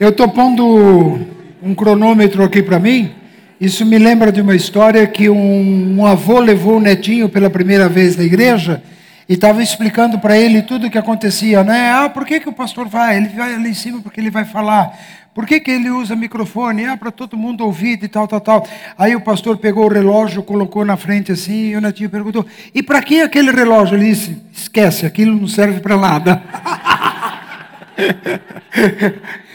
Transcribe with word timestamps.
Eu 0.00 0.10
estou 0.10 0.28
pondo 0.28 1.18
um 1.60 1.74
cronômetro 1.74 2.44
aqui 2.44 2.62
para 2.62 2.78
mim. 2.78 3.10
Isso 3.60 3.84
me 3.84 3.98
lembra 3.98 4.30
de 4.30 4.40
uma 4.40 4.54
história 4.54 5.04
que 5.08 5.28
um, 5.28 5.98
um 5.98 6.06
avô 6.06 6.38
levou 6.38 6.76
o 6.76 6.80
netinho 6.80 7.28
pela 7.28 7.50
primeira 7.50 7.88
vez 7.88 8.16
na 8.16 8.22
igreja 8.22 8.80
e 9.28 9.32
estava 9.32 9.60
explicando 9.60 10.20
para 10.20 10.38
ele 10.38 10.62
tudo 10.62 10.86
o 10.86 10.90
que 10.90 10.98
acontecia, 10.98 11.64
né? 11.64 11.90
Ah, 11.90 12.08
por 12.08 12.24
que, 12.24 12.38
que 12.38 12.48
o 12.48 12.52
pastor 12.52 12.86
vai? 12.86 13.16
Ele 13.16 13.28
vai 13.30 13.52
ali 13.52 13.70
em 13.70 13.74
cima 13.74 14.00
porque 14.00 14.20
ele 14.20 14.30
vai 14.30 14.44
falar. 14.44 14.96
Por 15.34 15.44
que, 15.44 15.58
que 15.58 15.72
ele 15.72 15.90
usa 15.90 16.14
microfone? 16.14 16.86
Ah, 16.86 16.96
para 16.96 17.10
todo 17.10 17.36
mundo 17.36 17.64
ouvir 17.64 17.98
e 18.00 18.06
tal, 18.06 18.28
tal, 18.28 18.40
tal. 18.40 18.68
Aí 18.96 19.16
o 19.16 19.20
pastor 19.20 19.56
pegou 19.56 19.86
o 19.86 19.92
relógio, 19.92 20.44
colocou 20.44 20.84
na 20.84 20.96
frente 20.96 21.32
assim, 21.32 21.70
e 21.70 21.76
o 21.76 21.80
netinho 21.80 22.08
perguntou: 22.08 22.46
e 22.72 22.84
para 22.84 23.02
que 23.02 23.20
aquele 23.20 23.50
relógio? 23.50 23.96
Ele 23.96 24.10
disse: 24.10 24.40
esquece, 24.52 25.06
aquilo 25.06 25.34
não 25.34 25.48
serve 25.48 25.80
para 25.80 25.96
nada. 25.96 26.40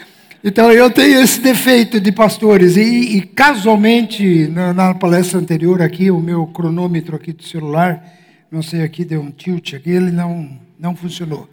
Então 0.46 0.70
eu 0.70 0.90
tenho 0.90 1.22
esse 1.22 1.40
defeito 1.40 1.98
de 1.98 2.12
pastores 2.12 2.76
e, 2.76 3.16
e 3.16 3.22
casualmente 3.22 4.46
na, 4.48 4.74
na, 4.74 4.94
palestra 4.94 5.40
anterior 5.40 5.80
aqui 5.80 6.10
o 6.10 6.20
meu 6.20 6.46
cronômetro 6.46 7.16
aqui 7.16 7.32
do 7.32 7.42
celular, 7.42 8.06
não 8.50 8.60
sei 8.60 8.82
aqui 8.82 9.06
deu 9.06 9.22
um 9.22 9.30
tilt 9.30 9.72
aqui, 9.72 9.88
ele 9.88 10.10
não 10.10 10.60
não 10.78 10.94
funcionou. 10.94 11.48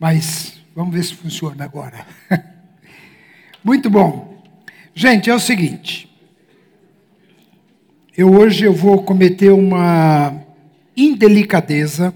Mas 0.00 0.54
vamos 0.74 0.96
ver 0.96 1.04
se 1.04 1.14
funciona 1.14 1.62
agora. 1.62 2.04
Muito 3.62 3.88
bom. 3.88 4.42
Gente, 4.92 5.30
é 5.30 5.34
o 5.36 5.38
seguinte. 5.38 6.12
Eu 8.16 8.34
hoje 8.34 8.64
eu 8.64 8.72
vou 8.72 9.04
cometer 9.04 9.52
uma 9.52 10.34
indelicadeza, 10.96 12.12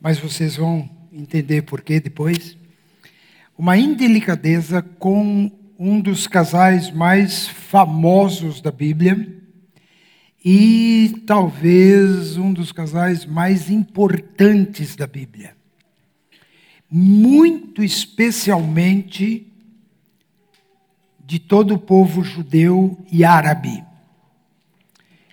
mas 0.00 0.18
vocês 0.18 0.56
vão 0.56 0.90
entender 1.12 1.62
por 1.62 1.82
quê 1.82 2.00
depois 2.00 2.58
uma 3.60 3.76
indelicadeza 3.76 4.80
com 4.80 5.52
um 5.78 6.00
dos 6.00 6.26
casais 6.26 6.90
mais 6.90 7.46
famosos 7.46 8.62
da 8.62 8.72
Bíblia 8.72 9.38
e 10.42 11.22
talvez 11.26 12.38
um 12.38 12.54
dos 12.54 12.72
casais 12.72 13.26
mais 13.26 13.68
importantes 13.68 14.96
da 14.96 15.06
Bíblia. 15.06 15.54
Muito 16.90 17.84
especialmente 17.84 19.46
de 21.22 21.38
todo 21.38 21.74
o 21.74 21.78
povo 21.78 22.24
judeu 22.24 22.98
e 23.12 23.26
árabe, 23.26 23.84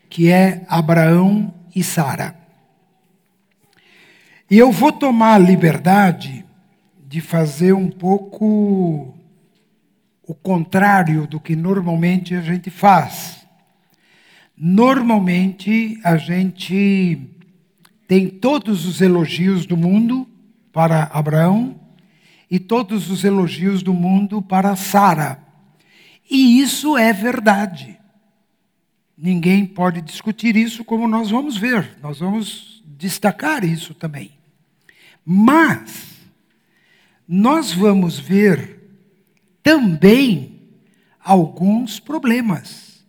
que 0.09 0.30
é 0.30 0.66
Abraão 0.67 1.53
e 1.73 1.81
Sara. 1.81 2.38
E 4.52 4.58
eu 4.58 4.69
vou 4.69 4.91
tomar 4.91 5.36
a 5.36 5.39
liberdade 5.39 6.45
de 7.08 7.22
fazer 7.22 7.72
um 7.72 7.89
pouco 7.89 9.16
o 10.22 10.36
contrário 10.36 11.25
do 11.25 11.39
que 11.39 11.55
normalmente 11.55 12.36
a 12.36 12.41
gente 12.41 12.69
faz. 12.69 13.47
Normalmente 14.58 15.97
a 16.03 16.17
gente 16.17 17.17
tem 18.09 18.28
todos 18.28 18.85
os 18.85 19.00
elogios 19.00 19.66
do 19.66 19.78
mundo 19.78 20.28
para 20.73 21.03
Abraão 21.13 21.80
e 22.52 22.59
todos 22.59 23.09
os 23.09 23.23
elogios 23.23 23.81
do 23.81 23.94
mundo 23.94 24.41
para 24.41 24.75
Sara. 24.75 25.41
E 26.30 26.59
isso 26.59 26.97
é 26.97 27.13
verdade. 27.13 27.97
Ninguém 29.17 29.66
pode 29.66 30.02
discutir 30.02 30.58
isso, 30.58 30.83
como 30.83 31.08
nós 31.08 31.30
vamos 31.30 31.55
ver. 31.55 31.97
Nós 32.03 32.19
vamos 32.19 32.83
destacar 32.85 33.63
isso 33.63 33.94
também. 33.94 34.31
Mas 35.25 36.17
nós 37.28 37.73
vamos 37.73 38.17
ver 38.17 38.80
também 39.61 40.61
alguns 41.20 42.00
problemas 42.00 43.06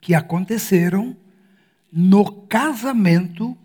que 0.00 0.14
aconteceram 0.14 1.16
no 1.90 2.42
casamento 2.42 3.56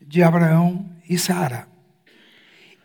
de 0.00 0.22
Abraão 0.22 0.90
e 1.08 1.16
Sara. 1.16 1.68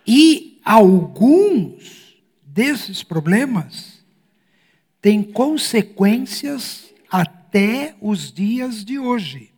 E 0.06 0.59
alguns 0.64 2.16
desses 2.46 3.02
problemas 3.02 4.06
têm 5.02 5.24
consequências 5.24 6.94
até 7.09 7.96
os 8.00 8.31
dias 8.31 8.86
de 8.86 9.00
hoje, 9.00 9.52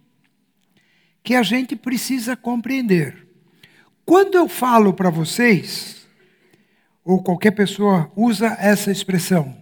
que 1.21 1.35
a 1.35 1.43
gente 1.43 1.75
precisa 1.75 2.35
compreender. 2.37 3.27
Quando 4.05 4.35
eu 4.35 4.47
falo 4.47 4.93
para 4.93 5.09
vocês 5.09 5.96
ou 7.07 7.23
qualquer 7.23 7.51
pessoa 7.51 8.11
usa 8.17 8.57
essa 8.59 8.91
expressão. 8.91 9.55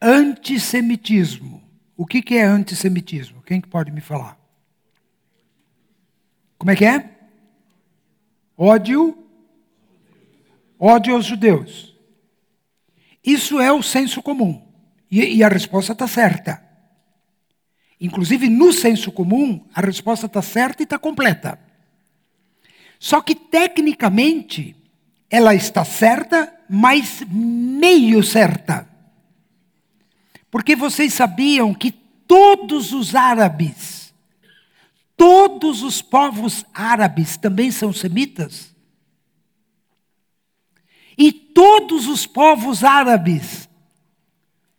Antissemitismo. 0.00 1.62
O 1.96 2.04
que, 2.04 2.20
que 2.20 2.34
é 2.34 2.42
antissemitismo? 2.42 3.40
Quem 3.42 3.60
que 3.60 3.68
pode 3.68 3.92
me 3.92 4.00
falar? 4.00 4.36
Como 6.58 6.72
é 6.72 6.74
que 6.74 6.84
é? 6.84 7.10
Ódio. 8.58 9.16
Ódio 10.80 11.14
aos 11.14 11.26
judeus. 11.26 11.96
Isso 13.24 13.60
é 13.60 13.72
o 13.72 13.80
senso 13.80 14.20
comum. 14.20 14.66
E, 15.08 15.36
e 15.36 15.44
a 15.44 15.48
resposta 15.48 15.92
está 15.92 16.08
certa. 16.08 16.60
Inclusive, 18.00 18.48
no 18.48 18.72
senso 18.72 19.12
comum, 19.12 19.64
a 19.72 19.80
resposta 19.80 20.26
está 20.26 20.42
certa 20.42 20.82
e 20.82 20.84
está 20.84 20.98
completa. 20.98 21.56
Só 22.98 23.20
que, 23.20 23.36
tecnicamente, 23.36 24.81
ela 25.32 25.54
está 25.54 25.82
certa, 25.82 26.54
mas 26.68 27.24
meio 27.26 28.22
certa. 28.22 28.86
Porque 30.50 30.76
vocês 30.76 31.14
sabiam 31.14 31.72
que 31.72 31.90
todos 31.90 32.92
os 32.92 33.14
árabes, 33.14 34.12
todos 35.16 35.82
os 35.82 36.02
povos 36.02 36.66
árabes 36.74 37.38
também 37.38 37.70
são 37.70 37.94
semitas? 37.94 38.76
E 41.16 41.32
todos 41.32 42.08
os 42.08 42.26
povos 42.26 42.84
árabes 42.84 43.66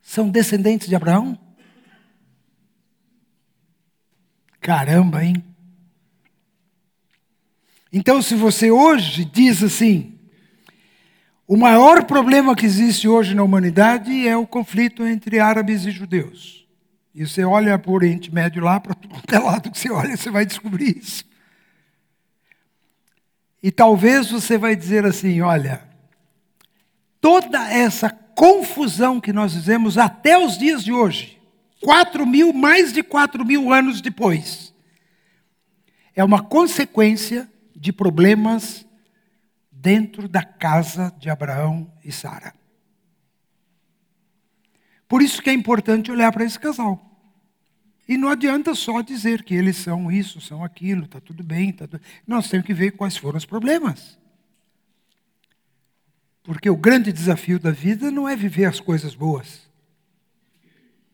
são 0.03 0.29
descendentes 0.29 0.87
de 0.87 0.95
Abraão? 0.95 1.35
Caramba, 4.61 5.25
hein? 5.25 5.43
Então, 7.91 8.21
se 8.21 8.35
você 8.35 8.69
hoje 8.69 9.25
diz 9.25 9.63
assim, 9.63 10.12
o 11.47 11.57
maior 11.57 12.05
problema 12.05 12.55
que 12.55 12.65
existe 12.65 13.07
hoje 13.07 13.35
na 13.35 13.43
humanidade 13.43 14.27
é 14.27 14.35
o 14.35 14.47
conflito 14.47 15.05
entre 15.05 15.39
árabes 15.39 15.85
e 15.85 15.91
judeus. 15.91 16.65
E 17.13 17.27
você 17.27 17.43
olha 17.43 17.77
para 17.77 17.91
o 17.91 17.93
Oriente 17.93 18.33
Médio 18.33 18.63
lá, 18.63 18.79
para 18.79 18.95
todo 18.95 19.21
é 19.31 19.39
lado 19.39 19.69
que 19.69 19.77
você 19.77 19.91
olha, 19.91 20.15
você 20.15 20.31
vai 20.31 20.45
descobrir 20.45 20.97
isso. 20.97 21.25
E 23.61 23.71
talvez 23.71 24.31
você 24.31 24.57
vai 24.57 24.75
dizer 24.75 25.05
assim: 25.05 25.41
olha, 25.41 25.83
toda 27.21 27.69
essa 27.71 28.09
confusão 28.09 29.21
que 29.21 29.31
nós 29.31 29.53
vivemos 29.53 29.97
até 29.97 30.37
os 30.37 30.57
dias 30.57 30.83
de 30.83 30.91
hoje, 30.91 31.39
quatro 31.81 32.25
mil, 32.25 32.51
mais 32.51 32.91
de 32.91 33.03
quatro 33.03 33.45
mil 33.45 33.71
anos 33.71 34.01
depois, 34.01 34.73
é 36.15 36.23
uma 36.23 36.41
consequência 36.41 37.49
de 37.75 37.93
problemas 37.93 38.85
dentro 39.83 40.29
da 40.29 40.41
casa 40.41 41.13
de 41.19 41.29
Abraão 41.29 41.91
e 42.05 42.09
Sara. 42.09 42.55
Por 45.09 45.21
isso 45.21 45.41
que 45.41 45.49
é 45.49 45.53
importante 45.53 46.09
olhar 46.09 46.31
para 46.31 46.45
esse 46.45 46.57
casal. 46.57 47.11
E 48.07 48.17
não 48.17 48.29
adianta 48.29 48.73
só 48.73 49.01
dizer 49.01 49.43
que 49.43 49.53
eles 49.53 49.75
são 49.75 50.09
isso, 50.09 50.39
são 50.39 50.63
aquilo, 50.63 51.03
está 51.03 51.19
tudo 51.19 51.43
bem. 51.43 51.73
Tá 51.73 51.85
tudo... 51.85 52.01
Nós 52.25 52.49
temos 52.49 52.65
que 52.65 52.73
ver 52.73 52.91
quais 52.91 53.17
foram 53.17 53.37
os 53.37 53.45
problemas. 53.45 54.17
Porque 56.43 56.69
o 56.69 56.77
grande 56.77 57.11
desafio 57.11 57.59
da 57.59 57.71
vida 57.71 58.09
não 58.09 58.27
é 58.27 58.37
viver 58.37 58.65
as 58.65 58.79
coisas 58.79 59.13
boas, 59.13 59.69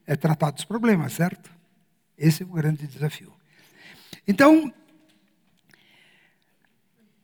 é 0.06 0.16
tratar 0.16 0.52
dos 0.52 0.64
problemas, 0.64 1.14
certo? 1.14 1.52
Esse 2.16 2.44
é 2.44 2.46
o 2.46 2.50
grande 2.50 2.86
desafio. 2.86 3.34
Então, 4.28 4.72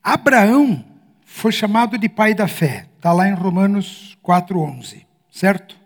Abraão 0.03 0.94
foi 1.35 1.51
chamado 1.51 1.97
de 1.97 2.07
pai 2.07 2.33
da 2.33 2.47
fé. 2.47 2.87
Está 2.95 3.11
lá 3.11 3.27
em 3.27 3.33
Romanos 3.33 4.17
4,11, 4.23 5.05
certo? 5.29 5.77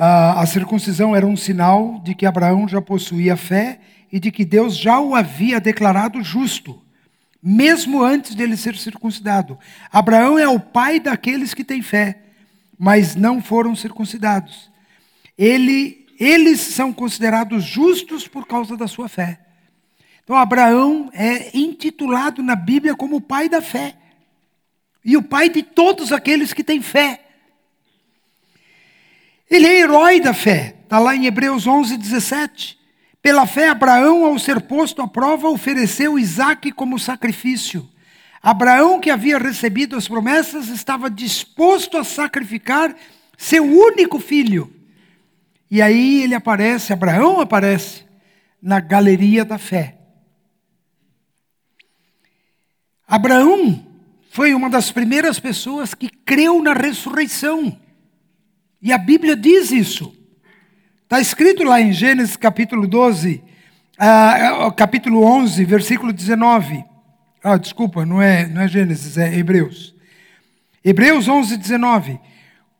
a 0.00 0.46
circuncisão 0.46 1.14
era 1.14 1.26
um 1.26 1.36
sinal 1.36 2.00
de 2.04 2.14
que 2.14 2.24
Abraão 2.24 2.68
já 2.68 2.80
possuía 2.80 3.36
fé 3.36 3.80
e 4.12 4.20
de 4.20 4.30
que 4.30 4.44
Deus 4.44 4.76
já 4.76 5.00
o 5.00 5.12
havia 5.12 5.60
declarado 5.60 6.22
justo, 6.22 6.80
mesmo 7.42 8.00
antes 8.00 8.36
dele 8.36 8.56
ser 8.56 8.76
circuncidado. 8.76 9.58
Abraão 9.90 10.38
é 10.38 10.46
o 10.46 10.60
pai 10.60 11.00
daqueles 11.00 11.52
que 11.52 11.64
têm 11.64 11.82
fé, 11.82 12.20
mas 12.78 13.16
não 13.16 13.42
foram 13.42 13.74
circuncidados. 13.74 14.70
Ele, 15.36 16.06
eles 16.16 16.60
são 16.60 16.92
considerados 16.92 17.64
justos 17.64 18.28
por 18.28 18.46
causa 18.46 18.76
da 18.76 18.86
sua 18.86 19.08
fé. 19.08 19.40
Então, 20.22 20.36
Abraão 20.36 21.10
é 21.12 21.58
intitulado 21.58 22.40
na 22.40 22.54
Bíblia 22.54 22.94
como 22.94 23.16
o 23.16 23.20
pai 23.20 23.48
da 23.48 23.60
fé. 23.60 23.96
E 25.04 25.16
o 25.16 25.22
pai 25.22 25.48
de 25.48 25.62
todos 25.62 26.12
aqueles 26.12 26.52
que 26.52 26.64
têm 26.64 26.82
fé. 26.82 27.20
Ele 29.50 29.66
é 29.66 29.80
herói 29.80 30.20
da 30.20 30.34
fé, 30.34 30.76
está 30.82 30.98
lá 30.98 31.16
em 31.16 31.26
Hebreus 31.26 31.66
11, 31.66 31.96
17. 31.96 32.78
Pela 33.22 33.46
fé, 33.46 33.68
Abraão, 33.68 34.24
ao 34.24 34.38
ser 34.38 34.60
posto 34.60 35.02
à 35.02 35.08
prova, 35.08 35.48
ofereceu 35.48 36.18
Isaac 36.18 36.70
como 36.72 36.98
sacrifício. 36.98 37.88
Abraão, 38.42 39.00
que 39.00 39.10
havia 39.10 39.38
recebido 39.38 39.96
as 39.96 40.06
promessas, 40.06 40.68
estava 40.68 41.10
disposto 41.10 41.96
a 41.96 42.04
sacrificar 42.04 42.94
seu 43.36 43.64
único 43.64 44.20
filho. 44.20 44.72
E 45.70 45.82
aí 45.82 46.22
ele 46.22 46.34
aparece, 46.34 46.92
Abraão 46.92 47.40
aparece, 47.40 48.04
na 48.60 48.80
galeria 48.80 49.44
da 49.44 49.58
fé. 49.58 49.98
Abraão 53.06 53.87
foi 54.38 54.54
uma 54.54 54.70
das 54.70 54.92
primeiras 54.92 55.40
pessoas 55.40 55.94
que 55.94 56.08
creu 56.08 56.62
na 56.62 56.72
ressurreição. 56.72 57.76
E 58.80 58.92
a 58.92 58.96
Bíblia 58.96 59.34
diz 59.34 59.72
isso. 59.72 60.14
Está 61.02 61.20
escrito 61.20 61.64
lá 61.64 61.80
em 61.80 61.92
Gênesis 61.92 62.36
capítulo 62.36 62.86
12, 62.86 63.42
uh, 63.98 64.70
capítulo 64.76 65.24
11, 65.24 65.64
versículo 65.64 66.12
19. 66.12 66.84
Ah, 67.42 67.56
desculpa, 67.56 68.06
não 68.06 68.22
é, 68.22 68.46
não 68.46 68.62
é 68.62 68.68
Gênesis, 68.68 69.18
é 69.18 69.36
Hebreus. 69.36 69.92
Hebreus 70.84 71.26
11, 71.26 71.56
19. 71.56 72.20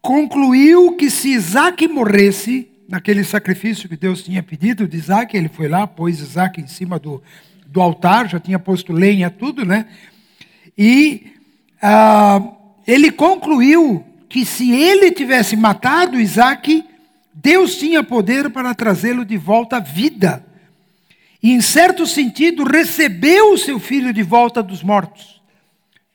Concluiu 0.00 0.92
que 0.92 1.10
se 1.10 1.30
Isaac 1.30 1.88
morresse, 1.88 2.70
naquele 2.88 3.24
sacrifício 3.24 3.88
que 3.88 3.96
Deus 3.96 4.22
tinha 4.22 4.44
pedido 4.44 4.86
de 4.86 4.96
Isaac, 4.96 5.36
ele 5.36 5.48
foi 5.48 5.66
lá, 5.66 5.88
pôs 5.88 6.20
Isaac 6.20 6.60
em 6.60 6.68
cima 6.68 7.00
do, 7.00 7.20
do 7.66 7.80
altar, 7.80 8.28
já 8.28 8.38
tinha 8.38 8.60
posto 8.60 8.92
lenha, 8.92 9.28
tudo, 9.28 9.64
né? 9.64 9.86
E 10.80 11.32
ah, 11.80 12.40
ele 12.86 13.10
concluiu 13.10 14.04
que 14.28 14.44
se 14.44 14.70
ele 14.72 15.10
tivesse 15.10 15.56
matado 15.56 16.20
Isaac, 16.20 16.84
Deus 17.32 17.76
tinha 17.76 18.02
poder 18.02 18.50
para 18.50 18.74
trazê-lo 18.74 19.24
de 19.24 19.36
volta 19.36 19.76
à 19.76 19.80
vida. 19.80 20.44
E, 21.42 21.52
em 21.52 21.60
certo 21.60 22.06
sentido, 22.06 22.64
recebeu 22.64 23.52
o 23.52 23.58
seu 23.58 23.78
filho 23.78 24.12
de 24.12 24.22
volta 24.22 24.62
dos 24.62 24.82
mortos. 24.82 25.40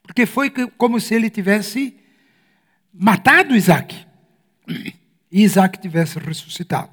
Porque 0.02 0.26
foi 0.26 0.50
como 0.50 1.00
se 1.00 1.16
ele 1.16 1.30
tivesse 1.30 1.96
matado 2.94 3.56
Isaac. 3.56 4.06
E 5.32 5.44
Isaac 5.44 5.80
tivesse 5.80 6.20
ressuscitado. 6.20 6.92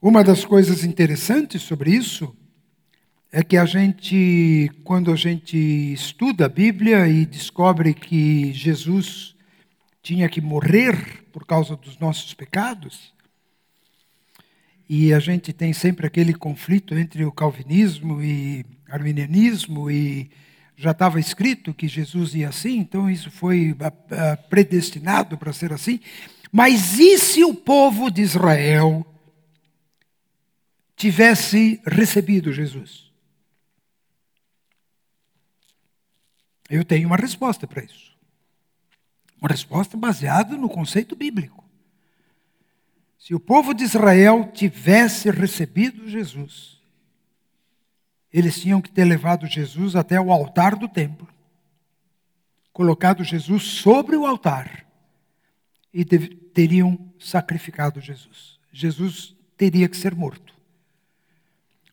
Uma 0.00 0.24
das 0.24 0.44
coisas 0.44 0.84
interessantes 0.84 1.62
sobre 1.62 1.90
isso 1.90 2.34
é 3.36 3.42
que 3.42 3.56
a 3.56 3.64
gente, 3.64 4.70
quando 4.84 5.10
a 5.10 5.16
gente 5.16 5.56
estuda 5.92 6.46
a 6.46 6.48
Bíblia 6.48 7.08
e 7.08 7.26
descobre 7.26 7.92
que 7.92 8.52
Jesus 8.52 9.34
tinha 10.00 10.28
que 10.28 10.40
morrer 10.40 11.24
por 11.32 11.44
causa 11.44 11.74
dos 11.74 11.98
nossos 11.98 12.32
pecados, 12.32 13.12
e 14.88 15.12
a 15.12 15.18
gente 15.18 15.52
tem 15.52 15.72
sempre 15.72 16.06
aquele 16.06 16.32
conflito 16.32 16.96
entre 16.96 17.24
o 17.24 17.32
calvinismo 17.32 18.22
e 18.22 18.64
arminianismo, 18.88 19.90
e 19.90 20.30
já 20.76 20.92
estava 20.92 21.18
escrito 21.18 21.74
que 21.74 21.88
Jesus 21.88 22.36
ia 22.36 22.50
assim, 22.50 22.78
então 22.78 23.10
isso 23.10 23.32
foi 23.32 23.74
ah, 23.80 23.92
ah, 24.12 24.36
predestinado 24.48 25.36
para 25.36 25.52
ser 25.52 25.72
assim. 25.72 25.98
Mas 26.52 27.00
e 27.00 27.18
se 27.18 27.42
o 27.42 27.52
povo 27.52 28.12
de 28.12 28.22
Israel 28.22 29.04
tivesse 30.94 31.80
recebido 31.84 32.52
Jesus? 32.52 33.12
Eu 36.68 36.84
tenho 36.84 37.06
uma 37.06 37.16
resposta 37.16 37.66
para 37.66 37.82
isso. 37.82 38.14
Uma 39.40 39.48
resposta 39.48 39.96
baseada 39.96 40.56
no 40.56 40.68
conceito 40.68 41.14
bíblico. 41.14 41.62
Se 43.18 43.34
o 43.34 43.40
povo 43.40 43.72
de 43.72 43.84
Israel 43.84 44.50
tivesse 44.52 45.30
recebido 45.30 46.08
Jesus, 46.08 46.78
eles 48.32 48.60
tinham 48.60 48.82
que 48.82 48.90
ter 48.90 49.04
levado 49.04 49.46
Jesus 49.46 49.96
até 49.96 50.20
o 50.20 50.32
altar 50.32 50.76
do 50.76 50.88
templo, 50.88 51.28
colocado 52.72 53.22
Jesus 53.22 53.62
sobre 53.62 54.16
o 54.16 54.26
altar 54.26 54.84
e 55.92 56.04
teriam 56.04 56.98
sacrificado 57.18 58.00
Jesus. 58.00 58.58
Jesus 58.72 59.36
teria 59.56 59.88
que 59.88 59.96
ser 59.96 60.14
morto, 60.14 60.52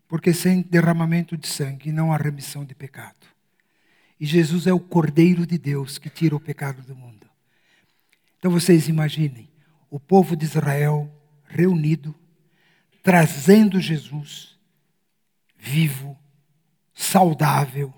porque 0.08 0.34
sem 0.34 0.64
derramamento 0.64 1.38
de 1.38 1.48
sangue 1.48 1.92
não 1.92 2.12
há 2.12 2.18
remissão 2.18 2.66
de 2.66 2.74
pecado. 2.74 3.31
E 4.22 4.26
Jesus 4.28 4.68
é 4.68 4.74
o 4.74 4.80
Cordeiro 4.80 5.48
de 5.48 5.58
Deus 5.58 5.98
que 5.98 6.08
tira 6.08 6.36
o 6.36 6.40
pecado 6.40 6.84
do 6.84 6.96
mundo. 6.96 7.28
Então 8.38 8.52
vocês 8.52 8.88
imaginem 8.88 9.50
o 9.90 10.00
povo 10.00 10.36
de 10.36 10.46
Israel 10.46 11.12
reunido, 11.44 12.14
trazendo 13.02 13.80
Jesus 13.80 14.60
vivo, 15.58 16.16
saudável, 16.94 17.92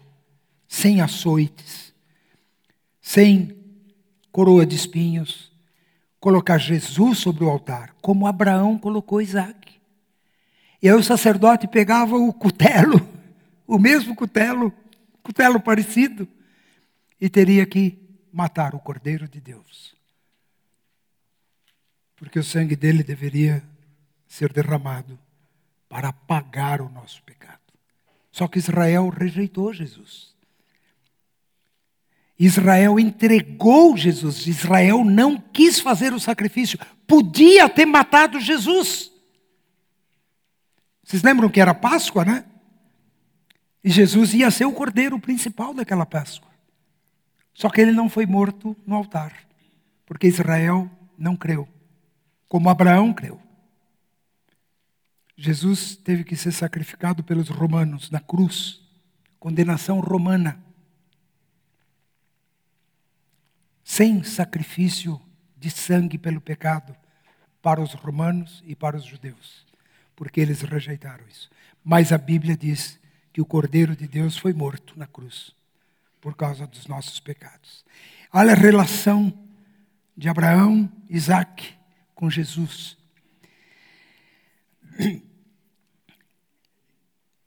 sem 0.66 1.02
açoites, 1.02 1.94
sem 3.02 3.58
coroa 4.32 4.66
de 4.66 4.78
espinhos, 4.78 5.52
colocar 6.22 6.58
Jesus 6.58 7.18
sobre 7.18 7.44
o 7.44 7.50
altar, 7.50 7.94
como 8.02 8.28
Abraão 8.28 8.78
colocou 8.78 9.22
Isaac. 9.22 9.74
E 10.82 10.88
aí 10.88 10.96
o 10.96 11.04
sacerdote 11.04 11.68
pegava 11.68 12.16
o 12.16 12.32
cutelo, 12.32 13.06
o 13.68 13.78
mesmo 13.78 14.16
cutelo, 14.16 14.72
cutelo 15.24 15.60
parecido, 15.60 16.28
e 17.20 17.30
teria 17.30 17.66
que 17.66 17.98
matar 18.32 18.76
o 18.76 18.80
Cordeiro 18.80 19.28
de 19.28 19.40
Deus. 19.40 19.96
Porque 22.18 22.38
o 22.38 22.44
sangue 22.44 22.76
dele 22.76 23.02
deveria 23.02 23.64
ser 24.28 24.52
derramado 24.52 25.18
para 25.88 26.12
pagar 26.12 26.82
o 26.82 26.90
nosso 26.90 27.24
pecado. 27.24 27.60
Só 28.32 28.48
que 28.48 28.60
Israel 28.60 29.10
rejeitou 29.10 29.74
Jesus. 29.74 30.34
Israel 32.38 33.00
entregou 33.00 33.96
Jesus. 33.96 34.48
Israel 34.48 35.06
não 35.06 35.38
quis 35.38 35.80
fazer 35.80 36.14
o 36.14 36.20
sacrifício. 36.20 36.80
Podia 37.08 37.70
ter 37.70 37.86
matado 37.86 38.40
Jesus. 38.40 39.12
Vocês 41.04 41.22
lembram 41.22 41.50
que 41.50 41.62
era 41.62 41.74
Páscoa, 41.74 42.26
né? 42.26 42.46
E 43.84 43.90
Jesus 43.90 44.34
ia 44.34 44.50
ser 44.50 44.66
o 44.66 44.72
cordeiro 44.72 45.20
principal 45.20 45.74
daquela 45.74 46.06
Páscoa. 46.06 46.50
Só 47.54 47.70
que 47.70 47.82
ele 47.82 47.92
não 47.92 48.10
foi 48.10 48.26
morto 48.26 48.76
no 48.86 48.96
altar, 48.96 49.34
porque 50.06 50.28
Israel 50.28 50.90
não 51.18 51.36
creu, 51.36 51.68
como 52.48 52.70
Abraão 52.70 53.14
creu. 53.14 53.40
Jesus 55.36 55.96
teve 55.96 56.24
que 56.24 56.36
ser 56.36 56.52
sacrificado 56.52 57.24
pelos 57.24 57.50
romanos 57.50 58.10
na 58.10 58.20
cruz, 58.20 58.82
condenação 59.40 60.00
romana. 60.00 60.64
Sem 63.84 64.24
sacrifício 64.24 65.20
de 65.58 65.70
sangue 65.70 66.18
pelo 66.18 66.40
pecado 66.40 66.96
para 67.62 67.82
os 67.82 67.94
romanos 67.94 68.64
e 68.66 68.76
para 68.76 68.98
os 68.98 69.04
judeus, 69.04 69.66
porque 70.16 70.40
eles 70.40 70.62
rejeitaram 70.62 71.26
isso. 71.28 71.50
Mas 71.84 72.12
a 72.12 72.18
Bíblia 72.18 72.56
diz 72.56 73.00
que 73.34 73.42
o 73.42 73.46
Cordeiro 73.46 73.96
de 73.96 74.08
Deus 74.08 74.38
foi 74.38 74.54
morto 74.54 74.94
na 74.96 75.08
cruz 75.08 75.56
por 76.22 76.36
causa 76.36 76.68
dos 76.68 76.86
nossos 76.88 77.20
pecados. 77.20 77.84
Olha 78.32 78.54
a 78.54 78.56
relação 78.56 79.34
de 80.16 80.30
Abraão, 80.30 80.90
Isaac 81.10 81.74
com 82.14 82.30
Jesus. 82.30 82.96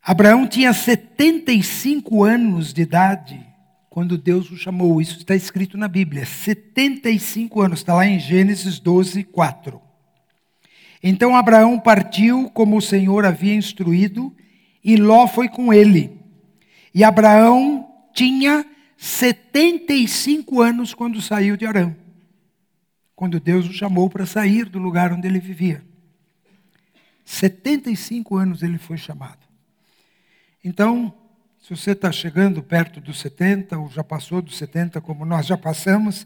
Abraão 0.02 0.46
tinha 0.46 0.72
75 0.72 2.24
anos 2.24 2.72
de 2.72 2.82
idade 2.82 3.46
quando 3.88 4.18
Deus 4.18 4.50
o 4.50 4.56
chamou. 4.56 5.00
Isso 5.00 5.18
está 5.18 5.34
escrito 5.34 5.78
na 5.78 5.88
Bíblia. 5.88 6.26
75 6.26 7.62
anos, 7.62 7.78
está 7.80 7.94
lá 7.94 8.06
em 8.06 8.18
Gênesis 8.20 8.78
12, 8.78 9.24
4. 9.24 9.80
Então 11.02 11.36
Abraão 11.36 11.78
partiu 11.78 12.50
como 12.50 12.76
o 12.76 12.82
Senhor 12.82 13.24
havia 13.24 13.54
instruído 13.54 14.36
e 14.86 14.96
Ló 14.96 15.26
foi 15.26 15.48
com 15.48 15.74
ele. 15.74 16.16
E 16.94 17.02
Abraão 17.02 17.92
tinha 18.14 18.64
75 18.96 20.62
anos 20.62 20.94
quando 20.94 21.20
saiu 21.20 21.56
de 21.56 21.66
Arã, 21.66 21.92
quando 23.16 23.40
Deus 23.40 23.68
o 23.68 23.72
chamou 23.72 24.08
para 24.08 24.24
sair 24.24 24.66
do 24.66 24.78
lugar 24.78 25.12
onde 25.12 25.26
ele 25.26 25.40
vivia. 25.40 25.84
75 27.24 28.36
anos 28.36 28.62
ele 28.62 28.78
foi 28.78 28.96
chamado. 28.96 29.40
Então, 30.64 31.12
se 31.60 31.70
você 31.70 31.90
está 31.90 32.12
chegando 32.12 32.62
perto 32.62 33.00
dos 33.00 33.18
70, 33.18 33.76
ou 33.76 33.90
já 33.90 34.04
passou 34.04 34.40
dos 34.40 34.56
70, 34.56 35.00
como 35.00 35.24
nós 35.24 35.46
já 35.46 35.58
passamos, 35.58 36.24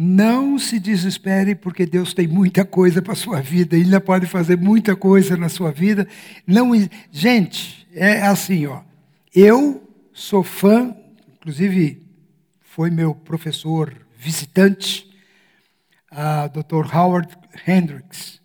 não 0.00 0.58
se 0.60 0.78
desespere, 0.78 1.56
porque 1.56 1.84
Deus 1.84 2.14
tem 2.14 2.28
muita 2.28 2.64
coisa 2.64 3.02
para 3.02 3.14
a 3.14 3.16
sua 3.16 3.40
vida, 3.40 3.74
Ele 3.74 3.86
ainda 3.86 4.00
pode 4.00 4.26
fazer 4.26 4.56
muita 4.56 4.94
coisa 4.94 5.36
na 5.36 5.48
sua 5.48 5.72
vida. 5.72 6.06
Não, 6.46 6.70
gente, 7.10 7.88
é 7.92 8.22
assim, 8.22 8.66
ó. 8.66 8.82
Eu 9.34 9.82
sou 10.12 10.44
fã 10.44 10.94
inclusive 11.48 12.06
foi 12.60 12.90
meu 12.90 13.14
professor 13.14 13.94
visitante, 14.18 15.08
uh, 16.12 16.46
Dr. 16.50 16.94
Howard 16.94 17.34
Hendricks, 17.66 18.38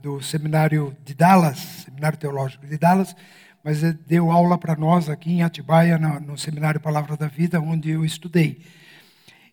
do 0.00 0.22
seminário 0.22 0.96
de 1.04 1.12
Dallas, 1.12 1.58
seminário 1.84 2.16
teológico 2.16 2.66
de 2.66 2.78
Dallas, 2.78 3.14
mas 3.62 3.82
deu 4.06 4.30
aula 4.30 4.56
para 4.56 4.76
nós 4.76 5.10
aqui 5.10 5.30
em 5.30 5.42
Atibaia, 5.42 5.98
no, 5.98 6.20
no 6.20 6.38
seminário 6.38 6.80
Palavra 6.80 7.18
da 7.18 7.26
Vida, 7.26 7.60
onde 7.60 7.90
eu 7.90 8.02
estudei. 8.02 8.62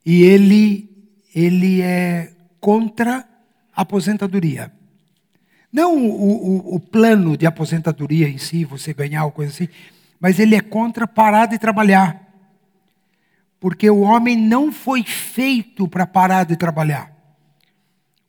E 0.08 0.24
ele, 0.24 0.90
ele 1.36 1.82
é 1.82 2.32
contra 2.62 3.28
a 3.76 3.82
aposentadoria. 3.82 4.72
Não 5.70 5.98
o, 5.98 6.12
o, 6.12 6.76
o, 6.76 6.80
plano 6.80 7.36
de 7.36 7.46
aposentadoria 7.46 8.30
em 8.30 8.38
si, 8.38 8.64
você 8.64 8.94
ganhar 8.94 9.26
ou 9.26 9.34
coisa 9.34 9.52
assim, 9.52 9.68
mas 10.18 10.40
ele 10.40 10.56
é 10.56 10.62
contra 10.62 11.06
parar 11.06 11.48
de 11.48 11.60
trabalhar. 11.60 12.26
Porque 13.60 13.90
o 13.90 14.00
homem 14.00 14.38
não 14.38 14.72
foi 14.72 15.04
feito 15.04 15.90
para 15.90 16.08
parar 16.08 16.46
de 16.46 16.56
trabalhar. 16.56 17.12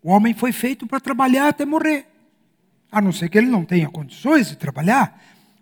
O 0.02 0.10
homem 0.10 0.34
foi 0.34 0.50
feito 0.50 0.84
para 0.84 0.98
trabalhar 0.98 1.46
até 1.46 1.64
morrer. 1.64 2.08
A 2.90 3.00
não 3.00 3.12
ser 3.12 3.28
que 3.28 3.38
ele 3.38 3.46
não 3.46 3.64
tenha 3.64 3.88
condições 3.88 4.48
de 4.48 4.56
trabalhar, 4.56 5.16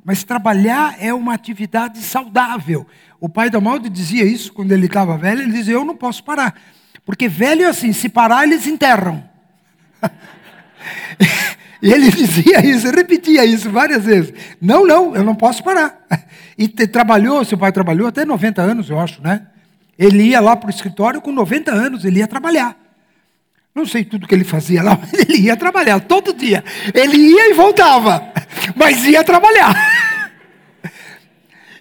mas 0.06 0.22
trabalhar 0.22 0.94
é 1.00 1.12
uma 1.12 1.34
atividade 1.34 1.98
saudável. 1.98 2.86
O 3.18 3.28
pai 3.28 3.50
da 3.50 3.60
Malde 3.60 3.88
dizia 3.88 4.24
isso 4.24 4.52
quando 4.52 4.70
ele 4.70 4.86
estava 4.86 5.18
velho, 5.18 5.42
ele 5.42 5.52
dizia: 5.52 5.74
Eu 5.74 5.84
não 5.84 5.96
posso 5.96 6.22
parar. 6.22 6.54
Porque 7.04 7.28
velho 7.28 7.64
é 7.64 7.66
assim, 7.66 7.92
se 7.92 8.08
parar, 8.08 8.44
eles 8.44 8.68
enterram. 8.68 9.28
e 11.82 11.92
ele 11.92 12.08
dizia 12.12 12.64
isso, 12.64 12.88
repetia 12.88 13.44
isso 13.44 13.68
várias 13.68 14.04
vezes. 14.04 14.32
Não, 14.62 14.86
não, 14.86 15.16
eu 15.16 15.24
não 15.24 15.34
posso 15.34 15.64
parar. 15.64 15.98
E 16.56 16.68
trabalhou, 16.68 17.44
seu 17.44 17.58
pai 17.58 17.72
trabalhou 17.72 18.06
até 18.06 18.24
90 18.24 18.62
anos, 18.62 18.88
eu 18.88 19.00
acho, 19.00 19.20
né? 19.20 19.48
Ele 19.98 20.22
ia 20.22 20.38
lá 20.38 20.54
para 20.54 20.68
o 20.68 20.70
escritório 20.70 21.20
com 21.20 21.32
90 21.32 21.72
anos, 21.72 22.04
ele 22.04 22.20
ia 22.20 22.28
trabalhar. 22.28 22.76
Não 23.74 23.84
sei 23.84 24.04
tudo 24.04 24.26
que 24.26 24.34
ele 24.34 24.44
fazia 24.44 24.82
lá, 24.82 24.96
mas 25.02 25.12
ele 25.12 25.38
ia 25.38 25.56
trabalhar 25.56 25.98
todo 25.98 26.32
dia. 26.32 26.64
Ele 26.94 27.16
ia 27.16 27.50
e 27.50 27.54
voltava, 27.54 28.32
mas 28.76 29.04
ia 29.04 29.24
trabalhar. 29.24 29.95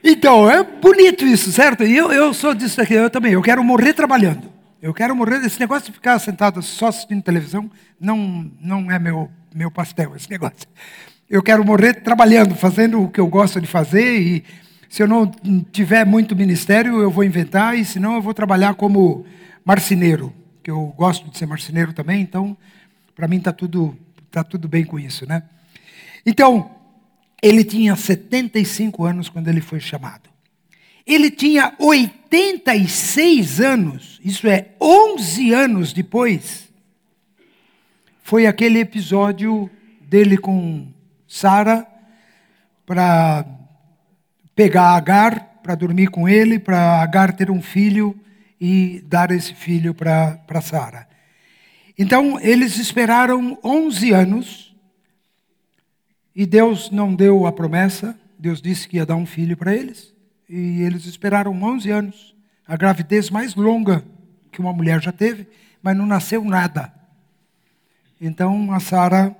Então, 0.07 0.47
é 0.47 0.61
bonito 0.63 1.25
isso, 1.25 1.51
certo? 1.51 1.83
E 1.83 1.97
eu, 1.97 2.11
eu 2.11 2.31
sou 2.31 2.53
disso 2.53 2.79
aqui, 2.79 2.93
eu 2.93 3.09
também. 3.09 3.33
Eu 3.33 3.41
quero 3.41 3.63
morrer 3.63 3.91
trabalhando. 3.91 4.53
Eu 4.79 4.93
quero 4.93 5.15
morrer. 5.15 5.43
Esse 5.43 5.59
negócio 5.59 5.87
de 5.87 5.93
ficar 5.93 6.19
sentado 6.19 6.61
só 6.61 6.89
assistindo 6.89 7.23
televisão 7.23 7.71
não, 7.99 8.51
não 8.61 8.91
é 8.91 8.99
meu, 8.99 9.31
meu 9.53 9.71
pastel, 9.71 10.15
esse 10.15 10.29
negócio. 10.29 10.67
Eu 11.27 11.41
quero 11.41 11.65
morrer 11.65 12.03
trabalhando, 12.03 12.53
fazendo 12.53 13.01
o 13.01 13.09
que 13.09 13.19
eu 13.19 13.25
gosto 13.25 13.59
de 13.59 13.65
fazer. 13.65 14.19
E 14.19 14.43
se 14.87 15.01
eu 15.01 15.07
não 15.07 15.25
tiver 15.71 16.05
muito 16.05 16.35
ministério, 16.35 17.01
eu 17.01 17.09
vou 17.09 17.23
inventar. 17.23 17.75
E 17.75 17.83
se 17.83 17.99
não, 17.99 18.13
eu 18.13 18.21
vou 18.21 18.33
trabalhar 18.33 18.75
como 18.75 19.25
marceneiro 19.65 20.31
que 20.61 20.69
eu 20.69 20.93
gosto 20.97 21.29
de 21.31 21.37
ser 21.37 21.47
marceneiro 21.47 21.93
também, 21.93 22.21
então 22.21 22.57
para 23.15 23.27
mim 23.27 23.37
está 23.37 23.53
tudo, 23.53 23.95
tá 24.31 24.43
tudo 24.43 24.67
bem 24.67 24.83
com 24.83 24.99
isso, 24.99 25.27
né? 25.27 25.43
Então, 26.25 26.74
ele 27.41 27.63
tinha 27.63 27.95
75 27.95 29.03
anos 29.05 29.29
quando 29.29 29.47
ele 29.47 29.61
foi 29.61 29.79
chamado. 29.79 30.29
Ele 31.05 31.29
tinha 31.29 31.73
86 31.79 33.61
anos, 33.61 34.19
isso 34.23 34.47
é, 34.47 34.69
11 34.81 35.53
anos 35.53 35.93
depois, 35.93 36.67
foi 38.23 38.47
aquele 38.47 38.79
episódio 38.79 39.69
dele 40.01 40.35
com 40.35 40.87
Sara 41.27 41.85
para 42.85 43.45
pegar 44.55 44.95
Agar, 44.95 45.59
para 45.61 45.75
dormir 45.75 46.07
com 46.07 46.27
ele, 46.27 46.57
para 46.57 47.01
Agar 47.03 47.35
ter 47.35 47.51
um 47.51 47.61
filho 47.61 48.19
e 48.59 49.03
dar 49.05 49.29
esse 49.29 49.53
filho 49.53 49.93
para 49.93 50.61
Sara. 50.61 51.07
Então, 51.97 52.39
eles 52.39 52.77
esperaram 52.77 53.59
11 53.63 54.11
anos 54.11 54.64
e 56.35 56.45
Deus 56.45 56.91
não 56.91 57.15
deu 57.15 57.45
a 57.45 57.51
promessa. 57.51 58.19
Deus 58.37 58.61
disse 58.61 58.87
que 58.87 58.97
ia 58.97 59.05
dar 59.05 59.15
um 59.15 59.25
filho 59.25 59.55
para 59.55 59.73
eles. 59.73 60.13
E 60.49 60.81
eles 60.81 61.05
esperaram 61.05 61.63
11 61.63 61.89
anos. 61.89 62.35
A 62.67 62.75
gravidez 62.75 63.29
mais 63.29 63.55
longa 63.55 64.03
que 64.51 64.59
uma 64.59 64.73
mulher 64.73 65.01
já 65.01 65.11
teve, 65.11 65.47
mas 65.81 65.95
não 65.95 66.05
nasceu 66.05 66.43
nada. 66.43 66.93
Então, 68.19 68.71
a 68.73 68.79
Sara 68.79 69.35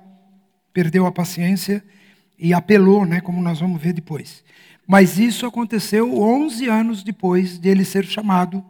perdeu 0.72 1.06
a 1.06 1.12
paciência 1.12 1.84
e 2.38 2.54
apelou, 2.54 3.04
né, 3.04 3.20
como 3.20 3.42
nós 3.42 3.60
vamos 3.60 3.80
ver 3.80 3.92
depois. 3.92 4.44
Mas 4.86 5.18
isso 5.18 5.46
aconteceu 5.46 6.18
11 6.18 6.68
anos 6.68 7.02
depois 7.02 7.58
de 7.58 7.68
ele 7.68 7.84
ser 7.84 8.04
chamado 8.04 8.64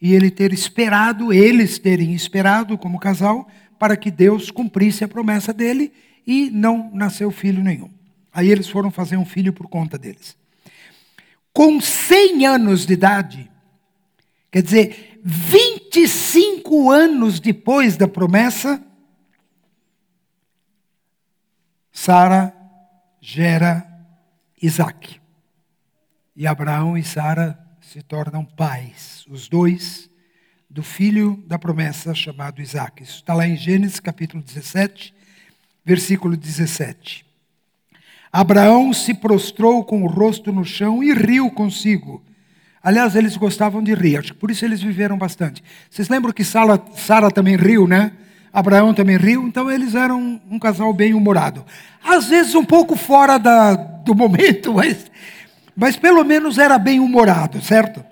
e 0.00 0.12
ele 0.12 0.30
ter 0.30 0.52
esperado, 0.52 1.32
eles 1.32 1.78
terem 1.78 2.12
esperado 2.12 2.76
como 2.76 2.98
casal, 2.98 3.48
para 3.78 3.96
que 3.96 4.10
Deus 4.10 4.50
cumprisse 4.50 5.04
a 5.04 5.08
promessa 5.08 5.52
dele 5.52 5.92
e 6.26 6.50
não 6.50 6.90
nasceu 6.92 7.30
filho 7.30 7.62
nenhum. 7.62 7.90
Aí 8.32 8.50
eles 8.50 8.68
foram 8.68 8.90
fazer 8.90 9.16
um 9.16 9.24
filho 9.24 9.52
por 9.52 9.68
conta 9.68 9.96
deles. 9.96 10.36
Com 11.52 11.80
100 11.80 12.46
anos 12.46 12.84
de 12.84 12.92
idade, 12.94 13.50
quer 14.50 14.62
dizer, 14.62 15.20
25 15.22 16.90
anos 16.90 17.38
depois 17.38 17.96
da 17.96 18.08
promessa, 18.08 18.84
Sara 21.92 22.52
gera 23.20 23.88
Isaac. 24.60 25.20
E 26.34 26.46
Abraão 26.46 26.98
e 26.98 27.04
Sara 27.04 27.58
se 27.80 28.02
tornam 28.02 28.44
pais, 28.44 29.24
os 29.30 29.48
dois, 29.48 30.10
do 30.68 30.82
filho 30.82 31.42
da 31.46 31.56
promessa 31.56 32.12
chamado 32.12 32.60
Isaac. 32.60 33.04
Isso 33.04 33.18
está 33.18 33.32
lá 33.32 33.46
em 33.46 33.56
Gênesis 33.56 34.00
capítulo 34.00 34.42
17, 34.42 35.14
versículo 35.84 36.36
17. 36.36 37.24
Abraão 38.32 38.92
se 38.92 39.14
prostrou 39.14 39.84
com 39.84 40.02
o 40.02 40.06
rosto 40.06 40.52
no 40.52 40.64
chão 40.64 41.02
e 41.02 41.12
riu 41.12 41.50
consigo. 41.50 42.22
Aliás, 42.82 43.14
eles 43.14 43.36
gostavam 43.36 43.82
de 43.82 43.94
rir, 43.94 44.18
acho 44.18 44.32
que 44.32 44.38
por 44.38 44.50
isso 44.50 44.64
eles 44.64 44.82
viveram 44.82 45.16
bastante. 45.16 45.62
Vocês 45.88 46.08
lembram 46.08 46.32
que 46.32 46.44
Sara, 46.44 46.80
Sara 46.96 47.30
também 47.30 47.56
riu, 47.56 47.86
né? 47.86 48.12
Abraão 48.52 48.92
também 48.92 49.16
riu, 49.16 49.46
então 49.46 49.70
eles 49.70 49.94
eram 49.94 50.40
um 50.50 50.58
casal 50.58 50.92
bem 50.92 51.14
humorado. 51.14 51.64
Às 52.04 52.28
vezes 52.28 52.54
um 52.54 52.64
pouco 52.64 52.94
fora 52.94 53.38
da, 53.38 53.74
do 53.74 54.14
momento, 54.14 54.74
mas 54.74 55.10
mas 55.76 55.96
pelo 55.96 56.22
menos 56.24 56.58
era 56.58 56.78
bem 56.78 57.00
humorado, 57.00 57.60
certo? 57.60 58.04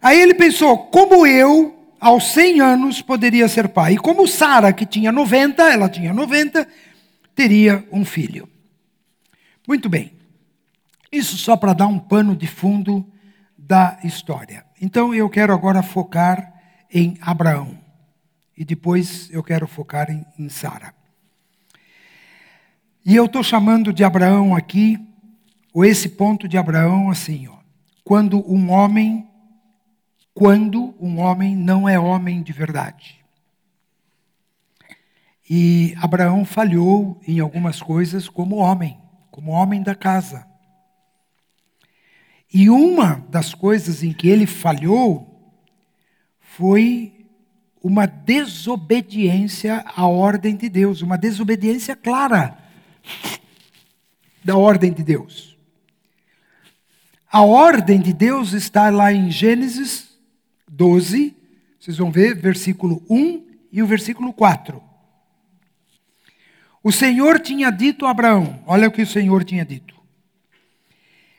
Aí 0.00 0.20
ele 0.20 0.34
pensou: 0.34 0.78
como 0.78 1.26
eu, 1.26 1.81
aos 2.02 2.32
100 2.32 2.60
anos, 2.60 3.00
poderia 3.00 3.46
ser 3.46 3.68
pai? 3.68 3.92
E 3.92 3.96
como 3.96 4.26
Sara, 4.26 4.72
que 4.72 4.84
tinha 4.84 5.12
90, 5.12 5.62
ela 5.62 5.88
tinha 5.88 6.12
90, 6.12 6.66
teria 7.32 7.86
um 7.92 8.04
filho. 8.04 8.48
Muito 9.68 9.88
bem. 9.88 10.12
Isso 11.12 11.38
só 11.38 11.56
para 11.56 11.72
dar 11.72 11.86
um 11.86 12.00
pano 12.00 12.34
de 12.34 12.48
fundo 12.48 13.06
da 13.56 14.00
história. 14.02 14.66
Então 14.80 15.14
eu 15.14 15.30
quero 15.30 15.54
agora 15.54 15.80
focar 15.80 16.52
em 16.92 17.16
Abraão. 17.20 17.78
E 18.58 18.64
depois 18.64 19.30
eu 19.30 19.40
quero 19.40 19.68
focar 19.68 20.10
em, 20.10 20.26
em 20.36 20.48
Sara. 20.48 20.92
E 23.06 23.14
eu 23.14 23.26
estou 23.26 23.44
chamando 23.44 23.92
de 23.92 24.02
Abraão 24.02 24.56
aqui 24.56 24.98
ou 25.72 25.84
esse 25.84 26.08
ponto 26.08 26.48
de 26.48 26.58
Abraão 26.58 27.10
assim, 27.10 27.46
ó, 27.46 27.58
quando 28.02 28.44
um 28.52 28.72
homem 28.72 29.28
quando 30.34 30.94
um 30.98 31.18
homem 31.18 31.54
não 31.54 31.88
é 31.88 31.98
homem 31.98 32.42
de 32.42 32.52
verdade. 32.52 33.22
E 35.48 35.94
Abraão 36.00 36.44
falhou 36.44 37.20
em 37.26 37.40
algumas 37.40 37.82
coisas 37.82 38.28
como 38.28 38.56
homem, 38.56 38.98
como 39.30 39.50
homem 39.50 39.82
da 39.82 39.94
casa. 39.94 40.46
E 42.52 42.70
uma 42.70 43.24
das 43.28 43.54
coisas 43.54 44.02
em 44.02 44.12
que 44.12 44.28
ele 44.28 44.46
falhou 44.46 45.28
foi 46.40 47.26
uma 47.82 48.06
desobediência 48.06 49.84
à 49.96 50.06
ordem 50.06 50.54
de 50.56 50.68
Deus, 50.68 51.02
uma 51.02 51.18
desobediência 51.18 51.96
clara 51.96 52.56
da 54.44 54.56
ordem 54.56 54.92
de 54.92 55.02
Deus. 55.02 55.56
A 57.30 57.42
ordem 57.42 58.00
de 58.00 58.12
Deus 58.12 58.52
está 58.52 58.90
lá 58.90 59.12
em 59.12 59.30
Gênesis 59.30 60.11
12, 60.72 61.36
vocês 61.78 61.98
vão 61.98 62.10
ver, 62.10 62.34
versículo 62.34 63.04
1 63.08 63.46
e 63.70 63.82
o 63.82 63.86
versículo 63.86 64.32
4. 64.32 64.82
O 66.82 66.90
Senhor 66.90 67.38
tinha 67.38 67.70
dito 67.70 68.06
a 68.06 68.10
Abraão: 68.10 68.62
olha 68.66 68.88
o 68.88 68.90
que 68.90 69.02
o 69.02 69.06
Senhor 69.06 69.44
tinha 69.44 69.64
dito. 69.64 69.94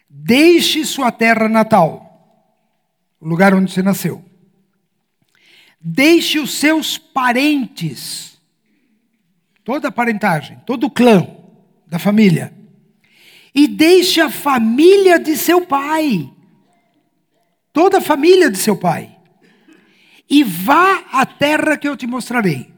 Deixe 0.07 0.85
sua 0.85 1.11
terra 1.11 1.49
natal, 1.49 2.45
o 3.19 3.27
lugar 3.27 3.53
onde 3.53 3.71
você 3.71 3.81
nasceu. 3.81 4.23
Deixe 5.81 6.39
os 6.39 6.53
seus 6.53 6.97
parentes, 6.97 8.39
toda 9.63 9.87
a 9.87 9.91
parentagem, 9.91 10.59
todo 10.65 10.85
o 10.85 10.91
clã 10.91 11.27
da 11.87 11.97
família 11.97 12.53
e 13.53 13.67
deixe 13.67 14.19
a 14.19 14.29
família 14.29 15.19
de 15.19 15.37
seu 15.37 15.65
pai. 15.65 16.29
toda 17.71 17.97
a 17.97 18.01
família 18.01 18.51
de 18.51 18.57
seu 18.59 18.77
pai, 18.77 19.12
e 20.33 20.43
vá 20.43 21.05
à 21.11 21.27
terra 21.27 21.77
que 21.77 21.87
eu 21.87 21.95
te 21.95 22.07
mostrarei. 22.07 22.73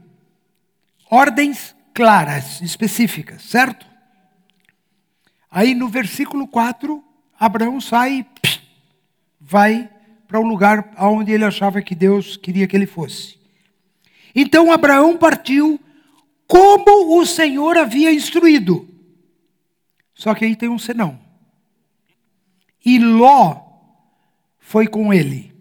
Ordens 1.10 1.74
claras, 1.94 2.60
específicas, 2.60 3.44
certo? 3.44 3.86
Aí 5.50 5.74
no 5.74 5.88
versículo 5.88 6.50
4, 6.50 7.02
Abraão 7.40 7.80
sai, 7.80 8.26
vai 9.40 9.90
para 10.28 10.38
o 10.38 10.46
lugar 10.46 10.94
onde 11.00 11.32
ele 11.32 11.46
achava 11.46 11.82
que 11.82 11.96
Deus 11.96 12.36
queria 12.36 12.68
que 12.68 12.76
ele 12.76 12.86
fosse. 12.86 13.40
Então 14.36 14.70
Abraão 14.70 15.18
partiu 15.18 15.80
como 16.46 17.18
o 17.18 17.26
Senhor 17.26 17.78
havia 17.78 18.12
instruído. 18.12 18.86
Só 20.14 20.36
que 20.36 20.44
aí 20.44 20.58
tem 20.58 20.68
um 20.68 20.78
senão. 20.78 21.18
E 22.86 23.00
Ló 23.00 23.62
foi 24.60 24.88
com 24.88 25.14
ele. 25.14 25.55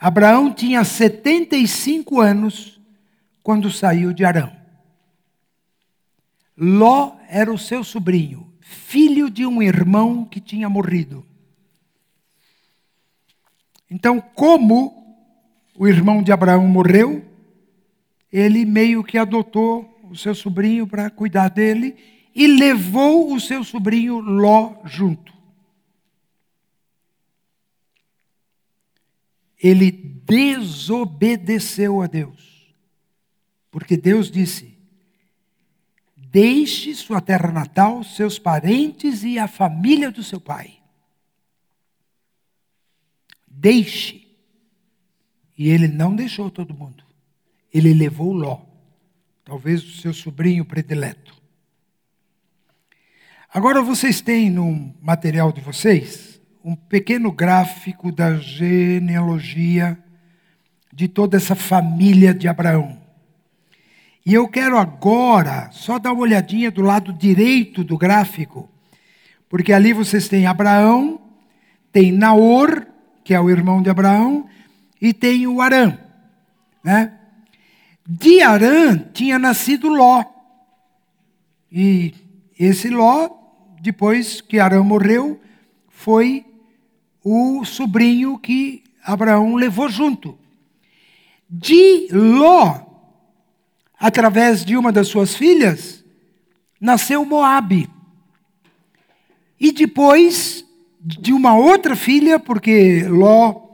Abraão 0.00 0.50
tinha 0.50 0.82
75 0.82 2.20
anos 2.22 2.80
quando 3.42 3.70
saiu 3.70 4.14
de 4.14 4.24
Arão. 4.24 4.50
Ló 6.56 7.16
era 7.28 7.52
o 7.52 7.58
seu 7.58 7.84
sobrinho, 7.84 8.50
filho 8.60 9.28
de 9.28 9.44
um 9.44 9.62
irmão 9.62 10.24
que 10.24 10.40
tinha 10.40 10.70
morrido. 10.70 11.26
Então, 13.90 14.20
como 14.20 15.18
o 15.76 15.86
irmão 15.86 16.22
de 16.22 16.32
Abraão 16.32 16.66
morreu, 16.66 17.22
ele 18.32 18.64
meio 18.64 19.04
que 19.04 19.18
adotou 19.18 20.00
o 20.10 20.16
seu 20.16 20.34
sobrinho 20.34 20.86
para 20.86 21.10
cuidar 21.10 21.48
dele 21.48 21.94
e 22.34 22.46
levou 22.46 23.34
o 23.34 23.40
seu 23.40 23.62
sobrinho 23.62 24.18
Ló 24.18 24.76
junto. 24.84 25.39
Ele 29.62 29.90
desobedeceu 29.90 32.00
a 32.00 32.06
Deus. 32.06 32.72
Porque 33.70 33.96
Deus 33.96 34.30
disse: 34.30 34.78
Deixe 36.16 36.94
sua 36.94 37.20
terra 37.20 37.50
natal, 37.50 38.04
seus 38.04 38.38
parentes 38.38 39.24
e 39.24 39.38
a 39.38 39.48
família 39.48 40.10
do 40.10 40.22
seu 40.22 40.40
pai. 40.40 40.78
Deixe. 43.46 44.26
E 45.58 45.68
ele 45.68 45.88
não 45.88 46.16
deixou 46.16 46.50
todo 46.50 46.72
mundo. 46.72 47.04
Ele 47.72 47.92
levou 47.92 48.32
Ló, 48.32 48.62
talvez 49.44 49.84
o 49.84 50.00
seu 50.00 50.14
sobrinho 50.14 50.64
predileto. 50.64 51.38
Agora 53.52 53.82
vocês 53.82 54.20
têm 54.20 54.48
no 54.48 54.94
material 55.02 55.52
de 55.52 55.60
vocês 55.60 56.29
um 56.64 56.74
pequeno 56.74 57.32
gráfico 57.32 58.12
da 58.12 58.36
genealogia 58.36 59.98
de 60.92 61.08
toda 61.08 61.36
essa 61.36 61.54
família 61.54 62.34
de 62.34 62.48
Abraão. 62.48 62.98
E 64.24 64.34
eu 64.34 64.46
quero 64.48 64.78
agora 64.78 65.70
só 65.72 65.98
dar 65.98 66.12
uma 66.12 66.22
olhadinha 66.22 66.70
do 66.70 66.82
lado 66.82 67.12
direito 67.12 67.82
do 67.82 67.96
gráfico, 67.96 68.68
porque 69.48 69.72
ali 69.72 69.92
vocês 69.92 70.28
têm 70.28 70.46
Abraão, 70.46 71.20
tem 71.90 72.12
Naor, 72.12 72.86
que 73.24 73.34
é 73.34 73.40
o 73.40 73.50
irmão 73.50 73.82
de 73.82 73.90
Abraão, 73.90 74.48
e 75.00 75.12
tem 75.12 75.46
o 75.46 75.60
Arã. 75.60 75.98
Né? 76.84 77.12
De 78.06 78.42
Arã 78.42 78.98
tinha 79.12 79.38
nascido 79.38 79.88
Ló. 79.88 80.24
E 81.72 82.14
esse 82.58 82.90
Ló 82.90 83.40
depois 83.80 84.40
que 84.42 84.60
Arão 84.60 84.84
morreu, 84.84 85.40
foi 85.88 86.44
o 87.24 87.64
sobrinho 87.64 88.38
que 88.38 88.82
Abraão 89.04 89.54
levou 89.54 89.88
junto. 89.88 90.38
De 91.48 92.08
Ló, 92.12 92.80
através 93.98 94.64
de 94.64 94.76
uma 94.76 94.92
das 94.92 95.08
suas 95.08 95.34
filhas, 95.34 96.04
nasceu 96.80 97.24
Moabe. 97.24 97.88
E 99.58 99.72
depois 99.72 100.64
de 101.00 101.32
uma 101.32 101.54
outra 101.54 101.96
filha, 101.96 102.38
porque 102.38 103.04
Ló 103.08 103.68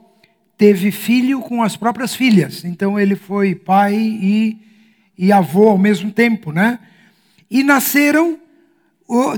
teve 0.56 0.90
filho 0.90 1.40
com 1.40 1.62
as 1.62 1.76
próprias 1.76 2.14
filhas. 2.14 2.64
Então 2.64 2.98
ele 2.98 3.14
foi 3.14 3.54
pai 3.54 3.94
e, 3.94 4.58
e 5.18 5.32
avô 5.32 5.68
ao 5.68 5.78
mesmo 5.78 6.10
tempo, 6.10 6.50
né? 6.50 6.78
E 7.50 7.62
nasceram 7.62 8.40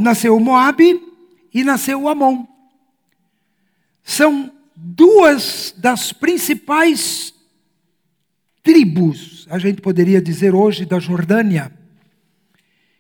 nasceu 0.01 0.39
Moabe 0.41 1.01
e 1.53 1.63
nasceu 1.63 2.09
Amon. 2.09 2.47
São 4.09 4.51
duas 4.75 5.75
das 5.77 6.15
principais 6.15 7.35
tribos, 8.63 9.47
a 9.51 9.59
gente 9.59 9.83
poderia 9.83 10.19
dizer 10.19 10.55
hoje, 10.55 10.87
da 10.87 10.99
Jordânia, 10.99 11.71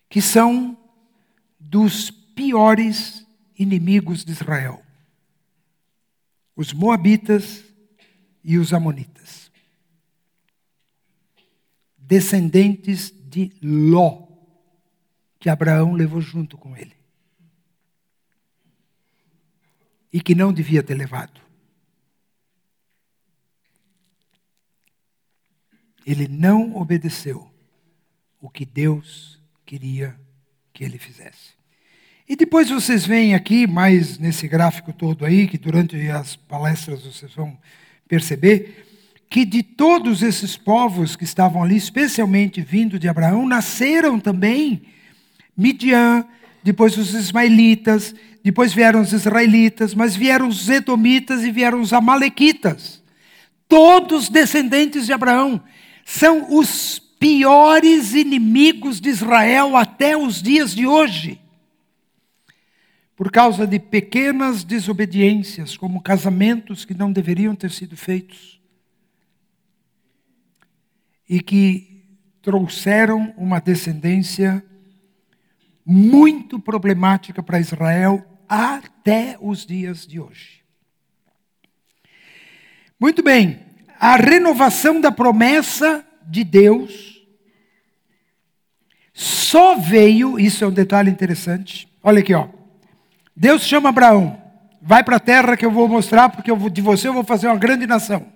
que 0.06 0.20
são 0.20 0.76
dos 1.58 2.10
piores 2.10 3.26
inimigos 3.58 4.22
de 4.22 4.32
Israel: 4.32 4.82
os 6.54 6.74
Moabitas 6.74 7.64
e 8.44 8.58
os 8.58 8.74
Amonitas. 8.74 9.50
Descendentes 11.96 13.10
de 13.30 13.50
Ló 13.62 14.28
que 15.40 15.48
Abraão 15.48 15.94
levou 15.94 16.20
junto 16.20 16.58
com 16.58 16.76
ele. 16.76 16.97
E 20.12 20.20
que 20.20 20.34
não 20.34 20.52
devia 20.52 20.82
ter 20.82 20.94
levado. 20.94 21.40
Ele 26.06 26.26
não 26.26 26.76
obedeceu 26.76 27.50
o 28.40 28.48
que 28.48 28.64
Deus 28.64 29.38
queria 29.66 30.18
que 30.72 30.82
ele 30.82 30.98
fizesse. 30.98 31.58
E 32.28 32.36
depois 32.36 32.68
vocês 32.68 33.06
veem 33.06 33.34
aqui, 33.34 33.66
mais 33.66 34.18
nesse 34.18 34.46
gráfico 34.46 34.92
todo 34.92 35.24
aí, 35.24 35.46
que 35.46 35.58
durante 35.58 35.96
as 36.10 36.36
palestras 36.36 37.04
vocês 37.04 37.34
vão 37.34 37.58
perceber, 38.06 38.86
que 39.30 39.44
de 39.44 39.62
todos 39.62 40.22
esses 40.22 40.56
povos 40.56 41.16
que 41.16 41.24
estavam 41.24 41.62
ali, 41.62 41.76
especialmente 41.76 42.60
vindo 42.60 42.98
de 42.98 43.08
Abraão, 43.08 43.46
nasceram 43.46 44.18
também 44.18 44.82
Midian, 45.56 46.26
depois 46.62 46.96
os 46.96 47.14
ismaelitas, 47.14 48.14
depois 48.42 48.72
vieram 48.72 49.00
os 49.00 49.12
israelitas, 49.12 49.94
mas 49.94 50.16
vieram 50.16 50.48
os 50.48 50.68
edomitas 50.68 51.44
e 51.44 51.50
vieram 51.50 51.80
os 51.80 51.92
amalequitas. 51.92 53.02
Todos 53.68 54.28
descendentes 54.28 55.06
de 55.06 55.12
Abraão 55.12 55.62
são 56.04 56.56
os 56.56 56.98
piores 56.98 58.14
inimigos 58.14 59.00
de 59.00 59.10
Israel 59.10 59.76
até 59.76 60.16
os 60.16 60.40
dias 60.40 60.74
de 60.74 60.86
hoje. 60.86 61.40
Por 63.14 63.30
causa 63.30 63.66
de 63.66 63.78
pequenas 63.78 64.62
desobediências, 64.62 65.76
como 65.76 66.00
casamentos 66.00 66.84
que 66.84 66.94
não 66.94 67.12
deveriam 67.12 67.54
ter 67.54 67.70
sido 67.70 67.96
feitos. 67.96 68.60
E 71.28 71.40
que 71.40 72.04
trouxeram 72.40 73.34
uma 73.36 73.60
descendência 73.60 74.64
muito 75.90 76.60
problemática 76.60 77.42
para 77.42 77.58
Israel 77.58 78.22
até 78.46 79.38
os 79.40 79.64
dias 79.64 80.06
de 80.06 80.20
hoje. 80.20 80.62
Muito 83.00 83.22
bem, 83.22 83.60
a 83.98 84.16
renovação 84.16 85.00
da 85.00 85.10
promessa 85.10 86.04
de 86.26 86.44
Deus 86.44 87.26
só 89.14 89.76
veio, 89.76 90.38
isso 90.38 90.62
é 90.62 90.68
um 90.68 90.72
detalhe 90.72 91.10
interessante. 91.10 91.88
Olha 92.04 92.20
aqui, 92.20 92.34
ó. 92.34 92.48
Deus 93.34 93.62
chama 93.62 93.88
Abraão, 93.88 94.38
vai 94.82 95.02
para 95.02 95.16
a 95.16 95.20
terra 95.20 95.56
que 95.56 95.64
eu 95.64 95.70
vou 95.70 95.88
mostrar, 95.88 96.28
porque 96.28 96.50
eu, 96.50 96.68
de 96.68 96.82
você 96.82 97.08
eu 97.08 97.14
vou 97.14 97.24
fazer 97.24 97.46
uma 97.46 97.56
grande 97.56 97.86
nação. 97.86 98.26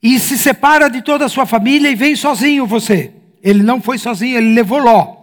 E 0.00 0.20
se 0.20 0.38
separa 0.38 0.88
de 0.88 1.02
toda 1.02 1.24
a 1.24 1.28
sua 1.28 1.46
família 1.46 1.90
e 1.90 1.96
vem 1.96 2.14
sozinho 2.14 2.64
você. 2.64 3.12
Ele 3.42 3.60
não 3.60 3.82
foi 3.82 3.98
sozinho, 3.98 4.36
ele 4.36 4.54
levou 4.54 4.78
Ló. 4.78 5.17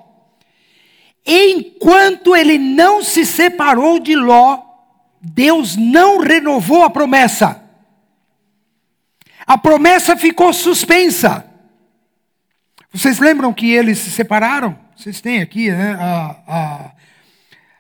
Enquanto 1.26 2.36
ele 2.36 2.60
não 2.60 3.04
se 3.04 3.26
separou 3.26 4.00
de 4.00 4.16
Ló, 4.16 4.62
Deus 5.20 5.76
não 5.76 6.20
renovou 6.20 6.84
a 6.84 6.90
promessa. 6.90 7.64
A 9.48 9.58
promessa 9.58 10.16
ficou 10.16 10.54
suspensa. 10.54 11.46
Vocês 12.94 13.18
lembram 13.20 13.52
que 13.52 13.72
eles 13.72 13.98
se 13.98 14.12
separaram? 14.12 14.78
Vocês 14.96 15.20
têm 15.20 15.42
aqui 15.42 15.72
né, 15.72 15.98
a, 16.00 16.36
a, 16.48 16.92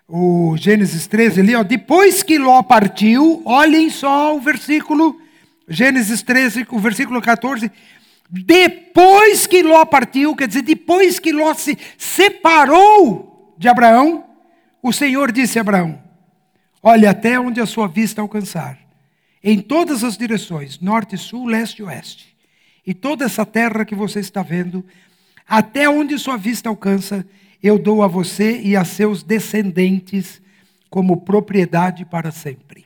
o 0.07 0.55
Gênesis 0.57 1.05
13 1.05 1.39
ali. 1.39 1.55
Ó. 1.55 1.63
Depois 1.63 2.23
que 2.23 2.39
Ló 2.39 2.63
partiu, 2.63 3.43
olhem 3.45 3.89
só 3.89 4.35
o 4.35 4.41
versículo, 4.41 5.19
Gênesis 5.67 6.23
13, 6.23 6.67
o 6.71 6.79
versículo 6.79 7.21
14. 7.21 7.71
Depois 8.29 9.45
que 9.45 9.61
Ló 9.61 9.85
partiu, 9.85 10.35
quer 10.35 10.47
dizer, 10.47 10.63
depois 10.63 11.19
que 11.19 11.31
Ló 11.31 11.53
se 11.53 11.77
separou 11.97 13.34
de 13.57 13.67
Abraão, 13.67 14.25
o 14.81 14.91
Senhor 14.91 15.31
disse 15.31 15.57
a 15.57 15.61
Abraão: 15.61 16.01
Olha 16.81 17.11
até 17.11 17.39
onde 17.39 17.59
a 17.59 17.65
sua 17.65 17.87
vista 17.87 18.21
alcançar. 18.21 18.79
em 19.43 19.61
todas 19.61 20.03
as 20.03 20.17
direções, 20.17 20.79
norte, 20.79 21.15
sul, 21.17 21.45
leste 21.45 21.79
e 21.79 21.83
oeste. 21.83 22.35
E 22.83 22.95
toda 22.95 23.25
essa 23.25 23.45
terra 23.45 23.85
que 23.85 23.93
você 23.93 24.19
está 24.19 24.41
vendo, 24.41 24.83
até 25.47 25.87
onde 25.87 26.17
sua 26.17 26.35
vista 26.35 26.67
alcança, 26.67 27.23
eu 27.61 27.77
dou 27.77 28.01
a 28.01 28.07
você 28.07 28.59
e 28.61 28.75
a 28.75 28.83
seus 28.83 29.21
descendentes 29.21 30.41
como 30.89 31.21
propriedade 31.21 32.05
para 32.05 32.31
sempre. 32.31 32.85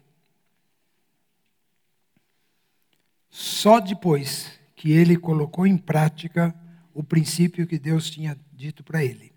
Só 3.30 3.80
depois 3.80 4.52
que 4.76 4.92
ele 4.92 5.16
colocou 5.16 5.68
em 5.68 5.78
prática 5.78 6.54
o 6.94 7.04
princípio 7.04 7.68
que 7.68 7.78
Deus 7.78 8.10
tinha 8.10 8.38
dito 8.54 8.84
para 8.84 9.04
ele. 9.04 9.29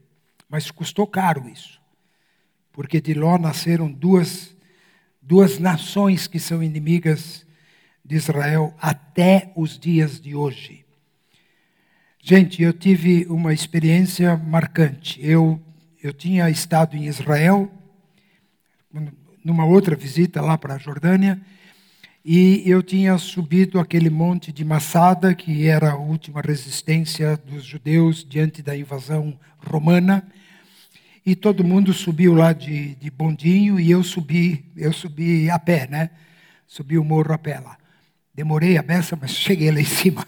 Mas 0.53 0.71
custou 0.71 1.07
caro 1.07 1.49
isso, 1.49 1.81
porque 2.73 3.01
de 3.01 3.15
Ló 3.15 3.39
nasceram 3.39 3.91
duas, 3.91 4.55
duas 5.23 5.59
nações 5.59 6.27
que 6.27 6.39
são 6.39 6.63
inimigas 6.63 7.47
de 8.05 8.17
Israel 8.17 8.75
até 8.79 9.51
os 9.57 9.79
dias 9.79 10.21
de 10.21 10.35
hoje. 10.35 10.85
Gente, 12.21 12.63
eu 12.63 12.75
tive 12.75 13.25
uma 13.31 13.55
experiência 13.55 14.37
marcante. 14.37 15.19
Eu, 15.25 15.59
eu 16.03 16.13
tinha 16.13 16.51
estado 16.51 16.99
em 16.99 17.07
Israel, 17.07 17.73
numa 19.43 19.65
outra 19.65 19.97
visita 19.97 20.43
lá 20.43 20.59
para 20.59 20.75
a 20.75 20.79
Jordânia, 20.79 21.41
e 22.23 22.63
eu 22.67 22.83
tinha 22.83 23.17
subido 23.17 23.81
aquele 23.81 24.11
monte 24.11 24.53
de 24.53 24.67
Massada, 24.67 25.35
que 25.35 25.67
era 25.67 25.93
a 25.93 25.97
última 25.97 26.43
resistência 26.43 27.39
dos 27.39 27.65
judeus 27.65 28.23
diante 28.23 28.61
da 28.61 28.77
invasão 28.77 29.41
romana. 29.57 30.23
E 31.25 31.37
todo 31.37 31.63
mundo 31.63 31.93
subiu 31.93 32.35
lá 32.35 32.53
de, 32.53 32.97
de 32.97 33.11
bondinho 33.11 33.79
e 33.79 33.91
eu 33.91 34.03
subi, 34.03 34.65
eu 34.77 34.93
subi 34.93 35.49
a 35.49 35.59
pé, 35.59 35.87
né? 35.89 36.11
Subi 36.67 36.99
o 36.99 37.05
morro 37.05 37.33
a 37.33 37.39
pé 37.39 37.61
lá. 37.61 37.79
Demorei 38.35 38.77
a 38.77 38.83
beça, 38.83 39.17
mas 39.21 39.31
cheguei 39.37 39.71
lá 39.71 39.81
em 39.81 39.85
cima. 39.85 40.27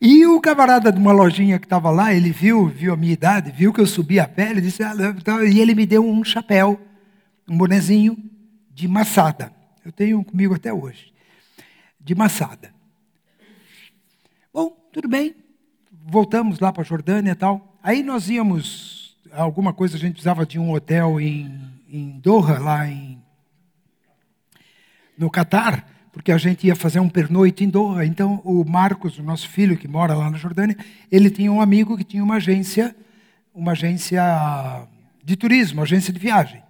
e 0.00 0.24
o 0.26 0.40
camarada 0.40 0.90
de 0.90 0.98
uma 0.98 1.12
lojinha 1.12 1.58
que 1.58 1.66
estava 1.66 1.90
lá, 1.90 2.14
ele 2.14 2.30
viu, 2.30 2.68
viu 2.68 2.94
a 2.94 2.96
minha 2.96 3.12
idade, 3.12 3.52
viu 3.52 3.72
que 3.72 3.80
eu 3.80 3.86
subi 3.86 4.18
a 4.18 4.26
pé, 4.26 4.50
ele 4.50 4.60
disse, 4.62 4.82
ah, 4.82 4.94
e 5.46 5.60
ele 5.60 5.74
me 5.74 5.84
deu 5.84 6.08
um 6.08 6.24
chapéu, 6.24 6.80
um 7.46 7.58
bonezinho 7.58 8.16
de 8.72 8.88
maçada. 8.88 9.52
Eu 9.84 9.92
tenho 9.92 10.18
um 10.18 10.24
comigo 10.24 10.54
até 10.54 10.72
hoje, 10.72 11.12
de 12.00 12.14
maçada. 12.14 12.74
Bom, 14.52 14.70
tudo 14.92 15.06
bem. 15.06 15.34
Voltamos 16.08 16.60
lá 16.60 16.72
para 16.72 16.82
a 16.82 16.84
Jordânia 16.84 17.32
e 17.32 17.34
tal. 17.34 17.78
Aí 17.82 18.02
nós 18.02 18.30
íamos, 18.30 18.95
alguma 19.32 19.72
coisa, 19.72 19.96
a 19.96 19.98
gente 19.98 20.12
precisava 20.12 20.46
de 20.46 20.58
um 20.58 20.72
hotel 20.72 21.20
em, 21.20 21.58
em 21.90 22.18
Doha, 22.18 22.58
lá 22.58 22.88
em, 22.88 23.18
no 25.16 25.30
Catar, 25.30 25.88
porque 26.12 26.32
a 26.32 26.38
gente 26.38 26.66
ia 26.66 26.74
fazer 26.74 27.00
um 27.00 27.08
pernoite 27.08 27.64
em 27.64 27.68
Doha. 27.68 28.04
Então, 28.04 28.40
o 28.44 28.64
Marcos, 28.64 29.18
o 29.18 29.22
nosso 29.22 29.48
filho 29.48 29.76
que 29.76 29.86
mora 29.86 30.14
lá 30.14 30.30
na 30.30 30.38
Jordânia, 30.38 30.76
ele 31.10 31.30
tinha 31.30 31.52
um 31.52 31.60
amigo 31.60 31.96
que 31.96 32.04
tinha 32.04 32.22
uma 32.22 32.36
agência, 32.36 32.94
uma 33.54 33.72
agência 33.72 34.22
de 35.22 35.36
turismo, 35.36 35.82
agência 35.82 36.12
de 36.12 36.18
viagem. 36.18 36.62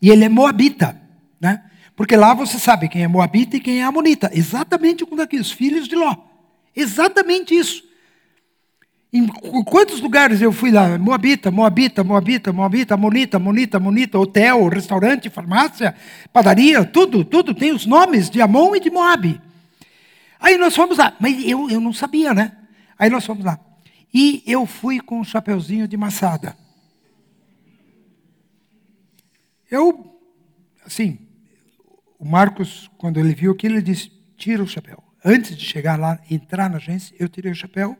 E 0.00 0.10
ele 0.10 0.24
é 0.24 0.28
moabita, 0.28 1.00
né? 1.40 1.64
Porque 1.94 2.16
lá 2.16 2.34
você 2.34 2.58
sabe 2.58 2.88
quem 2.88 3.02
é 3.02 3.08
Moabita 3.08 3.56
e 3.56 3.60
quem 3.60 3.80
é 3.80 3.84
Amonita. 3.84 4.30
Exatamente 4.32 5.04
como 5.04 5.16
daqui, 5.16 5.36
os 5.38 5.52
filhos 5.52 5.86
de 5.86 5.94
Ló. 5.94 6.16
Exatamente 6.74 7.54
isso. 7.54 7.84
Em 9.12 9.26
quantos 9.64 10.00
lugares 10.00 10.40
eu 10.40 10.50
fui 10.50 10.70
lá? 10.70 10.96
Moabita, 10.96 11.50
Moabita, 11.50 12.02
Moabita, 12.02 12.50
Moabita, 12.50 12.94
Amonita, 12.94 13.36
Amonita, 13.36 13.76
Amonita, 13.76 14.18
hotel, 14.18 14.66
restaurante, 14.68 15.28
farmácia, 15.28 15.94
padaria, 16.32 16.82
tudo, 16.82 17.22
tudo 17.22 17.54
tem 17.54 17.72
os 17.72 17.84
nomes 17.84 18.30
de 18.30 18.40
Amon 18.40 18.74
e 18.74 18.80
de 18.80 18.90
Moabe. 18.90 19.38
Aí 20.40 20.56
nós 20.56 20.74
fomos 20.74 20.96
lá, 20.96 21.14
mas 21.20 21.44
eu, 21.46 21.68
eu 21.68 21.78
não 21.78 21.92
sabia, 21.92 22.32
né? 22.32 22.56
Aí 22.98 23.10
nós 23.10 23.26
fomos 23.26 23.44
lá. 23.44 23.60
E 24.14 24.42
eu 24.46 24.64
fui 24.64 24.98
com 24.98 25.20
um 25.20 25.24
chapeuzinho 25.24 25.86
de 25.86 25.96
maçada. 25.96 26.56
Eu, 29.70 30.18
assim, 30.86 31.18
o 32.18 32.24
Marcos, 32.24 32.90
quando 32.96 33.20
ele 33.20 33.34
viu 33.34 33.52
aquilo, 33.52 33.74
ele 33.74 33.82
disse: 33.82 34.10
tira 34.38 34.62
o 34.62 34.66
chapéu. 34.66 35.02
Antes 35.22 35.56
de 35.56 35.64
chegar 35.64 35.98
lá, 35.98 36.18
entrar 36.30 36.70
na 36.70 36.76
agência, 36.76 37.14
eu 37.18 37.28
tirei 37.28 37.52
o 37.52 37.54
chapéu, 37.54 37.96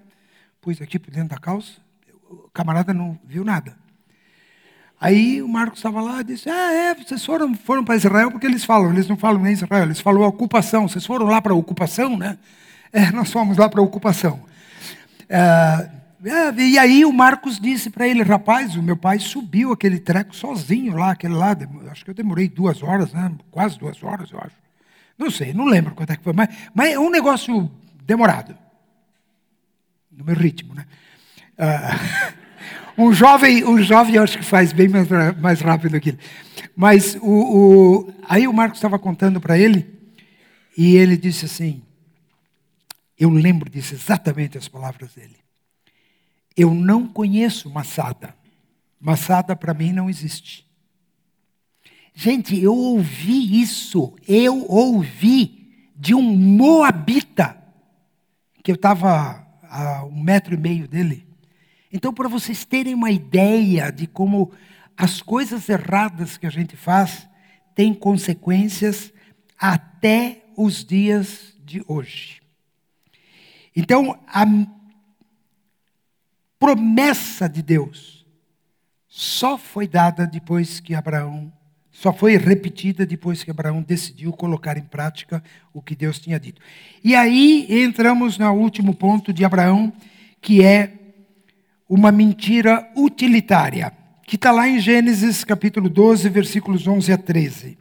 pus 0.63 0.81
aqui 0.81 0.97
por 0.99 1.11
dentro 1.11 1.31
da 1.31 1.39
calça, 1.39 1.73
o 2.31 2.49
camarada 2.55 2.95
não 2.95 3.19
viu 3.27 3.45
nada. 3.45 3.77
Aí 4.99 5.43
o 5.43 5.49
Marcos 5.49 5.81
estava 5.81 6.01
lá 6.01 6.21
e 6.21 6.25
disse: 6.25 6.49
Ah, 6.49 6.73
é, 6.73 6.95
vocês 6.95 7.27
foram, 7.27 7.53
foram 7.57 7.85
para 7.85 7.97
Israel, 7.97 8.31
porque 8.31 8.47
eles 8.47 8.65
falam, 8.65 8.93
eles 8.93 9.09
não 9.09 9.17
falam 9.17 9.43
nem 9.43 9.53
Israel, 9.53 9.83
eles 9.83 10.01
falam 10.01 10.23
ocupação. 10.23 10.87
Vocês 10.87 11.05
foram 11.05 11.27
lá 11.27 11.43
para 11.43 11.53
ocupação, 11.53 12.17
né? 12.17 12.39
É, 12.95 13.11
nós 13.11 13.33
fomos 13.33 13.57
lá 13.57 13.71
para 13.71 13.81
ocupação. 13.81 14.39
É, 15.27 15.89
é, 16.27 16.53
e 16.61 16.79
aí 16.79 17.07
o 17.07 17.13
Marcos 17.13 17.59
disse 17.59 17.89
para 17.89 18.07
ele, 18.07 18.23
rapaz, 18.23 18.77
o 18.77 18.83
meu 18.83 18.99
pai 18.99 19.19
subiu 19.19 19.73
aquele 19.73 19.99
treco 19.99 20.37
sozinho 20.37 20.95
lá, 20.95 21.13
aquele 21.13 21.33
lá, 21.33 21.57
acho 21.91 22.05
que 22.05 22.11
eu 22.11 22.15
demorei 22.15 22.51
duas 22.51 22.83
horas, 22.83 23.15
né? 23.15 23.33
quase 23.51 23.79
duas 23.79 24.03
horas, 24.03 24.31
eu 24.31 24.39
acho. 24.39 24.55
Não 25.17 25.31
sei, 25.31 25.55
não 25.55 25.65
lembro 25.65 25.95
quanto 25.95 26.13
é 26.13 26.17
que 26.19 26.23
foi, 26.23 26.35
mas, 26.35 26.51
mas 26.75 26.93
é 26.93 26.99
um 26.99 27.09
negócio 27.09 27.71
demorado. 28.05 28.55
No 30.13 30.25
meu 30.25 30.35
ritmo, 30.35 30.75
né? 30.75 30.87
Uh, 31.59 32.93
um 33.03 33.13
jovem, 33.13 33.65
um 33.65 33.83
jovem 33.83 34.19
acho 34.19 34.39
que 34.39 34.45
faz 34.45 34.73
bem 34.73 34.89
mais, 34.89 35.09
mais 35.41 35.61
rápido 35.61 35.97
aquilo. 35.97 36.19
Mas 36.77 37.17
o, 37.17 37.21
o 38.07 38.15
aí 38.29 38.47
o 38.47 38.53
Marcos 38.53 38.79
estava 38.79 38.99
contando 38.99 39.41
para 39.41 39.59
ele, 39.59 39.87
e 40.77 40.97
ele 40.97 41.17
disse 41.17 41.45
assim, 41.45 41.83
eu 43.19 43.31
lembro 43.31 43.71
disso 43.71 43.95
exatamente 43.95 44.57
as 44.59 44.69
palavras 44.69 45.15
dele. 45.15 45.37
Eu 46.57 46.75
não 46.75 47.07
conheço 47.07 47.71
Massada. 47.71 48.35
Massada 49.01 49.55
para 49.57 49.75
mim 49.75 49.93
não 49.93 50.09
existe. 50.09 50.67
Gente, 52.15 52.61
eu 52.61 52.75
ouvi 52.75 53.61
isso. 53.61 54.15
Eu 54.27 54.67
ouvi 54.69 55.91
de 55.97 56.15
um 56.15 56.23
moabita, 56.23 57.57
que 58.63 58.71
eu 58.71 58.75
estava 58.75 59.47
a 59.73 60.05
um 60.05 60.23
metro 60.23 60.55
e 60.55 60.59
meio 60.59 60.87
dele. 60.87 61.27
Então, 61.91 62.13
para 62.13 62.29
vocês 62.29 62.63
terem 62.65 62.95
uma 62.95 63.11
ideia 63.11 63.91
de 63.91 64.07
como 64.07 64.53
as 64.95 65.23
coisas 65.23 65.67
erradas 65.69 66.37
que 66.37 66.47
a 66.47 66.51
gente 66.51 66.77
faz 66.77 67.27
têm 67.75 67.95
consequências 67.95 69.13
até 69.59 70.45
os 70.57 70.85
dias 70.85 71.57
de 71.65 71.83
hoje. 71.89 72.43
Então, 73.75 74.21
a 74.27 74.45
promessa 76.59 77.49
de 77.49 77.63
Deus 77.63 78.27
só 79.09 79.57
foi 79.57 79.89
dada 79.89 80.27
depois 80.27 80.81
que 80.81 80.95
Abraão, 80.95 81.51
só 82.03 82.13
foi 82.13 82.37
repetida 82.37 83.07
depois 83.07 83.45
que 83.45 83.51
Abraão 83.53 83.81
decidiu 83.81 84.33
colocar 84.33 84.77
em 84.77 84.83
prática 84.83 85.41
o 85.73 85.81
que 85.81 85.95
Deus 85.95 86.19
tinha 86.19 86.41
dito. 86.41 86.61
E 87.05 87.15
aí 87.15 87.65
entramos 87.71 88.37
no 88.37 88.51
último 88.51 88.93
ponto 88.93 89.33
de 89.33 89.45
Abraão, 89.45 89.93
que 90.41 90.65
é 90.65 90.95
uma 91.89 92.11
mentira 92.11 92.91
utilitária, 92.97 93.93
que 94.27 94.35
está 94.35 94.51
lá 94.51 94.69
em 94.69 94.81
Gênesis 94.81 95.45
capítulo 95.45 95.89
12, 95.89 96.29
versículos 96.29 96.89
11 96.89 97.13
a 97.13 97.19
13. 97.19 97.79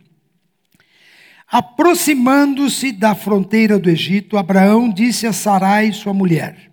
Aproximando-se 1.47 2.91
da 2.91 3.15
fronteira 3.15 3.79
do 3.79 3.89
Egito, 3.89 4.37
Abraão 4.37 4.87
disse 4.87 5.25
a 5.25 5.33
Sarai, 5.33 5.91
sua 5.93 6.13
mulher: 6.13 6.69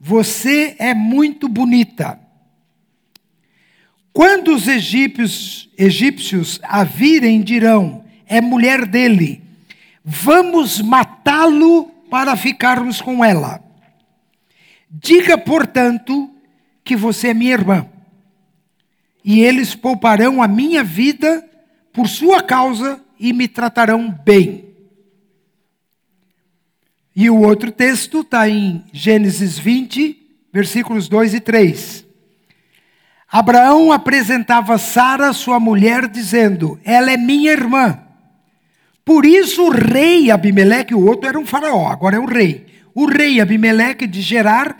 você 0.00 0.74
é 0.80 0.92
muito 0.92 1.48
bonita. 1.48 2.25
Quando 4.16 4.54
os 4.54 4.66
egípcios, 4.66 5.68
egípcios 5.76 6.58
a 6.62 6.84
virem, 6.84 7.42
dirão: 7.42 8.02
é 8.24 8.40
mulher 8.40 8.86
dele. 8.86 9.42
Vamos 10.02 10.80
matá-lo 10.80 11.84
para 12.08 12.34
ficarmos 12.34 13.02
com 13.02 13.22
ela. 13.22 13.62
Diga, 14.90 15.36
portanto, 15.36 16.30
que 16.82 16.96
você 16.96 17.28
é 17.28 17.34
minha 17.34 17.52
irmã. 17.52 17.86
E 19.22 19.40
eles 19.40 19.74
pouparão 19.74 20.42
a 20.42 20.48
minha 20.48 20.82
vida 20.82 21.46
por 21.92 22.08
sua 22.08 22.42
causa 22.42 22.98
e 23.20 23.34
me 23.34 23.46
tratarão 23.46 24.10
bem. 24.24 24.64
E 27.14 27.28
o 27.28 27.42
outro 27.42 27.70
texto 27.70 28.20
está 28.20 28.48
em 28.48 28.82
Gênesis 28.94 29.58
20, 29.58 30.16
versículos 30.50 31.06
2 31.06 31.34
e 31.34 31.40
3. 31.40 32.05
Abraão 33.30 33.90
apresentava 33.90 34.78
Sara, 34.78 35.32
sua 35.32 35.58
mulher, 35.58 36.08
dizendo: 36.08 36.78
Ela 36.84 37.10
é 37.12 37.16
minha 37.16 37.52
irmã. 37.52 38.00
Por 39.04 39.24
isso 39.24 39.66
o 39.66 39.70
rei 39.70 40.30
Abimeleque, 40.30 40.94
o 40.94 41.04
outro 41.04 41.28
era 41.28 41.38
um 41.38 41.46
faraó, 41.46 41.88
agora 41.88 42.16
é 42.16 42.20
um 42.20 42.26
rei. 42.26 42.66
O 42.94 43.06
rei 43.06 43.40
Abimeleque 43.40 44.06
de 44.06 44.20
Gerar 44.20 44.78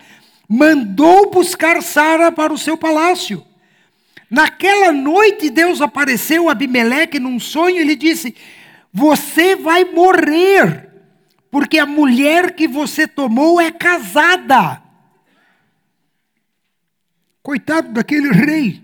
mandou 0.48 1.30
buscar 1.30 1.82
Sara 1.82 2.32
para 2.32 2.52
o 2.52 2.58
seu 2.58 2.76
palácio. 2.76 3.44
Naquela 4.30 4.92
noite 4.92 5.50
Deus 5.50 5.80
apareceu 5.80 6.48
a 6.48 6.52
Abimeleque 6.52 7.18
num 7.18 7.38
sonho 7.38 7.80
e 7.80 7.84
lhe 7.84 7.96
disse: 7.96 8.34
Você 8.92 9.56
vai 9.56 9.84
morrer, 9.84 10.88
porque 11.50 11.78
a 11.78 11.86
mulher 11.86 12.54
que 12.54 12.66
você 12.66 13.06
tomou 13.06 13.60
é 13.60 13.70
casada. 13.70 14.85
Coitado 17.46 17.92
daquele 17.92 18.32
rei, 18.32 18.82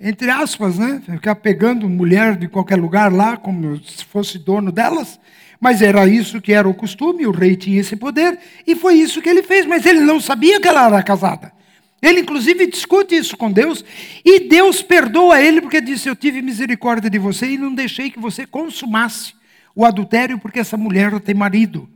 entre 0.00 0.30
aspas, 0.30 0.78
né? 0.78 1.02
Ficar 1.04 1.34
pegando 1.34 1.86
mulher 1.86 2.34
de 2.34 2.48
qualquer 2.48 2.76
lugar 2.76 3.12
lá, 3.12 3.36
como 3.36 3.76
se 3.84 4.02
fosse 4.02 4.38
dono 4.38 4.72
delas. 4.72 5.20
Mas 5.60 5.82
era 5.82 6.08
isso 6.08 6.40
que 6.40 6.54
era 6.54 6.66
o 6.66 6.72
costume, 6.72 7.26
o 7.26 7.30
rei 7.30 7.54
tinha 7.54 7.78
esse 7.78 7.94
poder, 7.94 8.38
e 8.66 8.74
foi 8.74 8.94
isso 8.94 9.20
que 9.20 9.28
ele 9.28 9.42
fez, 9.42 9.66
mas 9.66 9.84
ele 9.84 10.00
não 10.00 10.18
sabia 10.18 10.58
que 10.58 10.66
ela 10.66 10.86
era 10.86 11.02
casada. 11.02 11.52
Ele, 12.00 12.20
inclusive, 12.20 12.66
discute 12.66 13.14
isso 13.14 13.36
com 13.36 13.52
Deus, 13.52 13.84
e 14.24 14.48
Deus 14.48 14.80
perdoa 14.80 15.38
ele, 15.42 15.60
porque 15.60 15.78
disse: 15.78 16.08
Eu 16.08 16.16
tive 16.16 16.40
misericórdia 16.40 17.10
de 17.10 17.18
você 17.18 17.50
e 17.50 17.58
não 17.58 17.74
deixei 17.74 18.10
que 18.10 18.18
você 18.18 18.46
consumasse 18.46 19.34
o 19.74 19.84
adultério, 19.84 20.38
porque 20.38 20.60
essa 20.60 20.78
mulher 20.78 21.20
tem 21.20 21.34
marido. 21.34 21.86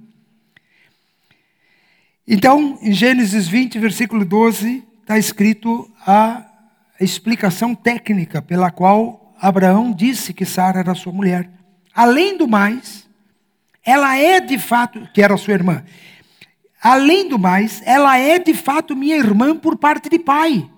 Então, 2.29 2.79
em 2.83 2.93
Gênesis 2.93 3.49
20, 3.49 3.79
versículo 3.79 4.27
12, 4.27 4.90
está 5.11 5.19
escrito 5.19 5.91
a 6.07 6.47
explicação 7.01 7.75
técnica 7.75 8.41
pela 8.41 8.71
qual 8.71 9.35
Abraão 9.41 9.93
disse 9.93 10.33
que 10.33 10.47
Sara 10.47 10.79
era 10.79 10.95
sua 10.95 11.13
mulher. 11.13 11.51
Além 11.93 12.39
do 12.39 12.47
mais, 12.47 13.09
ela 13.85 14.17
é 14.17 14.39
de 14.39 14.57
fato, 14.57 15.09
que 15.13 15.21
era 15.21 15.37
sua 15.37 15.55
irmã. 15.55 15.85
Além 16.81 17.29
do 17.29 17.41
mais, 17.41 17.83
ela 17.85 18.17
é 18.19 18.39
de 18.39 18.55
fato 18.55 18.95
minha 18.95 19.17
irmã 19.17 19.57
por 19.57 19.77
parte 19.77 20.09
de 20.09 20.17
pai, 20.17 20.71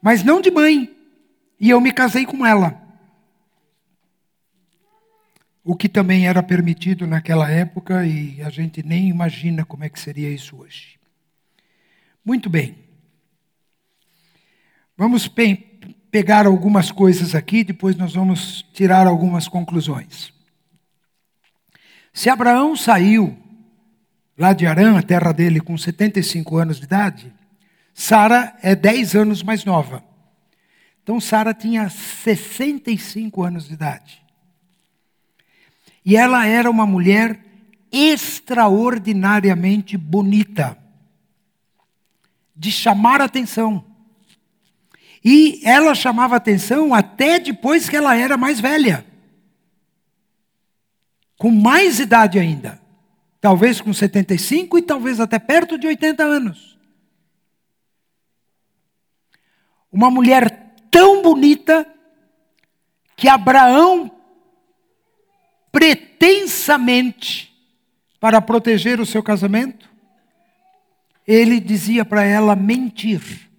mas 0.00 0.22
não 0.22 0.40
de 0.40 0.52
mãe. 0.52 0.88
E 1.58 1.68
eu 1.68 1.80
me 1.80 1.90
casei 1.90 2.24
com 2.24 2.46
ela. 2.46 2.80
O 5.64 5.74
que 5.74 5.88
também 5.88 6.28
era 6.28 6.44
permitido 6.44 7.08
naquela 7.08 7.50
época 7.50 8.06
e 8.06 8.40
a 8.40 8.50
gente 8.50 8.86
nem 8.86 9.08
imagina 9.08 9.64
como 9.64 9.82
é 9.82 9.88
que 9.88 9.98
seria 9.98 10.30
isso 10.30 10.56
hoje. 10.56 10.96
Muito 12.24 12.48
bem. 12.48 12.89
Vamos 15.00 15.26
pe 15.26 15.56
pegar 16.10 16.44
algumas 16.44 16.92
coisas 16.92 17.34
aqui, 17.34 17.64
depois 17.64 17.96
nós 17.96 18.12
vamos 18.12 18.66
tirar 18.74 19.06
algumas 19.06 19.48
conclusões. 19.48 20.30
Se 22.12 22.28
Abraão 22.28 22.76
saiu 22.76 23.34
lá 24.36 24.52
de 24.52 24.66
Arã, 24.66 24.98
a 24.98 25.02
terra 25.02 25.32
dele, 25.32 25.58
com 25.58 25.78
75 25.78 26.58
anos 26.58 26.76
de 26.76 26.84
idade, 26.84 27.32
Sara 27.94 28.54
é 28.60 28.74
10 28.74 29.16
anos 29.16 29.42
mais 29.42 29.64
nova. 29.64 30.04
Então 31.02 31.18
Sara 31.18 31.54
tinha 31.54 31.88
65 31.88 33.42
anos 33.42 33.68
de 33.68 33.72
idade. 33.72 34.22
E 36.04 36.14
ela 36.14 36.46
era 36.46 36.70
uma 36.70 36.84
mulher 36.84 37.42
extraordinariamente 37.90 39.96
bonita, 39.96 40.76
de 42.54 42.70
chamar 42.70 43.22
atenção. 43.22 43.88
E 45.24 45.60
ela 45.64 45.94
chamava 45.94 46.36
atenção 46.36 46.94
até 46.94 47.38
depois 47.38 47.88
que 47.88 47.96
ela 47.96 48.16
era 48.16 48.36
mais 48.36 48.60
velha 48.60 49.04
com 51.40 51.50
mais 51.50 51.98
idade 51.98 52.38
ainda, 52.38 52.78
talvez 53.40 53.80
com 53.80 53.94
75 53.94 54.76
e 54.76 54.82
talvez 54.82 55.18
até 55.20 55.38
perto 55.38 55.78
de 55.78 55.86
80 55.86 56.22
anos. 56.22 56.78
Uma 59.90 60.10
mulher 60.10 60.74
tão 60.90 61.22
bonita 61.22 61.86
que 63.16 63.26
Abraão 63.26 64.10
pretensamente 65.72 67.50
para 68.20 68.42
proteger 68.42 69.00
o 69.00 69.06
seu 69.06 69.22
casamento, 69.22 69.88
ele 71.26 71.58
dizia 71.58 72.04
para 72.04 72.22
ela 72.22 72.54
mentir. 72.54 73.49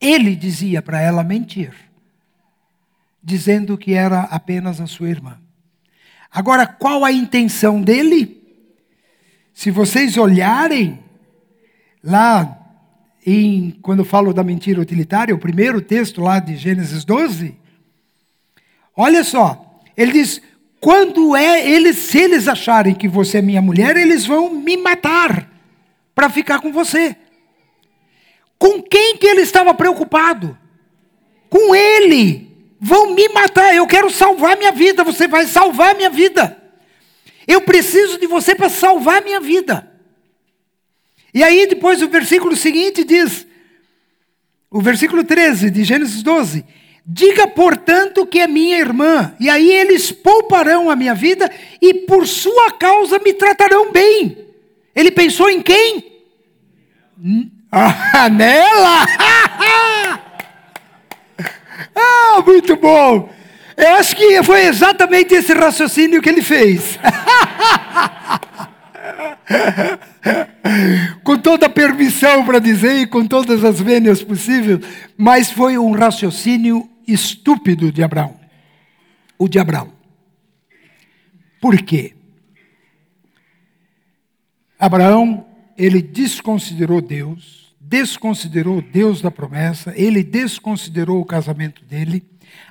Ele 0.00 0.36
dizia 0.36 0.80
para 0.80 1.00
ela 1.00 1.24
mentir, 1.24 1.74
dizendo 3.22 3.76
que 3.76 3.94
era 3.94 4.20
apenas 4.22 4.80
a 4.80 4.86
sua 4.86 5.08
irmã. 5.08 5.38
Agora, 6.30 6.66
qual 6.66 7.04
a 7.04 7.12
intenção 7.12 7.82
dele? 7.82 8.36
Se 9.52 9.70
vocês 9.70 10.16
olharem 10.16 11.00
lá 12.02 12.56
em 13.26 13.72
quando 13.82 14.00
eu 14.00 14.04
falo 14.04 14.32
da 14.32 14.44
mentira 14.44 14.80
utilitária, 14.80 15.34
o 15.34 15.38
primeiro 15.38 15.80
texto 15.80 16.20
lá 16.20 16.38
de 16.38 16.56
Gênesis 16.56 17.04
12, 17.04 17.56
olha 18.96 19.24
só, 19.24 19.80
ele 19.96 20.12
diz: 20.12 20.40
quando 20.80 21.34
é 21.34 21.68
eles, 21.68 21.96
se 21.96 22.18
eles 22.18 22.46
acharem 22.46 22.94
que 22.94 23.08
você 23.08 23.38
é 23.38 23.42
minha 23.42 23.60
mulher, 23.60 23.96
eles 23.96 24.24
vão 24.24 24.54
me 24.54 24.76
matar 24.76 25.50
para 26.14 26.30
ficar 26.30 26.60
com 26.60 26.72
você. 26.72 27.16
Com 28.58 28.82
quem 28.82 29.16
que 29.16 29.26
ele 29.26 29.42
estava 29.42 29.72
preocupado? 29.72 30.58
Com 31.48 31.74
ele 31.74 32.48
vão 32.80 33.14
me 33.14 33.28
matar, 33.28 33.74
eu 33.74 33.86
quero 33.86 34.10
salvar 34.10 34.56
minha 34.56 34.72
vida, 34.72 35.04
você 35.04 35.26
vai 35.26 35.46
salvar 35.46 35.94
minha 35.94 36.10
vida. 36.10 36.56
Eu 37.46 37.62
preciso 37.62 38.18
de 38.18 38.26
você 38.26 38.54
para 38.54 38.68
salvar 38.68 39.22
minha 39.22 39.40
vida. 39.40 39.90
E 41.32 41.42
aí 41.42 41.66
depois 41.66 42.02
o 42.02 42.08
versículo 42.08 42.56
seguinte 42.56 43.04
diz, 43.04 43.46
o 44.70 44.80
versículo 44.80 45.24
13 45.24 45.70
de 45.70 45.84
Gênesis 45.84 46.22
12, 46.22 46.64
Diga, 47.10 47.46
portanto, 47.48 48.26
que 48.26 48.38
é 48.38 48.46
minha 48.46 48.78
irmã, 48.78 49.34
e 49.40 49.48
aí 49.48 49.72
eles 49.72 50.12
pouparão 50.12 50.90
a 50.90 50.96
minha 50.96 51.14
vida 51.14 51.50
e 51.80 51.94
por 51.94 52.26
sua 52.26 52.72
causa 52.72 53.18
me 53.18 53.32
tratarão 53.32 53.90
bem. 53.90 54.36
Ele 54.94 55.10
pensou 55.10 55.48
em 55.48 55.62
quem? 55.62 56.04
Ah, 57.70 58.28
nela! 58.30 59.06
Ah, 62.00 62.42
muito 62.46 62.76
bom! 62.76 63.28
Eu 63.76 63.94
acho 63.94 64.14
que 64.14 64.42
foi 64.42 64.66
exatamente 64.66 65.34
esse 65.34 65.52
raciocínio 65.52 66.20
que 66.22 66.28
ele 66.28 66.42
fez. 66.42 66.98
com 71.24 71.38
toda 71.38 71.66
a 71.66 71.70
permissão 71.70 72.44
para 72.44 72.58
dizer 72.58 72.96
e 72.96 73.06
com 73.06 73.26
todas 73.26 73.64
as 73.64 73.80
vênias 73.80 74.22
possíveis, 74.22 74.80
mas 75.16 75.50
foi 75.50 75.78
um 75.78 75.92
raciocínio 75.92 76.88
estúpido 77.06 77.90
de 77.92 78.02
Abraão. 78.02 78.38
O 79.38 79.48
de 79.48 79.58
Abraão. 79.58 79.92
Por 81.60 81.76
quê? 81.82 82.14
Abraão, 84.78 85.46
ele 85.78 86.02
desconsiderou 86.02 87.00
Deus, 87.00 87.72
desconsiderou 87.80 88.82
Deus 88.82 89.22
da 89.22 89.30
promessa, 89.30 89.94
ele 89.96 90.24
desconsiderou 90.24 91.20
o 91.20 91.24
casamento 91.24 91.84
dele. 91.84 92.24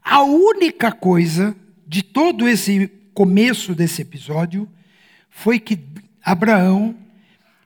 A 0.03 0.21
única 0.23 0.91
coisa 0.91 1.55
de 1.87 2.03
todo 2.03 2.49
esse 2.49 2.91
começo 3.13 3.73
desse 3.73 4.01
episódio 4.01 4.67
foi 5.29 5.57
que 5.57 5.79
Abraão, 6.21 6.93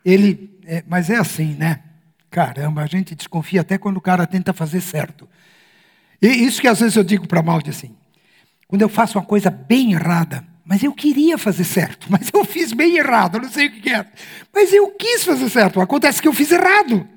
ele, 0.06 0.60
é, 0.64 0.84
mas 0.88 1.10
é 1.10 1.18
assim, 1.18 1.56
né? 1.56 1.82
Caramba, 2.30 2.84
a 2.84 2.86
gente 2.86 3.16
desconfia 3.16 3.62
até 3.62 3.80
quando 3.80 3.98
o 3.98 4.02
cara 4.02 4.28
tenta 4.28 4.54
fazer 4.54 4.80
certo. 4.80 5.28
E 6.22 6.28
isso 6.28 6.62
que 6.62 6.68
às 6.68 6.80
vezes 6.80 6.96
eu 6.96 7.04
digo 7.04 7.28
para 7.28 7.42
Maldi 7.42 7.72
assim, 7.72 7.96
quando 8.68 8.84
eu 8.84 8.90
faço 8.90 9.18
uma 9.18 9.26
coisa 9.26 9.50
bem 9.50 9.94
errada, 9.94 10.46
mas 10.64 10.84
eu 10.84 10.94
queria 10.94 11.38
fazer 11.38 11.64
certo, 11.64 12.08
mas 12.10 12.30
eu 12.34 12.46
fiz 12.46 12.72
bem 12.74 12.98
errado, 12.98 13.36
eu 13.36 13.42
não 13.42 13.50
sei 13.50 13.68
o 13.68 13.72
que 13.72 13.90
era. 13.90 14.10
Mas 14.54 14.72
eu 14.72 14.92
quis 14.92 15.24
fazer 15.24 15.50
certo, 15.50 15.82
acontece 15.82 16.22
que 16.22 16.28
eu 16.28 16.34
fiz 16.34 16.52
errado. 16.52 17.08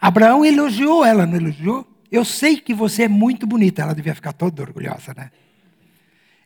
Abraão 0.00 0.44
elogiou 0.44 1.04
ela, 1.04 1.26
não 1.26 1.36
elogiou? 1.36 1.86
Eu 2.10 2.24
sei 2.24 2.56
que 2.56 2.74
você 2.74 3.04
é 3.04 3.08
muito 3.08 3.46
bonita. 3.46 3.82
Ela 3.82 3.94
devia 3.94 4.14
ficar 4.14 4.32
toda 4.32 4.62
orgulhosa, 4.62 5.14
né? 5.14 5.30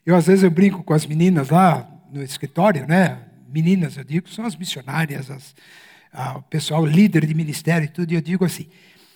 Eu, 0.05 0.15
às 0.15 0.27
vezes, 0.27 0.43
eu 0.43 0.51
brinco 0.51 0.83
com 0.83 0.93
as 0.93 1.05
meninas 1.05 1.49
lá 1.49 1.87
no 2.11 2.21
escritório, 2.21 2.85
né? 2.85 3.19
Meninas, 3.49 3.97
eu 3.97 4.03
digo, 4.03 4.29
são 4.29 4.45
as 4.45 4.55
missionárias, 4.55 5.31
as, 5.31 5.55
a, 6.13 6.37
o 6.37 6.41
pessoal 6.43 6.85
líder 6.85 7.25
de 7.25 7.33
ministério 7.33 7.85
e 7.85 7.87
tudo. 7.87 8.11
E 8.11 8.15
eu 8.15 8.21
digo 8.21 8.45
assim: 8.45 8.67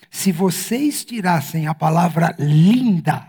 se 0.10 0.32
vocês 0.32 1.04
tirassem 1.04 1.68
a 1.68 1.74
palavra 1.74 2.34
linda 2.40 3.28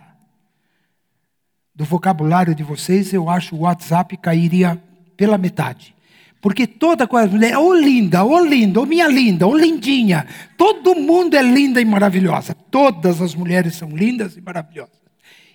do 1.81 1.87
vocabulário 1.87 2.55
de 2.55 2.63
vocês, 2.63 3.11
eu 3.11 3.31
acho 3.31 3.57
o 3.57 3.61
WhatsApp 3.61 4.15
cairia 4.19 4.79
pela 5.17 5.39
metade. 5.39 5.95
Porque 6.39 6.67
toda 6.67 7.07
coisa, 7.07 7.27
mulher, 7.27 7.57
ô 7.57 7.69
oh, 7.69 7.75
linda, 7.75 8.23
ô 8.23 8.33
oh, 8.33 8.45
linda, 8.45 8.81
ô 8.81 8.83
oh, 8.83 8.87
minha 8.87 9.09
linda, 9.09 9.47
ô 9.47 9.57
lindinha. 9.57 10.27
Todo 10.59 10.95
mundo 10.95 11.39
é 11.39 11.43
linda 11.43 11.81
e 11.81 11.85
maravilhosa. 11.87 12.55
Todas 12.71 13.23
as 13.23 13.35
mulheres 13.35 13.77
são 13.77 13.89
lindas 13.97 14.37
e 14.37 14.43
maravilhosas. 14.43 15.01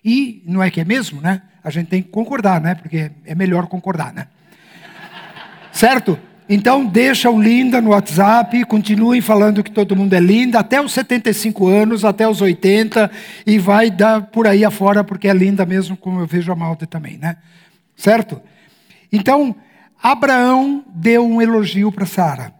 E 0.04 0.42
não 0.48 0.64
é 0.64 0.72
que 0.72 0.82
é 0.82 0.84
mesmo, 0.84 1.22
né? 1.22 1.44
A 1.64 1.70
gente 1.70 1.90
tem 1.90 2.02
que 2.02 2.10
concordar, 2.10 2.60
né? 2.60 2.74
Porque 2.74 3.12
é 3.24 3.36
melhor 3.36 3.68
concordar, 3.68 4.12
né? 4.12 4.28
certo? 5.72 6.18
Então 6.48 6.86
deixa 6.86 7.30
o 7.30 7.42
linda 7.42 7.82
no 7.82 7.90
WhatsApp, 7.90 8.64
continuem 8.66 9.20
falando 9.20 9.64
que 9.64 9.72
todo 9.72 9.96
mundo 9.96 10.14
é 10.14 10.20
linda, 10.20 10.60
até 10.60 10.80
os 10.80 10.94
75 10.94 11.68
anos, 11.68 12.06
até 12.06 12.28
os 12.28 12.40
80, 12.40 13.10
e 13.48 13.58
vai 13.58 13.90
dar 13.90 14.28
por 14.28 14.46
aí 14.46 14.64
afora, 14.64 15.04
porque 15.04 15.28
é 15.28 15.34
linda 15.34 15.66
mesmo, 15.66 15.98
como 15.98 16.20
eu 16.20 16.28
vejo 16.28 16.52
a 16.52 16.56
Malta 16.56 16.86
também, 16.86 17.18
né? 17.18 17.38
Certo? 17.96 18.40
Então, 19.12 19.56
Abraão 20.02 20.86
deu 20.94 21.26
um 21.26 21.42
elogio 21.42 21.92
para 21.92 22.06
Sara. 22.06 22.54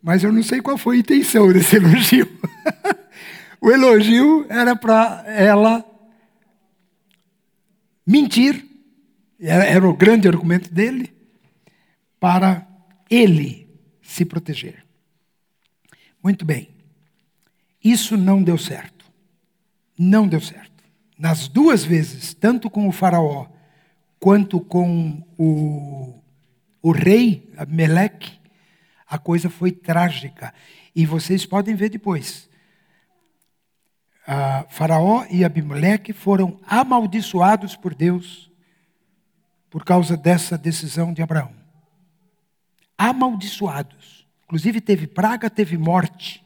Mas 0.00 0.22
eu 0.22 0.32
não 0.32 0.42
sei 0.42 0.60
qual 0.60 0.78
foi 0.78 0.96
a 0.96 1.00
intenção 1.00 1.52
desse 1.52 1.74
elogio. 1.82 2.28
o 3.60 3.72
elogio 3.72 4.46
era 4.48 4.76
para 4.76 5.24
ela 5.26 5.84
mentir, 8.06 8.64
era 9.40 9.86
o 9.86 9.94
grande 9.94 10.28
argumento 10.28 10.72
dele, 10.72 11.17
para 12.20 12.66
ele 13.10 13.68
se 14.02 14.24
proteger. 14.24 14.84
Muito 16.22 16.44
bem. 16.44 16.68
Isso 17.82 18.16
não 18.16 18.42
deu 18.42 18.58
certo. 18.58 19.06
Não 19.98 20.26
deu 20.26 20.40
certo. 20.40 20.84
Nas 21.18 21.48
duas 21.48 21.84
vezes, 21.84 22.34
tanto 22.34 22.70
com 22.70 22.88
o 22.88 22.92
Faraó 22.92 23.46
quanto 24.18 24.60
com 24.60 25.22
o, 25.36 26.20
o 26.82 26.90
rei 26.90 27.52
Meleque, 27.68 28.38
a 29.06 29.18
coisa 29.18 29.48
foi 29.48 29.72
trágica. 29.72 30.52
E 30.94 31.06
vocês 31.06 31.46
podem 31.46 31.74
ver 31.74 31.88
depois. 31.88 32.48
Uh, 34.28 34.66
faraó 34.68 35.24
e 35.30 35.42
Abimeleque 35.42 36.12
foram 36.12 36.60
amaldiçoados 36.66 37.74
por 37.74 37.94
Deus 37.94 38.50
por 39.70 39.84
causa 39.84 40.18
dessa 40.18 40.58
decisão 40.58 41.14
de 41.14 41.22
Abraão. 41.22 41.57
Amaldiçoados. 42.98 44.26
Inclusive 44.44 44.80
teve 44.80 45.06
praga, 45.06 45.48
teve 45.48 45.78
morte. 45.78 46.44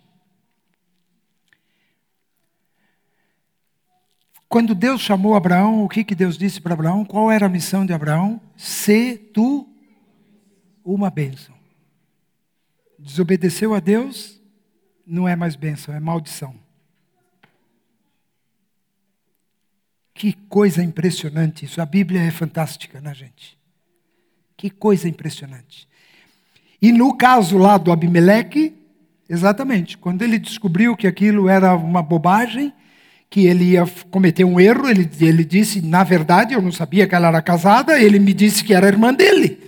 Quando 4.48 4.74
Deus 4.74 5.00
chamou 5.00 5.34
Abraão, 5.34 5.82
o 5.82 5.88
que, 5.88 6.04
que 6.04 6.14
Deus 6.14 6.36
disse 6.36 6.60
para 6.60 6.74
Abraão? 6.74 7.06
Qual 7.06 7.30
era 7.30 7.46
a 7.46 7.48
missão 7.48 7.86
de 7.86 7.94
Abraão? 7.94 8.38
Se 8.54 9.16
tu 9.16 9.66
uma 10.84 11.08
bênção. 11.08 11.54
Desobedeceu 12.98 13.72
a 13.74 13.80
Deus, 13.80 14.40
não 15.06 15.26
é 15.26 15.34
mais 15.34 15.56
bênção, 15.56 15.94
é 15.94 16.00
maldição. 16.00 16.54
Que 20.14 20.32
coisa 20.32 20.82
impressionante 20.82 21.64
isso. 21.64 21.80
A 21.80 21.86
Bíblia 21.86 22.20
é 22.20 22.30
fantástica, 22.30 23.00
né, 23.00 23.14
gente? 23.14 23.58
Que 24.56 24.70
coisa 24.70 25.08
impressionante. 25.08 25.88
E 26.82 26.90
no 26.90 27.16
caso 27.16 27.56
lá 27.56 27.78
do 27.78 27.92
Abimeleque, 27.92 28.74
exatamente, 29.30 29.96
quando 29.96 30.22
ele 30.22 30.38
descobriu 30.38 30.96
que 30.96 31.06
aquilo 31.06 31.48
era 31.48 31.74
uma 31.76 32.02
bobagem, 32.02 32.74
que 33.32 33.46
ele 33.46 33.70
ia 33.70 33.86
cometer 34.10 34.44
um 34.44 34.60
erro. 34.60 34.86
Ele, 34.86 35.08
ele 35.18 35.42
disse, 35.42 35.80
na 35.80 36.04
verdade, 36.04 36.52
eu 36.52 36.60
não 36.60 36.70
sabia 36.70 37.08
que 37.08 37.14
ela 37.14 37.28
era 37.28 37.40
casada, 37.40 37.98
ele 37.98 38.18
me 38.18 38.34
disse 38.34 38.62
que 38.62 38.74
era 38.74 38.86
irmã 38.86 39.14
dele. 39.14 39.58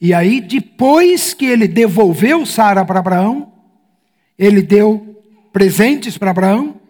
E 0.00 0.14
aí, 0.14 0.40
depois 0.40 1.34
que 1.34 1.44
ele 1.44 1.66
devolveu 1.68 2.46
Sara 2.46 2.84
para 2.84 3.00
Abraão, 3.00 3.52
ele 4.38 4.62
deu 4.62 5.22
presentes 5.52 6.16
para 6.16 6.30
Abraão. 6.30 6.80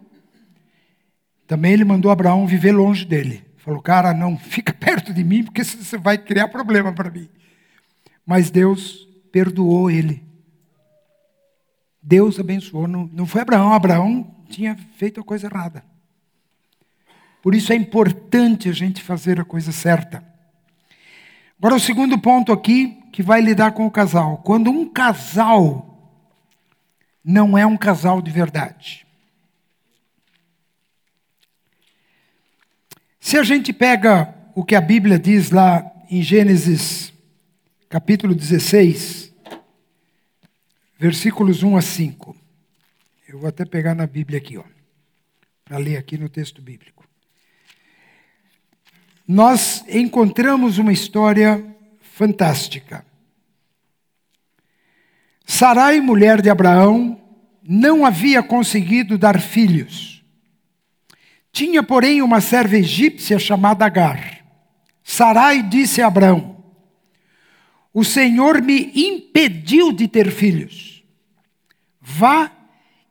Também 1.49 1.73
ele 1.73 1.85
mandou 1.85 2.13
Abraão 2.13 2.47
viver 2.47 2.73
longe 2.73 3.05
dele. 3.05 3.46
Falou, 3.67 3.83
cara, 3.83 4.15
não 4.15 4.39
fica 4.39 4.73
perto 4.73 5.13
de 5.13 5.25
mim, 5.25 5.43
porque 5.43 5.65
você 5.65 5.99
vai 5.99 6.17
criar 6.17 6.47
problema 6.47 6.93
para 6.93 7.11
mim. 7.11 7.29
Mas 8.25 8.49
Deus 8.49 9.09
perdoou 9.33 9.91
ele. 9.91 10.25
Deus 12.01 12.39
abençoou. 12.39 12.87
Não, 12.87 13.11
não 13.13 13.27
foi 13.27 13.41
Abraão, 13.41 13.73
Abraão 13.73 14.37
tinha 14.49 14.77
feito 14.97 15.21
a 15.21 15.25
coisa 15.25 15.49
errada. 15.49 15.85
Por 17.43 17.57
isso 17.57 17.73
é 17.73 17.77
importante 17.77 18.69
a 18.69 18.73
gente 18.73 19.03
fazer 19.03 19.41
a 19.41 19.45
coisa 19.45 19.73
certa. 19.73 20.25
Agora, 21.59 21.75
o 21.75 21.81
segundo 21.81 22.19
ponto 22.19 22.53
aqui, 22.53 23.03
que 23.13 23.23
vai 23.23 23.41
lidar 23.41 23.73
com 23.73 23.85
o 23.85 23.91
casal. 23.91 24.39
Quando 24.39 24.71
um 24.71 24.89
casal 24.89 26.13
não 27.25 27.59
é 27.59 27.67
um 27.67 27.77
casal 27.77 28.23
de 28.23 28.31
verdade. 28.31 29.06
Se 33.27 33.37
a 33.37 33.43
gente 33.43 33.73
pega 33.73 34.33
o 34.55 34.65
que 34.65 34.77
a 34.77 34.81
Bíblia 34.81 35.19
diz 35.19 35.51
lá 35.51 35.85
em 36.09 36.23
Gênesis, 36.23 37.13
capítulo 37.89 38.33
16, 38.33 39.33
versículos 40.97 41.65
1 41.65 41.77
a 41.77 41.83
5. 41.83 42.37
Eu 43.29 43.41
vou 43.41 43.49
até 43.49 43.65
pegar 43.65 43.97
na 43.97 44.07
Bíblia 44.07 44.39
aqui, 44.39 44.57
ó, 44.57 44.63
para 45.65 45.77
ler 45.77 45.97
aqui 45.97 46.17
no 46.17 46.29
texto 46.29 46.63
bíblico. 46.63 47.05
Nós 49.27 49.85
encontramos 49.89 50.79
uma 50.79 50.93
história 50.93 51.67
fantástica. 52.01 53.05
Sarai, 55.45 56.01
mulher 56.01 56.41
de 56.41 56.49
Abraão, 56.49 57.21
não 57.61 58.07
havia 58.07 58.41
conseguido 58.41 59.19
dar 59.19 59.41
filhos. 59.41 60.16
Tinha, 61.57 61.83
porém, 61.83 62.21
uma 62.21 62.43
serva 62.43 62.77
egípcia 62.77 63.39
chamada 63.39 63.87
Agar. 63.87 64.45
Sarai 65.03 65.63
disse 65.63 66.03
a 66.03 66.07
Abraão: 66.07 66.63
o 67.95 68.05
Senhor 68.05 68.61
me 68.61 68.93
impediu 68.95 69.91
de 69.91 70.07
ter 70.07 70.31
filhos. 70.31 71.03
Vá 71.99 72.53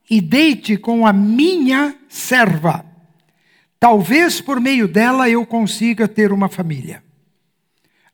e 0.08 0.20
deite 0.20 0.76
com 0.76 1.04
a 1.04 1.12
minha 1.12 1.96
serva. 2.08 2.86
Talvez 3.80 4.40
por 4.40 4.60
meio 4.60 4.86
dela 4.86 5.28
eu 5.28 5.44
consiga 5.44 6.06
ter 6.06 6.30
uma 6.30 6.48
família. 6.48 7.02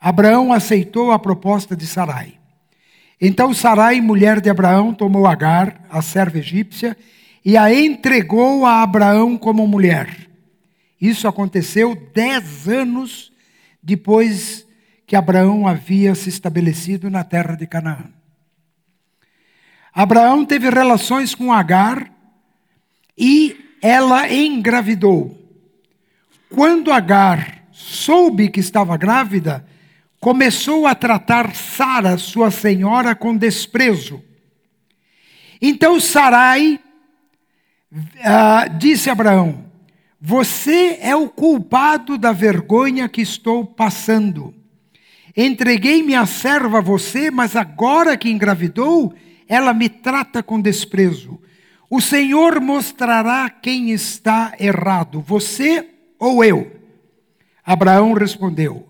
Abraão 0.01 0.51
aceitou 0.51 1.13
a 1.13 1.19
proposta 1.19 1.77
de 1.77 1.87
Sarai. 1.87 2.39
Então 3.21 3.53
Sarai, 3.53 4.01
mulher 4.01 4.41
de 4.41 4.49
Abraão, 4.49 4.95
tomou 4.95 5.27
Agar, 5.27 5.85
a 5.91 6.01
serva 6.01 6.39
egípcia, 6.39 6.97
e 7.45 7.55
a 7.55 7.71
entregou 7.71 8.65
a 8.65 8.83
Abraão 8.83 9.37
como 9.37 9.67
mulher. 9.69 10.22
Isso 11.03 11.27
aconteceu 11.27 11.97
dez 12.15 12.69
anos 12.69 13.33
depois 13.83 14.65
que 15.05 15.17
Abraão 15.17 15.67
havia 15.67 16.15
se 16.15 16.29
estabelecido 16.29 17.11
na 17.11 17.25
terra 17.25 17.57
de 17.57 17.67
Canaã. 17.67 18.05
Abraão 19.93 20.45
teve 20.45 20.71
relações 20.71 21.35
com 21.35 21.53
Agar 21.53 22.09
e 23.19 23.77
ela 23.83 24.33
engravidou. 24.33 25.37
Quando 26.49 26.93
Agar 26.93 27.65
soube 27.73 28.49
que 28.49 28.61
estava 28.61 28.97
grávida, 28.97 29.67
começou 30.21 30.87
a 30.87 30.95
tratar 30.95 31.53
Sara, 31.53 32.17
sua 32.17 32.53
senhora, 32.53 33.13
com 33.17 33.37
desprezo. 33.37 34.23
Então 35.61 35.99
Sarai 35.99 36.79
uh, 37.93 38.79
disse 38.79 39.11
a 39.11 39.15
Abraão: 39.15 39.72
Você 40.25 40.99
é 41.01 41.17
o 41.17 41.29
culpado 41.29 42.17
da 42.17 42.31
vergonha 42.31 43.09
que 43.09 43.21
estou 43.21 43.67
passando. 43.67 44.55
Entreguei 45.37 46.01
minha 46.01 46.25
serva 46.27 46.79
a 46.79 46.81
você, 46.81 47.29
mas 47.29 47.57
agora 47.57 48.17
que 48.17 48.31
engravidou, 48.31 49.13
ela 49.49 49.75
me 49.75 49.89
trata 49.89 50.41
com 50.41 50.61
desprezo. 50.61 51.41
O 51.91 52.01
Senhor 52.01 52.61
mostrará 52.61 53.51
quem 53.51 53.91
está 53.91 54.55
errado, 54.61 55.21
você 55.21 55.89
ou 56.21 56.45
eu? 56.45 56.71
Abraão 57.67 58.13
respondeu: 58.13 58.89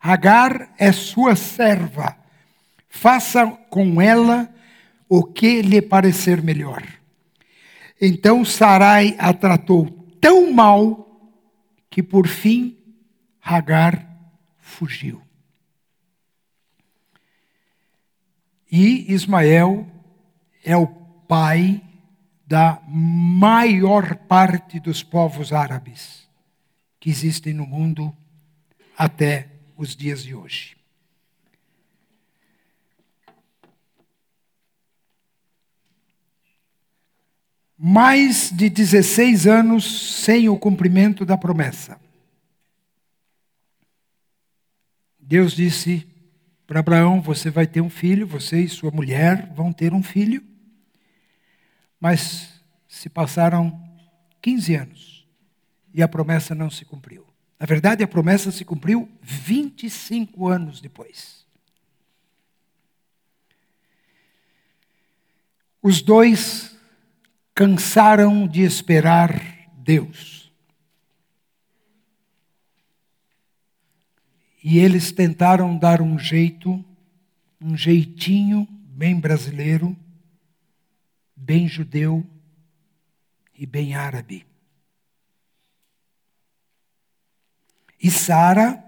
Agar 0.00 0.70
é 0.78 0.92
sua 0.92 1.36
serva, 1.36 2.16
faça 2.88 3.46
com 3.68 4.00
ela 4.00 4.48
o 5.06 5.24
que 5.24 5.60
lhe 5.60 5.82
parecer 5.82 6.40
melhor. 6.40 6.82
Então 8.00 8.46
Sarai 8.46 9.14
a 9.18 9.34
tratou 9.34 9.99
tão 10.20 10.52
mal 10.52 11.06
que 11.88 12.02
por 12.02 12.28
fim 12.28 12.76
Agar 13.42 14.06
fugiu. 14.58 15.22
E 18.70 19.12
Ismael 19.12 19.88
é 20.62 20.76
o 20.76 20.86
pai 20.86 21.82
da 22.46 22.80
maior 22.86 24.14
parte 24.14 24.78
dos 24.78 25.02
povos 25.02 25.52
árabes 25.52 26.28
que 27.00 27.10
existem 27.10 27.54
no 27.54 27.66
mundo 27.66 28.14
até 28.96 29.48
os 29.76 29.96
dias 29.96 30.22
de 30.22 30.34
hoje. 30.34 30.76
Mais 37.82 38.50
de 38.50 38.68
16 38.68 39.46
anos 39.46 40.22
sem 40.22 40.50
o 40.50 40.58
cumprimento 40.58 41.24
da 41.24 41.38
promessa. 41.38 41.98
Deus 45.18 45.54
disse: 45.54 46.06
para 46.66 46.80
Abraão: 46.80 47.22
Você 47.22 47.48
vai 47.48 47.66
ter 47.66 47.80
um 47.80 47.88
filho, 47.88 48.26
você 48.26 48.60
e 48.60 48.68
sua 48.68 48.90
mulher 48.90 49.50
vão 49.54 49.72
ter 49.72 49.94
um 49.94 50.02
filho. 50.02 50.44
Mas 51.98 52.60
se 52.86 53.08
passaram 53.08 53.82
15 54.42 54.74
anos 54.74 55.26
e 55.94 56.02
a 56.02 56.08
promessa 56.08 56.54
não 56.54 56.68
se 56.68 56.84
cumpriu. 56.84 57.26
Na 57.58 57.64
verdade, 57.64 58.04
a 58.04 58.08
promessa 58.08 58.52
se 58.52 58.62
cumpriu 58.62 59.10
25 59.22 60.48
anos 60.48 60.82
depois. 60.82 61.46
Os 65.80 66.02
dois 66.02 66.78
cansaram 67.60 68.48
de 68.48 68.62
esperar 68.62 69.38
Deus. 69.76 70.50
E 74.64 74.78
eles 74.78 75.12
tentaram 75.12 75.76
dar 75.76 76.00
um 76.00 76.18
jeito, 76.18 76.82
um 77.60 77.76
jeitinho 77.76 78.66
bem 78.70 79.20
brasileiro, 79.20 79.94
bem 81.36 81.68
judeu 81.68 82.26
e 83.54 83.66
bem 83.66 83.94
árabe. 83.94 84.46
E 88.02 88.10
Sara 88.10 88.82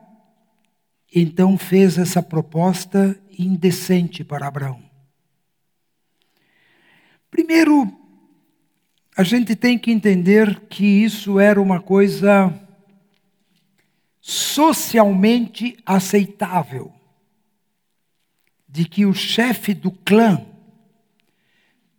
então 1.15 1.59
fez 1.59 1.99
essa 1.99 2.23
proposta 2.23 3.23
indecente 3.39 4.25
para 4.25 4.47
Abraão. 4.49 4.83
Primeiro, 7.31 8.02
a 9.17 9.23
gente 9.23 9.55
tem 9.55 9.79
que 9.79 9.91
entender 9.91 10.61
que 10.69 10.85
isso 10.85 11.39
era 11.39 11.61
uma 11.61 11.81
coisa 11.81 12.53
socialmente 14.21 15.77
aceitável, 15.85 16.93
de 18.69 18.85
que 18.85 19.05
o 19.05 19.13
chefe 19.13 19.75
do 19.75 19.91
clã 19.91 20.45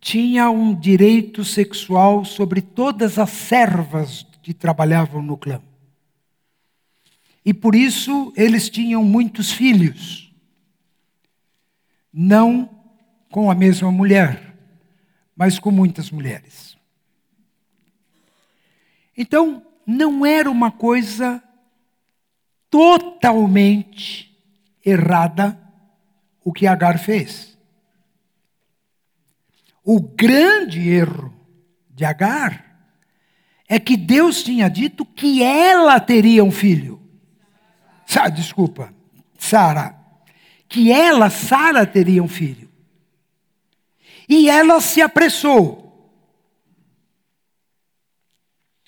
tinha 0.00 0.50
um 0.50 0.74
direito 0.74 1.44
sexual 1.44 2.24
sobre 2.24 2.60
todas 2.60 3.18
as 3.18 3.30
servas 3.30 4.26
que 4.42 4.52
trabalhavam 4.52 5.22
no 5.22 5.36
clã. 5.36 5.60
E 7.44 7.54
por 7.54 7.74
isso 7.74 8.32
eles 8.36 8.68
tinham 8.68 9.04
muitos 9.04 9.52
filhos, 9.52 10.34
não 12.12 12.68
com 13.30 13.50
a 13.50 13.54
mesma 13.54 13.90
mulher 13.92 14.54
mas 15.36 15.58
com 15.58 15.70
muitas 15.70 16.10
mulheres. 16.10 16.73
Então, 19.16 19.64
não 19.86 20.24
era 20.24 20.50
uma 20.50 20.70
coisa 20.70 21.42
totalmente 22.70 24.34
errada 24.84 25.58
o 26.42 26.52
que 26.52 26.66
Agar 26.66 26.98
fez. 26.98 27.56
O 29.84 30.00
grande 30.00 30.88
erro 30.88 31.32
de 31.90 32.04
Agar 32.04 32.64
é 33.68 33.78
que 33.78 33.96
Deus 33.96 34.42
tinha 34.42 34.68
dito 34.68 35.04
que 35.04 35.42
ela 35.42 36.00
teria 36.00 36.42
um 36.42 36.50
filho. 36.50 37.00
Sa 38.06 38.28
desculpa, 38.28 38.94
Sara. 39.38 39.98
Que 40.68 40.90
ela, 40.90 41.30
Sara, 41.30 41.86
teria 41.86 42.22
um 42.22 42.28
filho. 42.28 42.70
E 44.28 44.48
ela 44.48 44.80
se 44.80 45.00
apressou. 45.02 45.83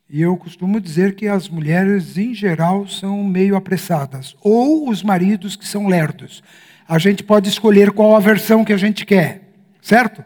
E 0.09 0.23
eu 0.23 0.37
costumo 0.37 0.81
dizer 0.81 1.17
que 1.17 1.27
as 1.27 1.49
mulheres, 1.49 2.17
em 2.17 2.33
geral, 2.33 2.87
são 2.87 3.25
meio 3.25 3.57
apressadas. 3.57 4.37
Ou 4.41 4.89
os 4.89 5.03
maridos 5.03 5.57
que 5.57 5.67
são 5.67 5.89
lerdos. 5.89 6.45
A 6.89 6.99
gente 6.99 7.25
pode 7.25 7.49
escolher 7.49 7.91
qual 7.91 8.15
a 8.15 8.21
versão 8.21 8.65
que 8.65 8.73
a 8.73 8.77
gente 8.77 9.05
quer, 9.05 9.53
certo? 9.83 10.25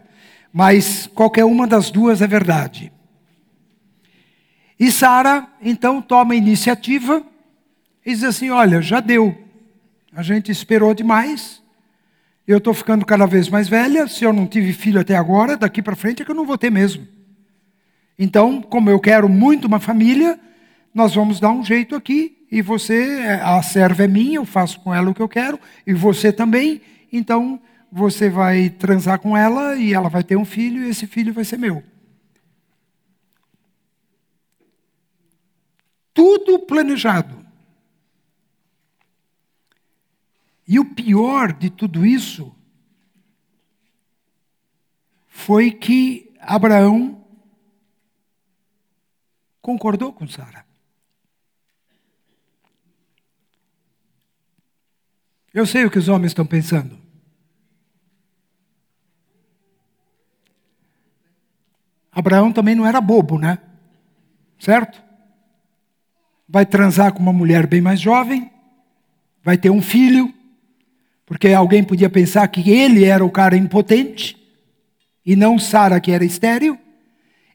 Mas 0.53 1.07
qualquer 1.07 1.45
uma 1.47 1.67
das 1.67 1.91
duas 1.91 2.21
é 2.21 2.27
verdade. 2.27 2.93
E 4.79 4.93
Sara, 4.93 5.47
então, 5.63 6.03
toma 6.03 6.35
a 6.35 6.37
iniciativa 6.37 7.23
e 8.05 8.11
diz 8.11 8.25
assim: 8.25 8.51
Olha, 8.51 8.83
já 8.83 9.01
deu. 9.01 9.37
A 10.13 10.23
gente 10.23 10.53
esperou 10.53 10.93
demais. 10.95 11.63
Eu 12.47 12.59
estou 12.59 12.75
ficando 12.75 13.07
cada 13.07 13.27
vez 13.27 13.49
mais 13.49 13.69
velha. 13.69 14.09
Se 14.09 14.25
eu 14.25 14.33
não 14.33 14.47
tive 14.47 14.73
filho 14.73 15.01
até 15.01 15.17
agora, 15.17 15.57
daqui 15.57 15.81
para 15.81 15.97
frente 15.97 16.21
é 16.21 16.25
que 16.25 16.31
eu 16.31 16.35
não 16.35 16.45
vou 16.45 16.59
ter 16.59 16.71
mesmo. 16.71 17.07
Então, 18.23 18.61
como 18.61 18.91
eu 18.91 19.01
quero 19.01 19.31
muito 19.31 19.67
uma 19.67 19.81
família, 19.81 20.39
nós 20.93 21.15
vamos 21.15 21.41
dar 21.41 21.53
um 21.53 21.65
jeito 21.65 21.97
aqui. 21.97 22.47
E 22.53 22.61
você, 22.61 23.23
a 23.43 23.63
serva 23.63 24.05
é 24.05 24.07
minha, 24.07 24.37
eu 24.37 24.45
faço 24.45 24.79
com 24.81 24.95
ela 24.95 25.09
o 25.09 25.15
que 25.15 25.23
eu 25.23 25.29
quero, 25.29 25.59
e 25.87 25.95
você 25.95 26.31
também. 26.31 26.83
Então, 27.11 27.59
você 27.91 28.29
vai 28.29 28.69
transar 28.69 29.19
com 29.21 29.35
ela 29.35 29.75
e 29.77 29.95
ela 29.95 30.11
vai 30.11 30.23
ter 30.23 30.37
um 30.37 30.45
filho, 30.45 30.85
e 30.85 30.91
esse 30.91 31.07
filho 31.07 31.33
vai 31.33 31.45
ser 31.45 31.59
meu. 31.59 31.83
Tudo 36.13 36.59
planejado. 36.59 37.43
E 40.69 40.79
o 40.79 40.85
pior 40.85 41.55
de 41.55 41.71
tudo 41.71 42.05
isso 42.05 42.55
foi 45.27 45.71
que 45.71 46.35
Abraão 46.39 47.20
concordou 49.61 50.13
com 50.13 50.27
Sara. 50.27 50.65
Eu 55.53 55.67
sei 55.67 55.85
o 55.85 55.91
que 55.91 55.99
os 55.99 56.09
homens 56.09 56.31
estão 56.31 56.47
pensando. 56.47 56.99
Abraão 62.13 62.53
também 62.53 62.75
não 62.75 62.87
era 62.87 63.01
bobo, 63.01 63.39
né? 63.39 63.59
Certo? 64.59 65.03
Vai 66.49 66.67
transar 66.67 67.13
com 67.13 67.21
uma 67.21 67.33
mulher 67.33 67.67
bem 67.67 67.81
mais 67.81 68.01
jovem, 68.01 68.51
vai 69.43 69.57
ter 69.57 69.71
um 69.71 69.81
filho, 69.81 70.33
porque 71.25 71.49
alguém 71.49 71.85
podia 71.85 72.11
pensar 72.11 72.47
que 72.49 72.71
ele 72.71 73.05
era 73.05 73.25
o 73.25 73.31
cara 73.31 73.57
impotente 73.57 74.37
e 75.25 75.37
não 75.37 75.59
Sara 75.59 76.01
que 76.01 76.11
era 76.11 76.25
estéril. 76.25 76.79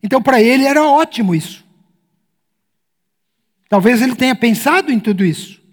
Então 0.01 0.21
para 0.21 0.41
ele 0.41 0.65
era 0.65 0.83
ótimo 0.83 1.35
isso. 1.35 1.64
Talvez 3.70 4.01
ele 4.01 4.16
tenha 4.16 4.36
pensado 4.36 4.91
em 4.91 4.99
tudo 4.99 5.26
isso. 5.26 5.63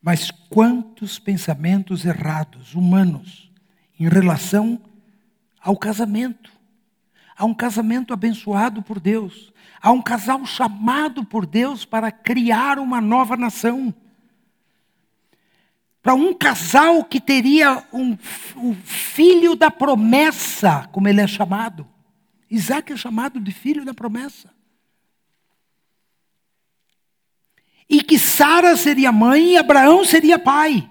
Mas 0.00 0.30
quantos 0.30 1.18
pensamentos 1.18 2.04
errados, 2.04 2.74
humanos, 2.74 3.50
em 3.98 4.08
relação 4.08 4.80
ao 5.60 5.76
casamento. 5.76 6.50
A 7.36 7.44
um 7.44 7.54
casamento 7.54 8.12
abençoado 8.12 8.82
por 8.82 9.00
Deus, 9.00 9.52
Há 9.82 9.90
um 9.90 10.00
casal 10.00 10.46
chamado 10.46 11.24
por 11.24 11.44
Deus 11.44 11.84
para 11.84 12.12
criar 12.12 12.78
uma 12.78 13.00
nova 13.00 13.36
nação. 13.36 13.92
Para 16.00 16.14
um 16.14 16.32
casal 16.32 17.02
que 17.02 17.20
teria 17.20 17.84
um, 17.92 18.16
um 18.56 18.74
filho 18.74 19.56
da 19.56 19.72
promessa, 19.72 20.88
como 20.92 21.08
ele 21.08 21.20
é 21.20 21.26
chamado. 21.26 21.84
Isaac 22.52 22.92
é 22.92 22.96
chamado 22.98 23.40
de 23.40 23.50
filho 23.50 23.82
da 23.82 23.94
promessa. 23.94 24.50
E 27.88 28.02
que 28.02 28.18
Sara 28.18 28.76
seria 28.76 29.10
mãe 29.10 29.52
e 29.52 29.56
Abraão 29.56 30.04
seria 30.04 30.38
pai. 30.38 30.90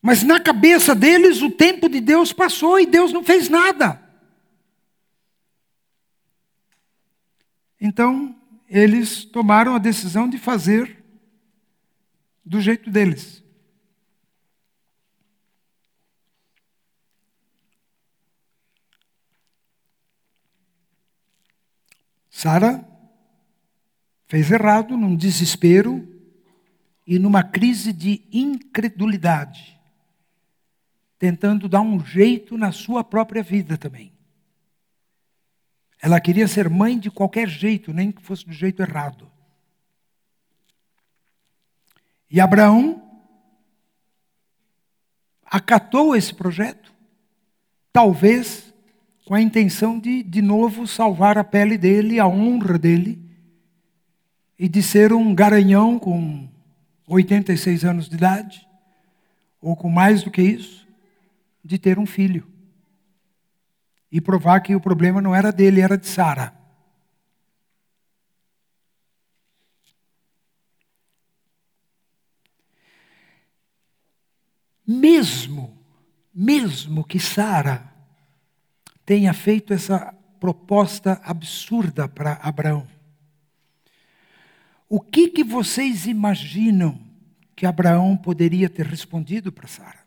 Mas 0.00 0.22
na 0.22 0.40
cabeça 0.40 0.94
deles 0.94 1.42
o 1.42 1.50
tempo 1.50 1.90
de 1.90 2.00
Deus 2.00 2.32
passou 2.32 2.80
e 2.80 2.86
Deus 2.86 3.12
não 3.12 3.22
fez 3.22 3.50
nada. 3.50 4.02
Então, 7.78 8.34
eles 8.68 9.26
tomaram 9.26 9.74
a 9.74 9.78
decisão 9.78 10.26
de 10.26 10.38
fazer 10.38 11.04
do 12.42 12.62
jeito 12.62 12.90
deles. 12.90 13.41
Sara 22.42 22.84
fez 24.26 24.50
errado 24.50 24.96
num 24.96 25.14
desespero 25.14 26.04
e 27.06 27.16
numa 27.16 27.44
crise 27.44 27.92
de 27.92 28.26
incredulidade, 28.32 29.80
tentando 31.20 31.68
dar 31.68 31.82
um 31.82 32.04
jeito 32.04 32.58
na 32.58 32.72
sua 32.72 33.04
própria 33.04 33.44
vida 33.44 33.78
também. 33.78 34.12
Ela 36.00 36.20
queria 36.20 36.48
ser 36.48 36.68
mãe 36.68 36.98
de 36.98 37.12
qualquer 37.12 37.48
jeito, 37.48 37.92
nem 37.92 38.10
que 38.10 38.20
fosse 38.20 38.44
do 38.44 38.52
jeito 38.52 38.82
errado. 38.82 39.30
E 42.28 42.40
Abraão 42.40 43.08
acatou 45.44 46.16
esse 46.16 46.34
projeto, 46.34 46.92
talvez 47.92 48.71
com 49.24 49.34
a 49.34 49.40
intenção 49.40 49.98
de, 49.98 50.22
de 50.22 50.42
novo, 50.42 50.86
salvar 50.86 51.38
a 51.38 51.44
pele 51.44 51.78
dele, 51.78 52.18
a 52.18 52.26
honra 52.26 52.78
dele, 52.78 53.20
e 54.58 54.68
de 54.68 54.82
ser 54.82 55.12
um 55.12 55.34
garanhão 55.34 55.98
com 55.98 56.48
86 57.06 57.84
anos 57.84 58.08
de 58.08 58.16
idade, 58.16 58.66
ou 59.60 59.76
com 59.76 59.88
mais 59.88 60.22
do 60.22 60.30
que 60.30 60.42
isso, 60.42 60.86
de 61.64 61.78
ter 61.78 61.98
um 61.98 62.06
filho. 62.06 62.46
e 64.14 64.20
provar 64.20 64.60
que 64.60 64.74
o 64.76 64.80
problema 64.80 65.22
não 65.22 65.34
era 65.34 65.50
dele, 65.50 65.80
era 65.80 65.96
de 65.96 66.06
Sara. 66.06 66.54
Mesmo, 74.86 75.78
mesmo 76.34 77.02
que 77.04 77.18
Sara 77.18 77.91
tenha 79.04 79.32
feito 79.32 79.72
essa 79.72 80.14
proposta 80.38 81.20
absurda 81.24 82.08
para 82.08 82.34
Abraão, 82.34 82.86
o 84.88 85.00
que, 85.00 85.28
que 85.28 85.42
vocês 85.42 86.06
imaginam 86.06 87.00
que 87.56 87.64
Abraão 87.64 88.16
poderia 88.16 88.68
ter 88.68 88.84
respondido 88.84 89.50
para 89.50 89.66
Sara? 89.66 90.00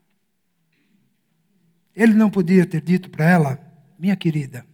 Ele 1.96 2.14
não 2.14 2.30
podia 2.30 2.66
ter 2.66 2.82
dito 2.82 3.10
para 3.10 3.26
ela, 3.26 3.60
minha 3.98 4.16
querida, 4.16 4.66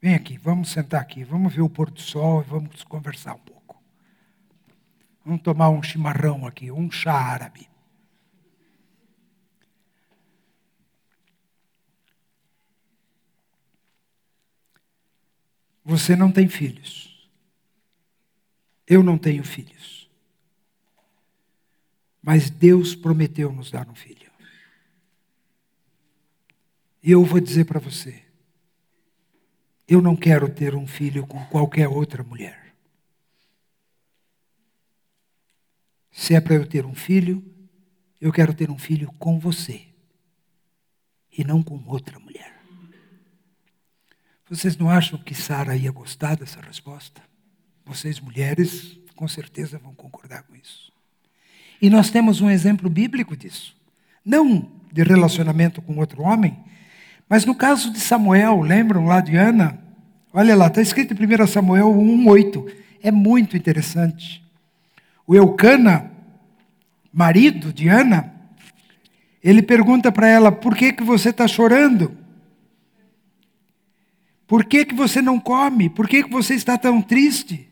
vem 0.00 0.14
aqui, 0.14 0.38
vamos 0.38 0.70
sentar 0.70 1.02
aqui, 1.02 1.22
vamos 1.22 1.54
ver 1.54 1.60
o 1.60 1.68
pôr 1.68 1.90
do 1.90 2.00
sol 2.00 2.40
e 2.40 2.48
vamos 2.48 2.82
conversar 2.84 3.34
um 3.34 3.40
pouco. 3.40 3.82
Vamos 5.24 5.42
tomar 5.42 5.68
um 5.68 5.82
chimarrão 5.82 6.46
aqui, 6.46 6.70
um 6.70 6.90
chá 6.90 7.12
árabe. 7.12 7.68
Você 15.84 16.14
não 16.14 16.30
tem 16.30 16.48
filhos. 16.48 17.28
Eu 18.86 19.02
não 19.02 19.18
tenho 19.18 19.42
filhos. 19.44 20.08
Mas 22.22 22.50
Deus 22.50 22.94
prometeu 22.94 23.52
nos 23.52 23.70
dar 23.70 23.88
um 23.88 23.94
filho. 23.94 24.30
E 27.02 27.10
eu 27.10 27.24
vou 27.24 27.40
dizer 27.40 27.64
para 27.64 27.80
você: 27.80 28.22
eu 29.88 30.00
não 30.00 30.16
quero 30.16 30.48
ter 30.48 30.74
um 30.74 30.86
filho 30.86 31.26
com 31.26 31.44
qualquer 31.46 31.88
outra 31.88 32.22
mulher. 32.22 32.74
Se 36.10 36.34
é 36.34 36.40
para 36.40 36.54
eu 36.54 36.66
ter 36.66 36.86
um 36.86 36.94
filho, 36.94 37.44
eu 38.20 38.32
quero 38.32 38.54
ter 38.54 38.70
um 38.70 38.78
filho 38.78 39.10
com 39.18 39.38
você 39.38 39.88
e 41.36 41.42
não 41.42 41.62
com 41.62 41.82
outra 41.86 42.18
mulher. 42.18 42.51
Vocês 44.52 44.76
não 44.76 44.90
acham 44.90 45.18
que 45.18 45.34
Sara 45.34 45.74
ia 45.74 45.90
gostar 45.90 46.36
dessa 46.36 46.60
resposta? 46.60 47.22
Vocês, 47.86 48.20
mulheres, 48.20 48.98
com 49.16 49.26
certeza 49.26 49.80
vão 49.82 49.94
concordar 49.94 50.42
com 50.42 50.54
isso. 50.54 50.92
E 51.80 51.88
nós 51.88 52.10
temos 52.10 52.42
um 52.42 52.50
exemplo 52.50 52.90
bíblico 52.90 53.34
disso. 53.34 53.74
Não 54.22 54.70
de 54.92 55.02
relacionamento 55.04 55.80
com 55.80 55.96
outro 55.96 56.20
homem, 56.20 56.54
mas 57.26 57.46
no 57.46 57.54
caso 57.54 57.90
de 57.90 57.98
Samuel, 57.98 58.60
lembram 58.60 59.06
lá 59.06 59.22
de 59.22 59.34
Ana? 59.36 59.78
Olha 60.34 60.54
lá, 60.54 60.66
está 60.66 60.82
escrito 60.82 61.14
em 61.14 61.42
1 61.42 61.46
Samuel 61.46 61.88
1,8. 61.88 62.70
É 63.02 63.10
muito 63.10 63.56
interessante. 63.56 64.44
O 65.26 65.34
Eucana, 65.34 66.10
marido 67.10 67.72
de 67.72 67.88
Ana, 67.88 68.34
ele 69.42 69.62
pergunta 69.62 70.12
para 70.12 70.28
ela: 70.28 70.52
por 70.52 70.76
que, 70.76 70.92
que 70.92 71.02
você 71.02 71.30
está 71.30 71.48
chorando? 71.48 72.20
Por 74.52 74.66
que, 74.66 74.84
que 74.84 74.94
você 74.94 75.22
não 75.22 75.40
come? 75.40 75.88
Por 75.88 76.06
que, 76.06 76.24
que 76.24 76.30
você 76.30 76.52
está 76.52 76.76
tão 76.76 77.00
triste? 77.00 77.70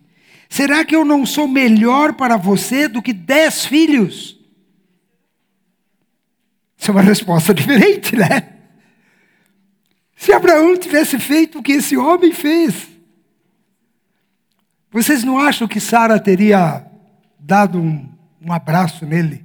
Será 0.49 0.83
que 0.83 0.97
eu 0.97 1.05
não 1.05 1.27
sou 1.27 1.47
melhor 1.47 2.15
para 2.15 2.39
você 2.39 2.89
do 2.89 3.03
que 3.03 3.13
dez 3.13 3.67
filhos? 3.67 4.41
Isso 6.79 6.91
é 6.91 6.93
uma 6.93 7.03
resposta 7.03 7.53
diferente, 7.53 8.17
né? 8.17 8.55
Se 10.17 10.33
Abraão 10.33 10.75
tivesse 10.75 11.19
feito 11.19 11.59
o 11.59 11.63
que 11.63 11.73
esse 11.73 11.99
homem 11.99 12.33
fez, 12.33 12.89
vocês 14.91 15.23
não 15.23 15.39
acham 15.39 15.69
que 15.69 15.81
Sara 15.81 16.19
teria 16.19 16.87
dado 17.39 17.79
um, 17.79 18.09
um 18.41 18.51
abraço 18.51 19.05
nele? 19.05 19.45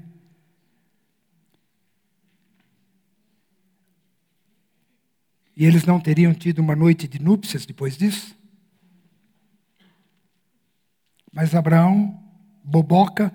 E 5.56 5.66
eles 5.66 5.86
não 5.86 6.00
teriam 6.00 6.34
tido 6.34 6.60
uma 6.60 6.76
noite 6.76 7.08
de 7.08 7.20
núpcias 7.20 7.66
depois 7.66 7.98
disso? 7.98 8.38
Mas 11.32 11.56
Abraão, 11.56 12.22
boboca, 12.64 13.34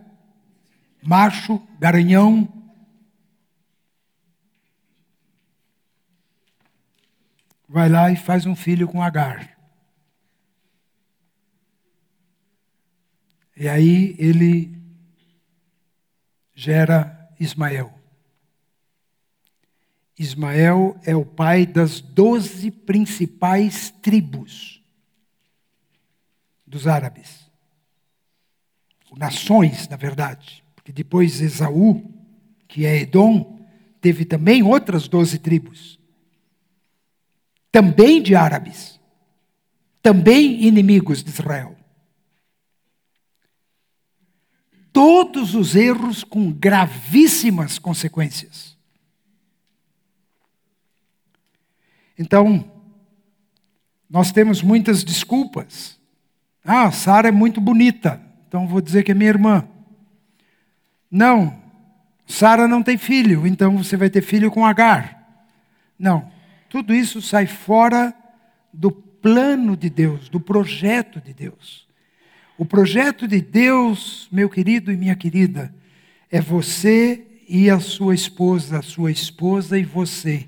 macho, 1.03 1.61
garanhão, 1.79 2.49
vai 7.69 7.89
lá 7.89 8.11
e 8.11 8.17
faz 8.17 8.47
um 8.47 8.57
filho 8.57 8.89
com 8.89 9.03
Agar. 9.03 9.57
E 13.57 13.69
aí 13.69 14.17
ele 14.19 14.77
gera 16.55 17.29
Ismael. 17.39 18.00
Ismael 20.23 20.99
é 21.05 21.17
o 21.17 21.25
pai 21.25 21.65
das 21.65 22.01
doze 22.01 22.71
principais 22.71 23.91
tribos 24.03 24.83
dos 26.67 26.87
árabes 26.87 27.41
nações, 29.17 29.89
na 29.89 29.97
verdade, 29.97 30.65
porque 30.75 30.93
depois 30.93 31.41
Esaú, 31.41 32.03
que 32.69 32.87
é 32.87 33.01
Edom, 33.01 33.59
teve 34.01 34.25
também 34.25 34.63
outras 34.63 35.09
doze 35.09 35.39
tribos, 35.39 35.99
também 37.73 38.23
de 38.23 38.35
árabes, 38.35 39.01
também 40.03 40.65
inimigos 40.65 41.23
de 41.23 41.31
Israel. 41.31 41.77
Todos 44.93 45.55
os 45.55 45.77
erros 45.77 46.25
com 46.25 46.53
gravíssimas 46.53 47.79
consequências. 47.79 48.70
Então, 52.21 52.71
nós 54.11 54.31
temos 54.31 54.63
muitas 54.63 55.03
desculpas. 55.03 55.99
Ah, 56.63 56.93
Sara 56.93 57.29
é 57.29 57.33
muito 57.33 57.63
bonita. 57.63 58.21
Então 58.47 58.69
vou 58.69 58.83
dizer 58.83 59.05
que 59.05 59.11
é 59.11 59.15
minha 59.15 59.31
irmã. 59.31 59.67
Não, 61.11 61.59
Sara 62.27 62.69
não 62.69 62.83
tem 62.83 62.99
filho, 62.99 63.47
então 63.47 63.79
você 63.79 63.97
vai 63.97 64.11
ter 64.11 64.21
filho 64.21 64.51
com 64.51 64.67
Agar. 64.67 65.47
Não, 65.99 66.31
tudo 66.69 66.93
isso 66.93 67.23
sai 67.23 67.47
fora 67.47 68.15
do 68.71 68.93
plano 68.93 69.75
de 69.75 69.89
Deus, 69.89 70.29
do 70.29 70.39
projeto 70.39 71.23
de 71.23 71.33
Deus. 71.33 71.89
O 72.59 72.67
projeto 72.67 73.27
de 73.27 73.41
Deus, 73.41 74.29
meu 74.31 74.51
querido 74.51 74.93
e 74.93 74.97
minha 74.97 75.17
querida, 75.17 75.75
é 76.31 76.39
você 76.39 77.27
e 77.49 77.71
a 77.71 77.81
sua 77.81 78.15
esposa, 78.15 78.79
a 78.79 78.83
sua 78.83 79.11
esposa 79.11 79.79
e 79.79 79.85
você. 79.85 80.47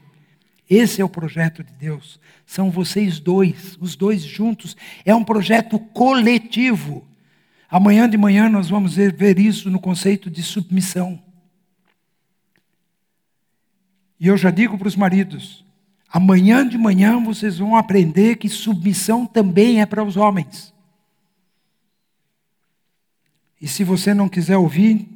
Esse 0.75 1.03
é 1.03 1.05
o 1.05 1.09
projeto 1.09 1.63
de 1.63 1.71
Deus. 1.75 2.19
São 2.47 2.71
vocês 2.71 3.21
dois, 3.21 3.77
os 3.79 3.95
dois 3.95 4.23
juntos. 4.23 4.75
É 5.05 5.15
um 5.15 5.23
projeto 5.23 5.79
coletivo. 5.79 7.07
Amanhã 7.69 8.09
de 8.09 8.17
manhã 8.17 8.49
nós 8.49 8.71
vamos 8.71 8.95
ver 8.95 9.39
isso 9.39 9.71
no 9.71 9.79
conceito 9.79 10.31
de 10.31 10.43
submissão. 10.43 11.23
E 14.19 14.29
eu 14.29 14.35
já 14.39 14.51
digo 14.51 14.79
para 14.79 14.89
os 14.89 14.97
maridos: 14.97 15.63
amanhã 16.09 16.67
de 16.67 16.79
manhã 16.79 17.23
vocês 17.23 17.59
vão 17.59 17.77
aprender 17.77 18.37
que 18.37 18.49
submissão 18.49 19.27
também 19.27 19.83
é 19.83 19.85
para 19.85 20.03
os 20.03 20.17
homens. 20.17 20.73
E 23.61 23.69
se 23.69 23.85
você 23.85 24.15
não 24.15 24.27
quiser 24.27 24.57
ouvir, 24.57 25.07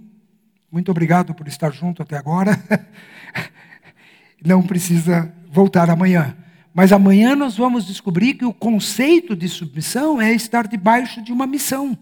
muito 0.71 0.91
obrigado 0.91 1.33
por 1.35 1.49
estar 1.49 1.73
junto 1.73 2.03
até 2.03 2.19
agora. 2.19 2.63
não 4.45 4.63
precisa 4.63 5.35
voltar 5.51 5.91
amanhã. 5.91 6.37
Mas 6.75 6.93
amanhã 6.93 7.35
nós 7.35 7.57
vamos 7.57 7.87
descobrir 7.87 8.35
que 8.35 8.45
o 8.45 8.53
conceito 8.53 9.35
de 9.35 9.49
submissão 9.49 10.21
é 10.21 10.33
estar 10.33 10.67
debaixo 10.67 11.23
de 11.23 11.33
uma 11.33 11.47
missão. 11.47 11.99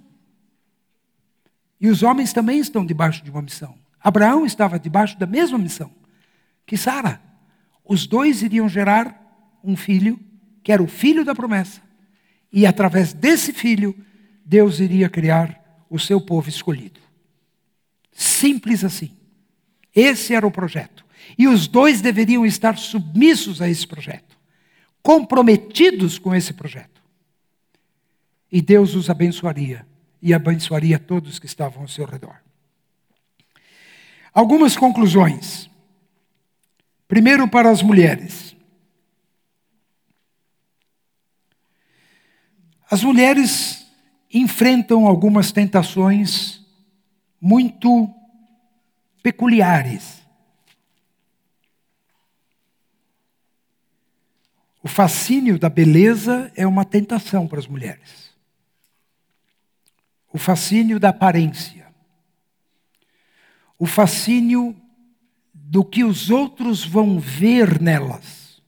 E 1.80 1.88
os 1.88 2.02
homens 2.02 2.32
também 2.32 2.58
estão 2.58 2.84
debaixo 2.84 3.22
de 3.22 3.30
uma 3.30 3.42
missão. 3.42 3.74
Abraão 4.00 4.44
estava 4.44 4.78
debaixo 4.78 5.18
da 5.18 5.26
mesma 5.26 5.58
missão 5.58 5.90
que 6.66 6.76
Sara. 6.76 7.20
Os 7.84 8.06
dois 8.06 8.42
iriam 8.42 8.68
gerar 8.68 9.20
um 9.62 9.76
filho, 9.76 10.18
que 10.62 10.72
era 10.72 10.82
o 10.82 10.86
filho 10.86 11.24
da 11.24 11.34
promessa. 11.34 11.80
E 12.52 12.66
através 12.66 13.12
desse 13.12 13.52
filho, 13.52 13.94
Deus 14.44 14.80
iria 14.80 15.08
criar 15.08 15.84
o 15.90 15.98
seu 15.98 16.20
povo 16.20 16.48
escolhido. 16.48 17.00
Simples 18.12 18.84
assim. 18.84 19.10
Esse 19.94 20.34
era 20.34 20.46
o 20.46 20.50
projeto. 20.50 21.03
E 21.36 21.48
os 21.48 21.66
dois 21.66 22.00
deveriam 22.00 22.44
estar 22.46 22.76
submissos 22.78 23.60
a 23.60 23.68
esse 23.68 23.86
projeto, 23.86 24.36
comprometidos 25.02 26.18
com 26.18 26.34
esse 26.34 26.52
projeto. 26.52 27.02
E 28.50 28.60
Deus 28.62 28.94
os 28.94 29.10
abençoaria, 29.10 29.86
e 30.22 30.32
abençoaria 30.32 30.98
todos 30.98 31.38
que 31.38 31.46
estavam 31.46 31.82
ao 31.82 31.88
seu 31.88 32.06
redor. 32.06 32.36
Algumas 34.32 34.76
conclusões. 34.76 35.70
Primeiro, 37.06 37.48
para 37.48 37.70
as 37.70 37.82
mulheres. 37.82 38.56
As 42.90 43.02
mulheres 43.02 43.86
enfrentam 44.32 45.06
algumas 45.06 45.52
tentações 45.52 46.60
muito 47.40 48.12
peculiares. 49.22 50.23
O 54.84 54.88
fascínio 54.88 55.58
da 55.58 55.70
beleza 55.70 56.52
é 56.54 56.66
uma 56.66 56.84
tentação 56.84 57.48
para 57.48 57.58
as 57.58 57.66
mulheres. 57.66 58.30
O 60.30 60.36
fascínio 60.36 61.00
da 61.00 61.08
aparência. 61.08 61.86
O 63.78 63.86
fascínio 63.86 64.76
do 65.54 65.82
que 65.82 66.04
os 66.04 66.28
outros 66.28 66.84
vão 66.84 67.18
ver 67.18 67.80
nelas. 67.80 68.62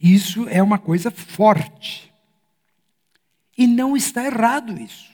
Isso 0.00 0.48
é 0.48 0.62
uma 0.62 0.78
coisa 0.78 1.10
forte. 1.10 2.10
E 3.54 3.66
não 3.66 3.94
está 3.94 4.24
errado 4.24 4.80
isso. 4.80 5.13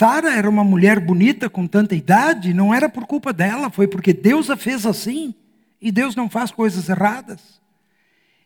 Sara 0.00 0.34
era 0.34 0.48
uma 0.48 0.64
mulher 0.64 0.98
bonita 0.98 1.50
com 1.50 1.66
tanta 1.66 1.94
idade, 1.94 2.54
não 2.54 2.72
era 2.72 2.88
por 2.88 3.04
culpa 3.04 3.34
dela, 3.34 3.68
foi 3.68 3.86
porque 3.86 4.14
Deus 4.14 4.48
a 4.48 4.56
fez 4.56 4.86
assim. 4.86 5.34
E 5.78 5.92
Deus 5.92 6.16
não 6.16 6.26
faz 6.26 6.50
coisas 6.50 6.88
erradas. 6.88 7.60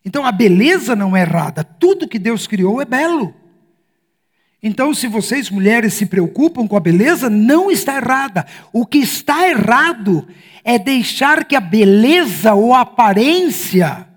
Então 0.04 0.26
a 0.26 0.32
beleza 0.32 0.96
não 0.96 1.16
é 1.16 1.20
errada, 1.20 1.62
tudo 1.62 2.08
que 2.08 2.18
Deus 2.18 2.48
criou 2.48 2.82
é 2.82 2.84
belo. 2.84 3.32
Então, 4.60 4.92
se 4.92 5.06
vocês 5.06 5.48
mulheres 5.48 5.94
se 5.94 6.06
preocupam 6.06 6.66
com 6.66 6.76
a 6.76 6.80
beleza, 6.80 7.30
não 7.30 7.70
está 7.70 7.98
errada. 7.98 8.44
O 8.72 8.84
que 8.84 8.98
está 8.98 9.48
errado 9.48 10.26
é 10.64 10.76
deixar 10.76 11.44
que 11.44 11.54
a 11.54 11.60
beleza 11.60 12.52
ou 12.54 12.74
a 12.74 12.80
aparência 12.80 14.08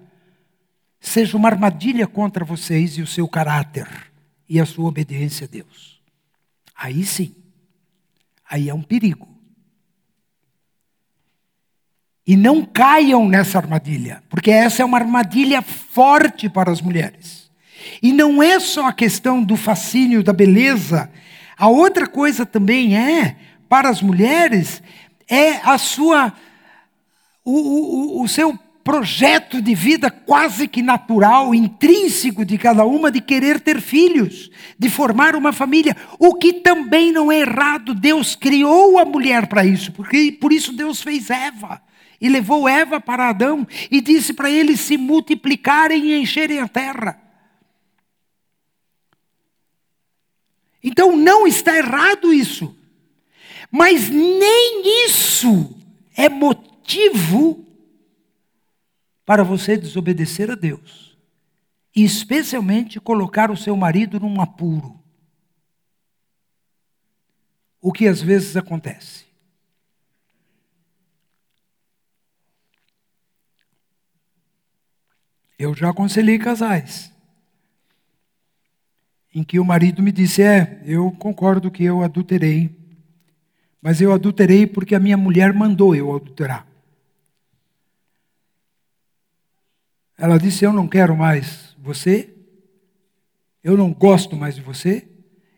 seja 0.99 1.37
uma 1.37 1.49
armadilha 1.49 2.07
contra 2.07 2.43
vocês 2.43 2.97
e 2.97 3.03
o 3.03 3.07
seu 3.07 3.27
caráter 3.27 3.87
e 4.49 4.59
a 4.59 4.65
sua 4.65 4.87
obediência 4.87 5.45
a 5.45 5.47
Deus. 5.47 5.96
Aí 6.77 7.03
sim, 7.03 7.33
aí 8.47 8.69
é 8.69 8.73
um 8.73 8.83
perigo. 8.83 9.27
E 12.25 12.35
não 12.35 12.63
caiam 12.63 13.27
nessa 13.27 13.57
armadilha, 13.57 14.21
porque 14.29 14.51
essa 14.51 14.81
é 14.83 14.85
uma 14.85 14.97
armadilha 14.97 15.61
forte 15.61 16.47
para 16.47 16.71
as 16.71 16.81
mulheres. 16.81 17.49
E 18.03 18.11
não 18.13 18.43
é 18.43 18.59
só 18.59 18.87
a 18.87 18.93
questão 18.93 19.41
do 19.41 19.55
fascínio 19.55 20.21
da 20.21 20.33
beleza. 20.33 21.09
A 21.57 21.67
outra 21.67 22.05
coisa 22.05 22.45
também 22.45 22.97
é, 22.97 23.37
para 23.69 23.89
as 23.89 24.01
mulheres, 24.01 24.83
é 25.27 25.53
a 25.63 25.77
sua, 25.77 26.33
o, 27.43 27.53
o, 28.19 28.23
o 28.23 28.27
seu 28.27 28.59
projeto 28.87 29.61
de 29.61 29.75
vida 29.75 30.09
quase 30.09 30.65
que 30.65 30.81
natural, 30.81 31.53
intrínseco 31.53 32.45
de 32.45 32.57
cada 32.57 32.85
uma, 32.85 33.11
de 33.11 33.19
querer 33.19 33.59
ter 33.59 33.81
filhos, 33.81 34.49
de 34.79 34.89
formar 34.89 35.35
uma 35.35 35.51
família. 35.51 35.93
O 36.17 36.35
que 36.35 36.53
também 36.53 37.11
não 37.11 37.29
é 37.29 37.41
errado, 37.41 37.93
Deus 37.93 38.33
criou 38.33 38.97
a 38.97 39.03
mulher 39.03 39.47
para 39.47 39.65
isso, 39.65 39.91
porque 39.91 40.31
por 40.31 40.53
isso 40.53 40.71
Deus 40.71 41.01
fez 41.01 41.29
Eva. 41.29 41.81
E 42.21 42.29
levou 42.29 42.65
Eva 42.65 42.97
para 42.97 43.27
Adão 43.27 43.67
e 43.91 43.99
disse 43.99 44.33
para 44.33 44.49
eles 44.49 44.79
se 44.79 44.95
multiplicarem 44.95 46.05
e 46.05 46.21
encherem 46.21 46.59
a 46.59 46.67
terra. 46.69 47.21
Então 50.81 51.13
não 51.13 51.45
está 51.45 51.75
errado 51.75 52.33
isso. 52.33 52.73
Mas 53.69 54.09
nem 54.09 55.05
isso 55.05 55.75
é 56.15 56.29
motivo 56.29 57.66
para 59.27 59.43
você 59.43 59.75
desobedecer 59.75 60.49
a 60.49 60.55
Deus. 60.55 61.17
E 61.93 62.01
especialmente 62.01 62.97
colocar 62.97 63.51
o 63.51 63.57
seu 63.57 63.75
marido 63.75 64.21
num 64.21 64.39
apuro. 64.39 64.97
O 67.81 67.91
que 67.91 68.07
às 68.07 68.21
vezes 68.21 68.55
acontece. 68.55 69.25
Eu 75.59 75.75
já 75.75 75.89
aconselhei 75.89 76.39
casais 76.39 77.11
em 79.35 79.43
que 79.43 79.59
o 79.59 79.65
marido 79.65 80.01
me 80.01 80.13
disse: 80.13 80.41
É, 80.41 80.81
eu 80.85 81.11
concordo 81.11 81.69
que 81.69 81.83
eu 81.83 82.01
adulterei, 82.01 82.73
mas 83.81 83.99
eu 83.99 84.13
adulterei 84.13 84.65
porque 84.65 84.95
a 84.95 84.99
minha 85.01 85.17
mulher 85.17 85.53
mandou 85.53 85.93
eu 85.93 86.15
adulterar. 86.15 86.76
Ela 90.17 90.37
disse: 90.37 90.65
Eu 90.65 90.73
não 90.73 90.87
quero 90.87 91.15
mais 91.15 91.75
você, 91.77 92.35
eu 93.63 93.77
não 93.77 93.93
gosto 93.93 94.35
mais 94.35 94.55
de 94.55 94.61
você, 94.61 95.07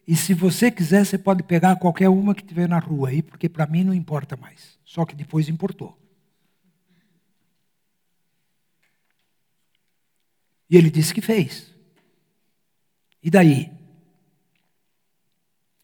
e 0.05 0.15
se 0.15 0.33
você 0.33 0.69
quiser, 0.69 1.05
você 1.05 1.17
pode 1.17 1.43
pegar 1.43 1.75
qualquer 1.77 2.09
uma 2.09 2.35
que 2.35 2.43
tiver 2.43 2.67
na 2.67 2.79
rua 2.79 3.09
aí, 3.09 3.21
porque 3.21 3.47
para 3.47 3.67
mim 3.67 3.83
não 3.83 3.93
importa 3.93 4.35
mais. 4.35 4.77
Só 4.83 5.05
que 5.05 5.15
depois 5.15 5.47
importou. 5.47 5.97
E 10.69 10.75
ele 10.75 10.89
disse 10.89 11.13
que 11.13 11.21
fez. 11.21 11.73
E 13.23 13.29
daí? 13.29 13.71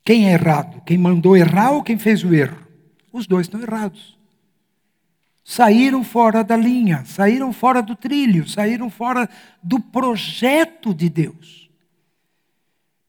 Quem 0.03 0.29
é 0.29 0.33
errado? 0.33 0.81
Quem 0.81 0.97
mandou 0.97 1.35
errar 1.35 1.71
ou 1.71 1.83
quem 1.83 1.97
fez 1.97 2.23
o 2.23 2.33
erro? 2.33 2.65
Os 3.11 3.25
dois 3.25 3.47
estão 3.47 3.61
errados. 3.61 4.14
Saíram 5.45 6.03
fora 6.03 6.43
da 6.43 6.57
linha, 6.57 7.05
saíram 7.05 7.53
fora 7.53 7.81
do 7.81 7.95
trilho, 7.95 8.49
saíram 8.49 8.89
fora 8.89 9.29
do 9.63 9.79
projeto 9.79 10.93
de 10.93 11.07
Deus. 11.07 11.69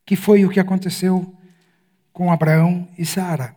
Que 0.04 0.14
foi 0.14 0.44
o 0.44 0.50
que 0.50 0.60
aconteceu 0.60 1.34
com 2.12 2.30
Abraão 2.30 2.86
e 2.96 3.04
Sara. 3.04 3.56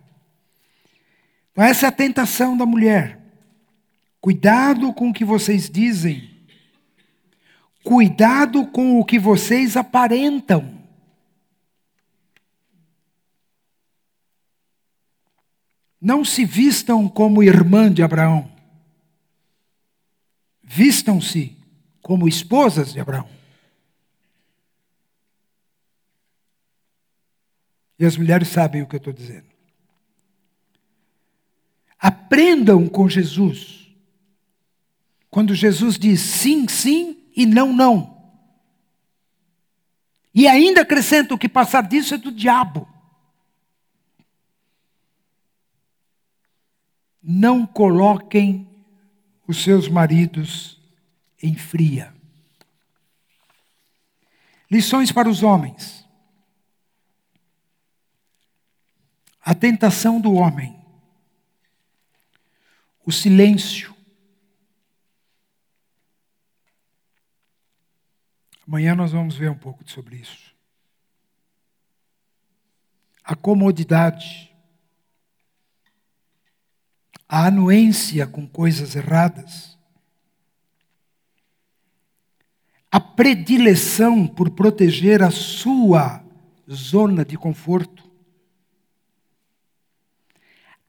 Então, 1.51 1.63
essa 1.63 1.86
é 1.86 1.89
a 1.89 1.91
tentação 1.91 2.57
da 2.57 2.65
mulher. 2.65 3.19
Cuidado 4.19 4.91
com 4.93 5.09
o 5.09 5.13
que 5.13 5.23
vocês 5.23 5.69
dizem 5.69 6.39
Cuidado 7.84 8.67
com 8.67 8.99
o 8.99 9.05
que 9.05 9.17
vocês 9.17 9.77
aparentam. 9.77 10.77
Não 16.01 16.23
se 16.23 16.45
vistam 16.45 17.09
como 17.09 17.43
irmã 17.43 17.91
de 17.91 18.03
Abraão. 18.03 18.59
Vistam-se 20.72 21.57
como 21.99 22.28
esposas 22.28 22.93
de 22.93 22.99
Abraão. 22.99 23.28
E 27.97 28.05
as 28.05 28.15
mulheres 28.15 28.49
sabem 28.49 28.84
o 28.84 28.88
que 28.88 28.95
eu 28.95 28.99
estou 28.99 29.11
dizendo. 29.11 29.47
Aprendam 31.97 32.88
com 32.88 33.09
Jesus. 33.09 33.91
Quando 35.32 35.55
Jesus 35.55 35.97
diz 35.97 36.22
sim, 36.22 36.67
sim, 36.67 37.17
e 37.36 37.47
não, 37.47 37.74
não. 37.74 38.32
E 40.36 40.47
ainda 40.47 40.82
acrescento 40.82 41.36
que 41.36 41.49
passar 41.49 41.82
disso 41.88 42.13
é 42.13 42.17
do 42.20 42.32
diabo. 42.32 42.88
Não 47.24 47.65
coloquem 47.65 48.68
os 49.50 49.64
seus 49.64 49.88
maridos 49.88 50.80
em 51.41 51.56
fria. 51.56 52.14
Lições 54.70 55.12
para 55.12 55.28
os 55.28 55.41
homens. 55.41 56.08
A 59.41 59.56
tentação 59.56 60.22
do 60.22 60.34
homem. 60.34 60.80
O 63.04 63.12
silêncio. 63.12 63.97
Amanhã 68.68 68.93
nós 68.93 69.14
vamos 69.14 69.36
ver 69.36 69.50
um 69.50 69.58
pouco 69.58 69.84
sobre 69.89 70.18
isso. 70.18 70.54
A 73.24 73.36
comodidade, 73.36 74.49
a 77.30 77.45
anuência 77.45 78.25
com 78.25 78.47
coisas 78.47 78.95
erradas, 78.95 79.77
a 82.91 82.99
predileção 82.99 84.25
por 84.25 84.49
proteger 84.49 85.21
a 85.21 85.30
sua 85.30 86.23
zona 86.67 87.23
de 87.23 87.38
conforto, 87.38 88.09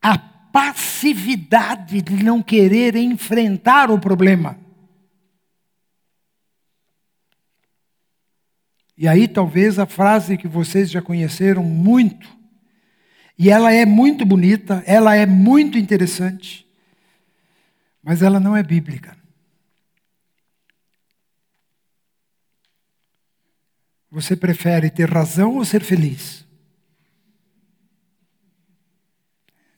a 0.01 0.17
passividade 0.17 2.01
de 2.01 2.25
não 2.25 2.43
querer 2.43 2.97
enfrentar 2.97 3.91
o 3.91 4.01
problema. 4.01 4.59
E 8.97 9.07
aí 9.07 9.29
talvez 9.29 9.79
a 9.79 9.85
frase 9.85 10.39
que 10.39 10.49
vocês 10.49 10.91
já 10.91 11.03
conheceram 11.03 11.63
muito, 11.63 12.40
e 13.43 13.49
ela 13.49 13.73
é 13.73 13.87
muito 13.87 14.27
bonita, 14.27 14.85
ela 14.87 15.17
é 15.17 15.25
muito 15.25 15.79
interessante, 15.79 16.69
mas 18.03 18.21
ela 18.21 18.39
não 18.39 18.55
é 18.55 18.63
bíblica. 18.63 19.17
Você 24.11 24.37
prefere 24.37 24.91
ter 24.91 25.09
razão 25.09 25.57
ou 25.57 25.65
ser 25.65 25.83
feliz? 25.83 26.45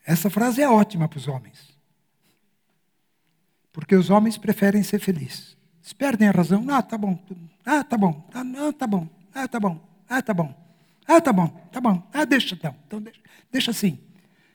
Essa 0.05 0.29
frase 0.29 0.61
é 0.61 0.69
ótima 0.69 1.09
para 1.09 1.19
os 1.19 1.29
homens. 1.29 1.73
Porque 3.73 3.95
os 3.95 4.11
homens 4.11 4.37
preferem 4.37 4.83
ser 4.83 4.99
felizes. 4.99 5.57
Se 5.81 5.95
perdem 5.95 6.27
a 6.27 6.33
razão, 6.33 6.67
ah, 6.69 6.83
tá 6.83 6.99
bom, 6.99 7.17
ah, 7.65 7.85
tá 7.85 7.97
bom, 7.97 8.29
ah, 8.35 8.43
não, 8.43 8.73
tá 8.73 8.89
bom, 8.89 9.09
ah, 9.33 9.47
tá 9.47 9.61
bom, 9.61 9.89
ah, 10.09 10.21
tá 10.21 10.35
bom, 10.35 10.53
ah, 11.07 11.21
tá 11.21 11.33
bom, 11.33 11.49
tá 11.71 11.81
bom, 11.81 12.09
ah, 12.13 12.25
deixa 12.25 12.57
então, 12.57 12.75
então 12.89 13.01
deixa, 13.01 13.22
deixa 13.53 13.71
assim. 13.71 14.01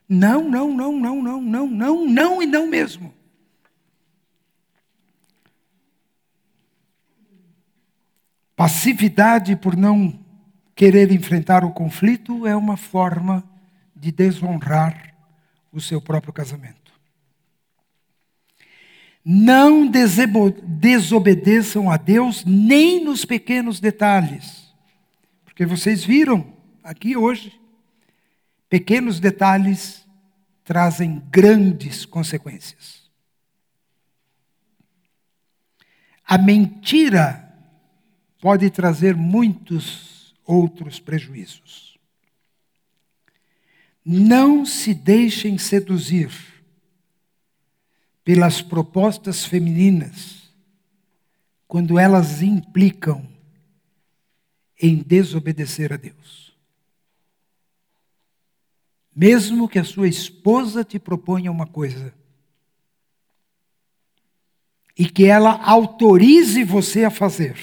Não, 0.10 0.50
não, 0.50 0.74
não, 0.74 0.92
não, 0.92 1.22
não, 1.22 1.42
não, 1.42 1.68
não, 1.68 2.06
não 2.06 2.42
e 2.42 2.46
não 2.46 2.68
mesmo. 2.68 3.14
Passividade 8.56 9.56
por 9.56 9.78
não 9.78 10.20
querer 10.76 11.12
enfrentar 11.12 11.64
o 11.64 11.72
conflito 11.72 12.48
é 12.48 12.56
uma 12.56 12.76
forma 12.76 13.44
de 13.96 14.12
desonrar 14.12 15.14
o 15.72 15.80
seu 15.80 16.02
próprio 16.02 16.34
casamento. 16.34 16.92
Não 19.24 19.86
desobedeçam 19.86 21.92
a 21.92 21.98
Deus 21.98 22.46
nem 22.46 23.04
nos 23.04 23.26
pequenos 23.26 23.80
detalhes. 23.80 24.74
Porque 25.44 25.66
vocês 25.66 26.04
viram 26.04 26.54
aqui 26.84 27.18
hoje, 27.18 27.60
pequenos 28.70 29.20
detalhes 29.20 30.06
trazem 30.64 31.20
grandes 31.30 32.06
consequências. 32.06 33.10
A 36.26 36.38
mentira 36.38 37.48
pode 38.42 38.70
trazer 38.70 39.16
muitos 39.16 40.36
outros 40.46 41.00
prejuízos. 41.00 41.98
Não 44.04 44.66
se 44.66 44.94
deixem 44.94 45.58
seduzir 45.58 46.32
pelas 48.24 48.62
propostas 48.62 49.46
femininas, 49.46 50.52
quando 51.66 51.98
elas 51.98 52.42
implicam 52.42 53.26
em 54.82 54.98
desobedecer 54.98 55.94
a 55.94 55.98
Deus. 55.98 56.47
Mesmo 59.18 59.68
que 59.68 59.80
a 59.80 59.84
sua 59.84 60.08
esposa 60.08 60.84
te 60.84 61.00
proponha 61.00 61.52
uma 61.52 61.66
coisa 61.66 62.14
e 64.96 65.10
que 65.10 65.26
ela 65.26 65.60
autorize 65.64 66.64
você 66.64 67.04
a 67.04 67.10
fazer, 67.10 67.58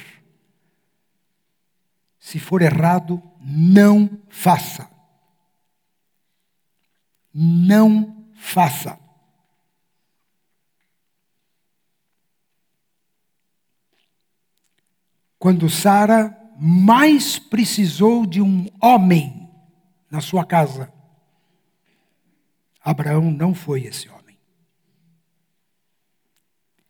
se 2.19 2.41
for 2.41 2.61
errado, 2.61 3.23
não 3.41 4.11
faça. 4.29 4.91
Não 7.33 8.27
faça. 8.35 9.05
quando 15.45 15.69
Sara 15.69 16.35
mais 16.59 17.39
precisou 17.39 18.25
de 18.25 18.41
um 18.41 18.67
homem 18.81 19.47
na 20.11 20.23
sua 20.23 20.43
casa. 20.43 20.94
Abraão 22.85 23.31
não 23.31 23.55
foi 23.55 23.85
esse 23.85 24.11
homem. 24.11 24.39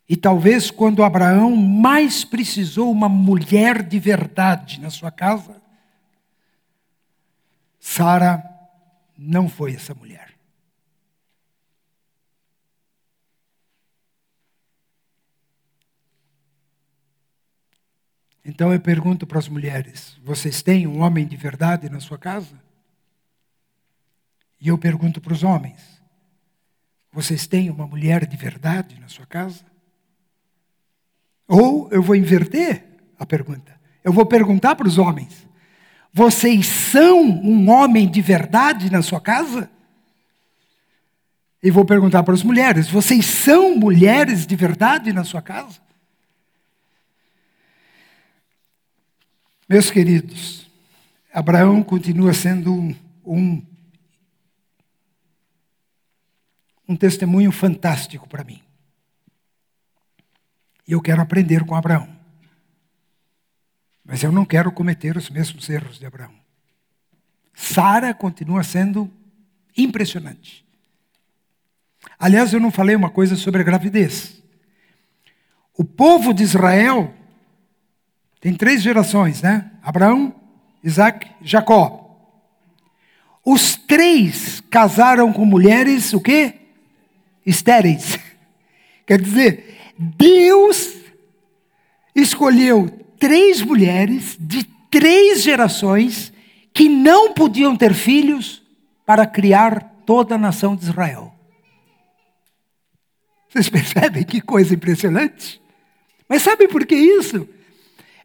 E 0.09 0.17
talvez 0.17 0.71
quando 0.71 1.05
Abraão 1.05 1.55
mais 1.55 2.25
precisou 2.25 2.91
uma 2.91 3.09
mulher 3.09 3.81
de 3.81 3.99
verdade 4.01 4.81
na 4.81 4.91
sua 4.91 5.13
casa, 5.13 5.63
Sara 7.79 8.43
não 9.17 9.49
foi 9.49 9.75
essa 9.75 9.95
mulher. 9.95 10.35
Então 18.45 18.73
eu 18.73 18.81
pergunto 18.81 19.27
para 19.27 19.39
as 19.39 19.49
mulheres: 19.49 20.19
vocês 20.23 20.61
têm 20.61 20.87
um 20.87 21.01
homem 21.01 21.27
de 21.27 21.37
verdade 21.37 21.89
na 21.89 22.01
sua 22.01 22.19
casa? 22.19 22.64
E 24.65 24.69
eu 24.69 24.79
pergunto 24.79 25.21
para 25.21 25.35
os 25.35 25.43
homens: 25.43 25.79
vocês 27.13 27.47
têm 27.47 27.69
uma 27.69 27.87
mulher 27.87 28.27
de 28.27 28.35
verdade 28.35 28.99
na 28.99 29.09
sua 29.09 29.27
casa? 29.27 29.63
Ou 31.47 31.91
eu 31.93 32.03
vou 32.03 32.17
inverter 32.17 32.83
a 33.19 33.27
pergunta. 33.27 33.79
Eu 34.03 34.11
vou 34.11 34.25
perguntar 34.25 34.75
para 34.75 34.89
os 34.89 34.97
homens: 34.97 35.47
vocês 36.11 36.67
são 36.67 37.21
um 37.21 37.69
homem 37.69 38.11
de 38.11 38.23
verdade 38.23 38.91
na 38.91 39.03
sua 39.03 39.21
casa? 39.21 39.71
E 41.63 41.71
vou 41.71 41.85
perguntar 41.85 42.23
para 42.23 42.33
as 42.33 42.43
mulheres: 42.43 42.89
vocês 42.89 43.27
são 43.27 43.77
mulheres 43.77 44.47
de 44.47 44.57
verdade 44.57 45.13
na 45.13 45.25
sua 45.25 45.43
casa? 45.43 45.79
Meus 49.69 49.91
queridos, 49.91 50.67
Abraão 51.31 51.83
continua 51.83 52.33
sendo 52.33 52.73
um, 52.73 52.95
um, 53.27 53.63
um 56.89 56.97
testemunho 56.97 57.51
fantástico 57.51 58.29
para 58.29 58.45
mim. 58.45 58.63
E 60.87 60.93
eu 60.93 61.01
quero 61.01 61.23
aprender 61.23 61.65
com 61.65 61.75
Abraão. 61.75 62.09
Mas 64.05 64.23
eu 64.23 64.31
não 64.31 64.45
quero 64.45 64.71
cometer 64.71 65.17
os 65.17 65.31
mesmos 65.31 65.69
erros 65.69 65.99
de 65.99 66.05
Abraão. 66.05 66.35
Sara 67.55 68.13
continua 68.13 68.63
sendo 68.63 69.11
impressionante. 69.77 70.65
Aliás, 72.19 72.53
eu 72.53 72.61
não 72.61 72.71
falei 72.71 72.95
uma 72.95 73.11
coisa 73.11 73.35
sobre 73.37 73.63
a 73.63 73.65
gravidez. 73.65 74.43
O 75.77 75.85
povo 75.85 76.35
de 76.35 76.43
Israel 76.43 77.15
tem 78.41 78.55
três 78.55 78.83
gerações, 78.83 79.41
né? 79.41 79.71
Abraão, 79.83 80.35
Isaac, 80.83 81.31
Jacó. 81.41 82.03
Os 83.45 83.75
três 83.77 84.61
casaram 84.71 85.33
com 85.33 85.45
mulheres 85.45 86.13
o 86.13 86.21
quê? 86.21 86.64
Estéreis. 87.45 88.19
Quer 89.07 89.21
dizer, 89.21 89.93
Deus 89.99 90.95
escolheu 92.15 92.89
três 93.19 93.61
mulheres 93.61 94.37
de 94.39 94.65
três 94.91 95.43
gerações 95.43 96.33
que 96.73 96.89
não 96.89 97.33
podiam 97.33 97.77
ter 97.77 97.95
filhos 97.95 98.63
para 99.05 99.27
criar 99.27 100.03
toda 100.07 100.35
a 100.35 100.39
nação 100.39 100.75
de 100.75 100.85
Israel. 100.85 101.33
Vocês 103.49 103.69
percebem 103.71 104.25
que 104.25 104.41
coisa 104.41 104.75
impressionante? 104.75 105.61
Mas 106.29 106.43
sabe 106.43 106.67
por 106.69 106.87
que 106.87 106.95
isso? 106.95 107.49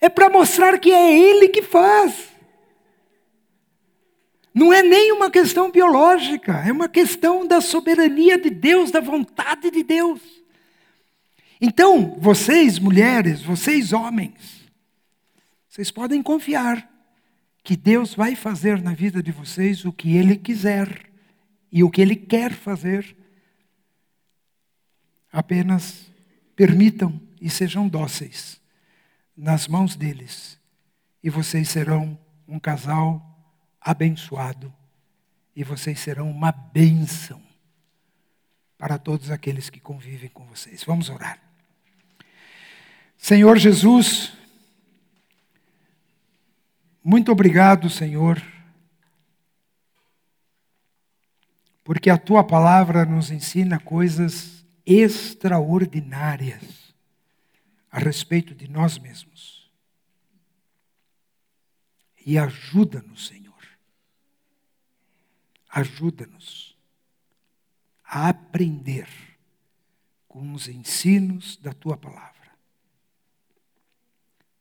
É 0.02 0.10
para 0.10 0.30
mostrar 0.30 0.80
que 0.80 0.92
é 0.92 1.18
Ele 1.18 1.50
que 1.50 1.62
faz. 1.62 2.29
Não 4.60 4.74
é 4.74 4.84
nem 4.84 5.14
uma 5.14 5.32
questão 5.32 5.72
biológica, 5.72 6.52
é 6.68 6.70
uma 6.70 6.90
questão 6.90 7.48
da 7.48 7.62
soberania 7.62 8.38
de 8.38 8.50
Deus, 8.50 8.92
da 8.92 9.00
vontade 9.00 9.72
de 9.72 9.84
Deus. 9.84 10.20
Então, 11.62 12.18
vocês 12.20 12.78
mulheres, 12.78 13.42
vocês 13.42 13.94
homens, 13.94 14.70
vocês 15.70 15.90
podem 15.90 16.22
confiar 16.22 16.92
que 17.64 17.78
Deus 17.78 18.14
vai 18.14 18.36
fazer 18.36 18.82
na 18.82 18.94
vida 18.94 19.24
de 19.24 19.32
vocês 19.32 19.86
o 19.86 19.94
que 19.94 20.18
Ele 20.18 20.36
quiser 20.36 21.10
e 21.72 21.82
o 21.82 21.90
que 21.90 22.02
Ele 22.02 22.18
quer 22.18 22.52
fazer. 22.52 23.16
Apenas 25.32 26.12
permitam 26.54 27.18
e 27.40 27.50
sejam 27.50 27.88
dóceis 27.88 28.60
nas 29.38 29.70
mãos 29.70 29.96
deles 29.96 30.60
e 31.24 31.30
vocês 31.30 31.70
serão 31.70 32.20
um 32.46 32.60
casal 32.60 33.29
abençoado 33.82 34.74
e 35.56 35.64
vocês 35.64 36.00
serão 36.00 36.30
uma 36.30 36.52
bênção 36.52 37.42
para 38.78 38.98
todos 38.98 39.30
aqueles 39.30 39.70
que 39.70 39.80
convivem 39.80 40.30
com 40.30 40.46
vocês. 40.46 40.84
Vamos 40.84 41.10
orar. 41.10 41.40
Senhor 43.18 43.58
Jesus, 43.58 44.34
muito 47.04 47.32
obrigado, 47.32 47.90
Senhor, 47.90 48.42
porque 51.84 52.10
a 52.10 52.18
tua 52.18 52.44
palavra 52.44 53.04
nos 53.04 53.32
ensina 53.32 53.80
coisas 53.80 54.64
extraordinárias 54.86 56.94
a 57.92 58.00
respeito 58.00 58.56
de 58.56 58.68
nós 58.68 58.98
mesmos. 58.98 59.70
E 62.26 62.38
ajuda-nos, 62.38 63.28
Senhor. 63.28 63.39
Ajuda-nos 65.70 66.78
a 68.04 68.30
aprender 68.30 69.08
com 70.28 70.54
os 70.54 70.68
ensinos 70.68 71.58
da 71.58 71.74
tua 71.74 71.96
palavra. 71.96 72.40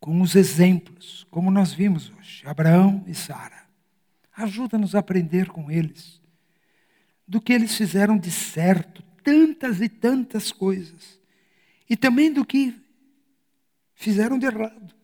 com 0.01 0.21
os 0.21 0.35
exemplos, 0.37 1.27
como 1.31 1.51
nós 1.51 1.73
vimos 1.73 2.11
hoje, 2.11 2.47
Abraão 2.47 3.05
e 3.07 3.15
Sara. 3.15 3.69
Ajuda-nos 4.35 4.95
a 4.95 5.01
aprender 5.01 5.49
com 5.49 5.71
eles 5.71 6.21
do 7.27 7.41
que 7.41 7.53
eles 7.53 7.77
fizeram 7.77 8.17
de 8.17 8.31
certo, 8.31 9.03
tantas 9.23 9.81
e 9.81 9.89
tantas 9.89 10.51
coisas, 10.51 11.21
e 11.91 11.97
também 11.97 12.33
do 12.33 12.45
que 12.45 12.75
fizeram 13.95 14.39
de 14.39 14.47
errado. 14.47 14.95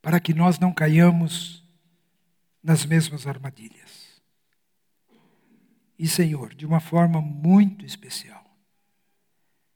Para 0.00 0.18
que 0.20 0.32
nós 0.32 0.58
não 0.58 0.72
caiamos 0.72 1.61
nas 2.62 2.86
mesmas 2.86 3.26
armadilhas. 3.26 4.22
E, 5.98 6.06
Senhor, 6.06 6.54
de 6.54 6.66
uma 6.66 6.80
forma 6.80 7.20
muito 7.20 7.84
especial, 7.84 8.44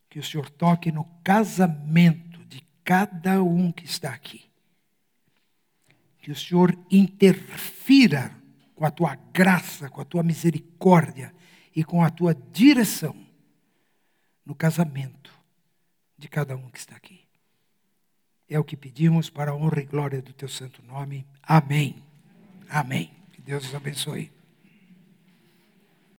que 0.08 0.18
o 0.18 0.22
Senhor 0.22 0.48
toque 0.50 0.90
no 0.90 1.04
casamento 1.22 2.44
de 2.46 2.62
cada 2.82 3.42
um 3.42 3.70
que 3.70 3.84
está 3.84 4.10
aqui. 4.10 4.44
Que 6.18 6.30
o 6.30 6.36
Senhor 6.36 6.76
interfira 6.90 8.34
com 8.74 8.84
a 8.84 8.90
tua 8.90 9.14
graça, 9.32 9.88
com 9.88 10.00
a 10.00 10.04
tua 10.04 10.22
misericórdia 10.22 11.34
e 11.74 11.84
com 11.84 12.02
a 12.02 12.10
tua 12.10 12.34
direção 12.34 13.16
no 14.44 14.54
casamento 14.54 15.32
de 16.16 16.28
cada 16.28 16.56
um 16.56 16.70
que 16.70 16.78
está 16.78 16.94
aqui. 16.96 17.26
É 18.48 18.58
o 18.58 18.64
que 18.64 18.76
pedimos 18.76 19.28
para 19.28 19.50
a 19.50 19.54
honra 19.54 19.80
e 19.80 19.86
glória 19.86 20.22
do 20.22 20.32
teu 20.32 20.48
santo 20.48 20.82
nome. 20.82 21.26
Amém. 21.42 22.05
Amém. 22.68 23.10
Que 23.32 23.40
Deus 23.40 23.66
os 23.66 23.74
abençoe. 23.74 24.35